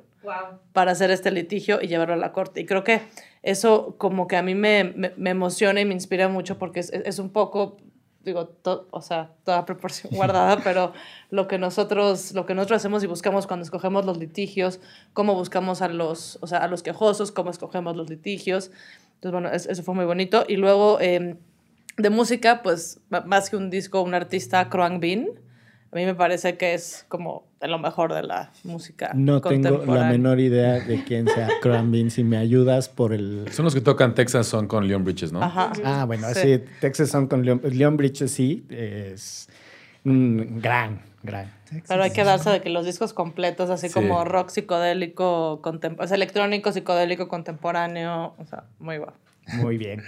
para 0.73 0.93
hacer 0.93 1.11
este 1.11 1.31
litigio 1.31 1.81
y 1.83 1.87
llevarlo 1.89 2.15
a 2.15 2.17
la 2.17 2.33
corte. 2.33 2.61
Y 2.61 2.67
creo 2.67 2.83
que 2.85 3.03
eso 3.43 3.97
como 3.99 4.27
que 4.27 4.37
a 4.37 4.43
mí 4.43 4.55
me, 4.55 4.85
me, 4.97 5.13
me 5.17 5.31
emociona 5.31 5.81
y 5.81 5.85
me 5.85 5.93
inspira 5.95 6.29
mucho 6.29 6.59
porque 6.59 6.81
es, 6.81 6.91
es 6.93 7.19
un 7.19 7.29
poco, 7.31 7.77
digo, 8.23 8.47
to- 8.49 8.89
o 8.91 9.03
sea, 9.03 9.33
toda 9.45 9.67
proporción 9.67 10.11
guardada, 10.17 10.57
pero 10.65 10.95
lo 11.31 11.47
que, 11.47 11.59
nosotros, 11.59 12.33
lo 12.33 12.47
que 12.47 12.55
nosotros 12.55 12.79
hacemos 12.79 13.05
y 13.05 13.07
buscamos 13.07 13.47
cuando 13.47 13.65
escogemos 13.65 14.07
los 14.07 14.17
litigios, 14.17 14.81
cómo 15.13 15.35
buscamos 15.35 15.83
a 15.83 15.89
los, 15.89 16.39
o 16.41 16.47
sea, 16.47 16.59
a 16.61 16.69
los 16.69 16.83
quejosos, 16.83 17.31
cómo 17.31 17.51
escogemos 17.51 17.95
los 17.95 18.09
litigios. 18.09 18.71
Entonces, 19.17 19.33
bueno, 19.33 19.51
es- 19.51 19.67
eso 19.67 19.83
fue 19.83 19.95
muy 19.95 20.07
bonito. 20.07 20.45
Y 20.49 20.57
luego, 20.57 20.99
eh, 21.03 21.37
de 21.97 22.11
música, 22.11 22.63
pues, 22.63 23.01
más 23.27 23.51
que 23.51 23.57
un 23.57 23.71
disco, 23.71 24.03
un 24.03 24.15
artista, 24.15 24.69
Kroang 24.69 25.01
Bin. 25.01 25.29
A 25.93 25.97
mí 25.97 26.05
me 26.07 26.15
parece 26.17 26.57
que 26.57 26.75
es 26.75 27.07
como 27.09 27.47
de 27.61 27.69
lo 27.69 27.79
mejor 27.79 28.13
de 28.13 28.25
la 28.25 28.51
música 28.65 29.13
No 29.15 29.41
tengo 29.41 29.85
la 29.87 30.07
menor 30.11 30.41
idea 30.41 30.81
de 30.81 31.05
quién 31.05 31.29
sea 31.29 31.49
Crambin. 31.63 32.11
Si 32.11 32.25
me 32.25 32.37
ayudas 32.37 32.89
por 32.89 33.13
el. 33.13 33.45
Son 33.53 33.65
los 33.65 33.75
que 33.77 33.81
tocan 33.81 34.13
Texas 34.17 34.49
son 34.49 34.67
con 34.67 34.89
Leon 34.89 35.05
Bridges, 35.05 35.31
¿no? 35.33 35.41
Ajá. 35.41 35.71
Ah, 35.85 36.05
bueno, 36.05 36.27
Sí. 36.35 36.41
sí, 36.57 36.65
Texas 36.81 37.11
Son 37.11 37.29
con 37.29 37.45
Leon, 37.45 37.61
Leon 37.63 37.97
Bridges, 37.97 38.29
sí, 38.33 38.67
es 38.71 39.49
un 40.05 40.61
gran, 40.61 41.01
gran. 41.23 41.53
Pero 41.87 42.03
hay 42.03 42.11
que 42.11 42.25
darse 42.25 42.51
de 42.51 42.61
que 42.61 42.71
los 42.71 42.85
discos 42.87 43.13
completos, 43.13 43.71
así 43.71 43.87
Sí. 43.89 43.95
como 43.95 44.25
rock 44.25 44.49
psicodélico, 44.51 45.61
o 45.63 46.07
sea, 46.09 46.17
electrónico, 46.17 46.73
psicodélico, 46.73 47.29
contemporáneo, 47.29 48.35
o 48.37 48.45
sea, 48.47 48.65
muy 48.81 48.99
guapo. 48.99 49.15
Muy 49.61 49.79
bien. 49.79 50.03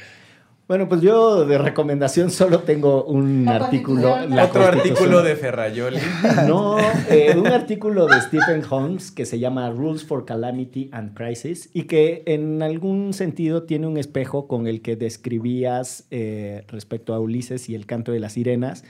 Bueno, 0.69 0.89
pues 0.89 1.01
yo 1.01 1.47
de 1.47 1.59
recomendación 1.59 2.33
solo 2.33 2.59
tengo 2.61 3.05
un 3.05 3.49
artículo. 3.49 4.27
la 4.27 4.47
Otro 4.47 4.65
artículo 4.65 5.23
de 5.23 5.37
Ferrayoli. 5.37 6.01
No, 6.49 6.77
eh, 7.09 7.37
un 7.37 7.47
artículo 7.47 8.07
de 8.07 8.21
Stephen 8.21 8.63
Holmes 8.69 9.13
que 9.13 9.27
se 9.27 9.39
llama 9.39 9.71
Rules 9.71 10.05
for 10.05 10.25
Calamity 10.25 10.89
and 10.93 11.15
Crisis 11.15 11.71
y 11.73 11.85
que 11.85 12.25
en 12.27 12.63
algún 12.65 13.13
sentido 13.13 13.63
tiene 13.63 13.87
un 13.87 13.97
espejo 13.97 14.49
con 14.49 14.67
el 14.67 14.83
que 14.83 14.97
describías 14.97 16.09
eh, 16.11 16.65
respecto 16.67 17.15
a 17.15 17.21
Ulises 17.21 17.69
y 17.69 17.77
el 17.77 17.87
canto 17.87 18.11
de 18.11 18.19
las 18.19 18.33
sirenas. 18.33 18.83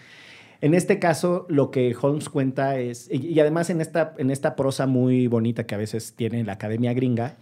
En 0.63 0.73
este 0.73 0.99
caso, 0.99 1.45
lo 1.51 1.71
que 1.71 1.95
Holmes 2.01 2.31
cuenta 2.31 2.79
es, 2.79 3.07
y, 3.13 3.27
y 3.27 3.39
además 3.41 3.69
en 3.69 3.83
esta, 3.83 4.15
en 4.17 4.31
esta 4.31 4.57
prosa 4.57 4.87
muy 4.87 5.27
bonita 5.27 5.67
que 5.67 5.75
a 5.75 5.79
veces 5.79 6.15
tiene 6.17 6.43
la 6.43 6.55
academia 6.55 6.95
gringa, 6.95 7.37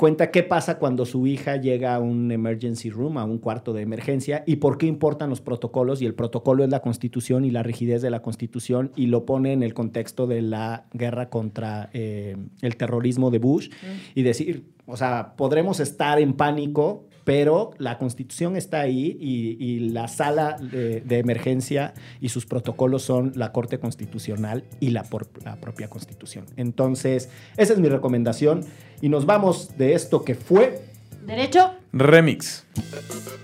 cuenta 0.00 0.30
qué 0.30 0.42
pasa 0.42 0.78
cuando 0.78 1.04
su 1.04 1.26
hija 1.26 1.56
llega 1.56 1.94
a 1.94 1.98
un 1.98 2.32
emergency 2.32 2.88
room, 2.88 3.18
a 3.18 3.24
un 3.24 3.36
cuarto 3.36 3.74
de 3.74 3.82
emergencia, 3.82 4.44
y 4.46 4.56
por 4.56 4.78
qué 4.78 4.86
importan 4.86 5.28
los 5.28 5.42
protocolos. 5.42 6.00
Y 6.00 6.06
el 6.06 6.14
protocolo 6.14 6.64
es 6.64 6.70
la 6.70 6.80
constitución 6.80 7.44
y 7.44 7.50
la 7.50 7.62
rigidez 7.62 8.00
de 8.00 8.08
la 8.08 8.22
constitución, 8.22 8.92
y 8.96 9.08
lo 9.08 9.26
pone 9.26 9.52
en 9.52 9.62
el 9.62 9.74
contexto 9.74 10.26
de 10.26 10.40
la 10.40 10.86
guerra 10.94 11.28
contra 11.28 11.90
eh, 11.92 12.34
el 12.62 12.76
terrorismo 12.76 13.30
de 13.30 13.40
Bush, 13.40 13.68
y 14.14 14.22
decir, 14.22 14.64
o 14.86 14.96
sea, 14.96 15.34
podremos 15.36 15.80
estar 15.80 16.18
en 16.18 16.32
pánico, 16.32 17.04
pero 17.30 17.74
la 17.78 17.96
constitución 17.96 18.56
está 18.56 18.80
ahí 18.80 19.16
y, 19.20 19.56
y 19.64 19.78
la 19.90 20.08
sala 20.08 20.56
de, 20.60 21.00
de 21.00 21.18
emergencia 21.20 21.94
y 22.20 22.30
sus 22.30 22.44
protocolos 22.44 23.02
son 23.02 23.30
la 23.36 23.52
Corte 23.52 23.78
Constitucional 23.78 24.64
y 24.80 24.90
la, 24.90 25.04
por- 25.04 25.28
la 25.44 25.54
propia 25.54 25.88
constitución. 25.88 26.44
Entonces, 26.56 27.28
esa 27.56 27.72
es 27.74 27.78
mi 27.78 27.88
recomendación 27.88 28.64
y 29.00 29.08
nos 29.10 29.26
vamos 29.26 29.78
de 29.78 29.94
esto 29.94 30.24
que 30.24 30.34
fue 30.34 30.82
Derecho. 31.24 31.70
Remix. 31.92 32.66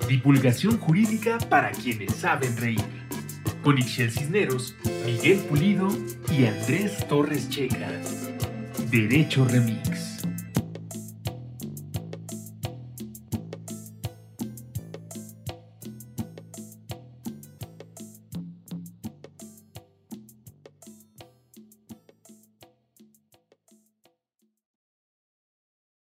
Divulgación 0.09 0.79
jurídica 0.79 1.39
para 1.49 1.71
quienes 1.71 2.13
saben 2.17 2.57
reír. 2.57 2.81
Con 3.63 3.79
Ixel 3.79 4.11
Cisneros, 4.11 4.75
Miguel 5.05 5.39
Pulido 5.49 5.87
y 6.37 6.47
Andrés 6.47 7.07
Torres 7.09 7.49
Checa. 7.51 7.89
Derecho 8.91 9.45
Remix. 9.45 10.06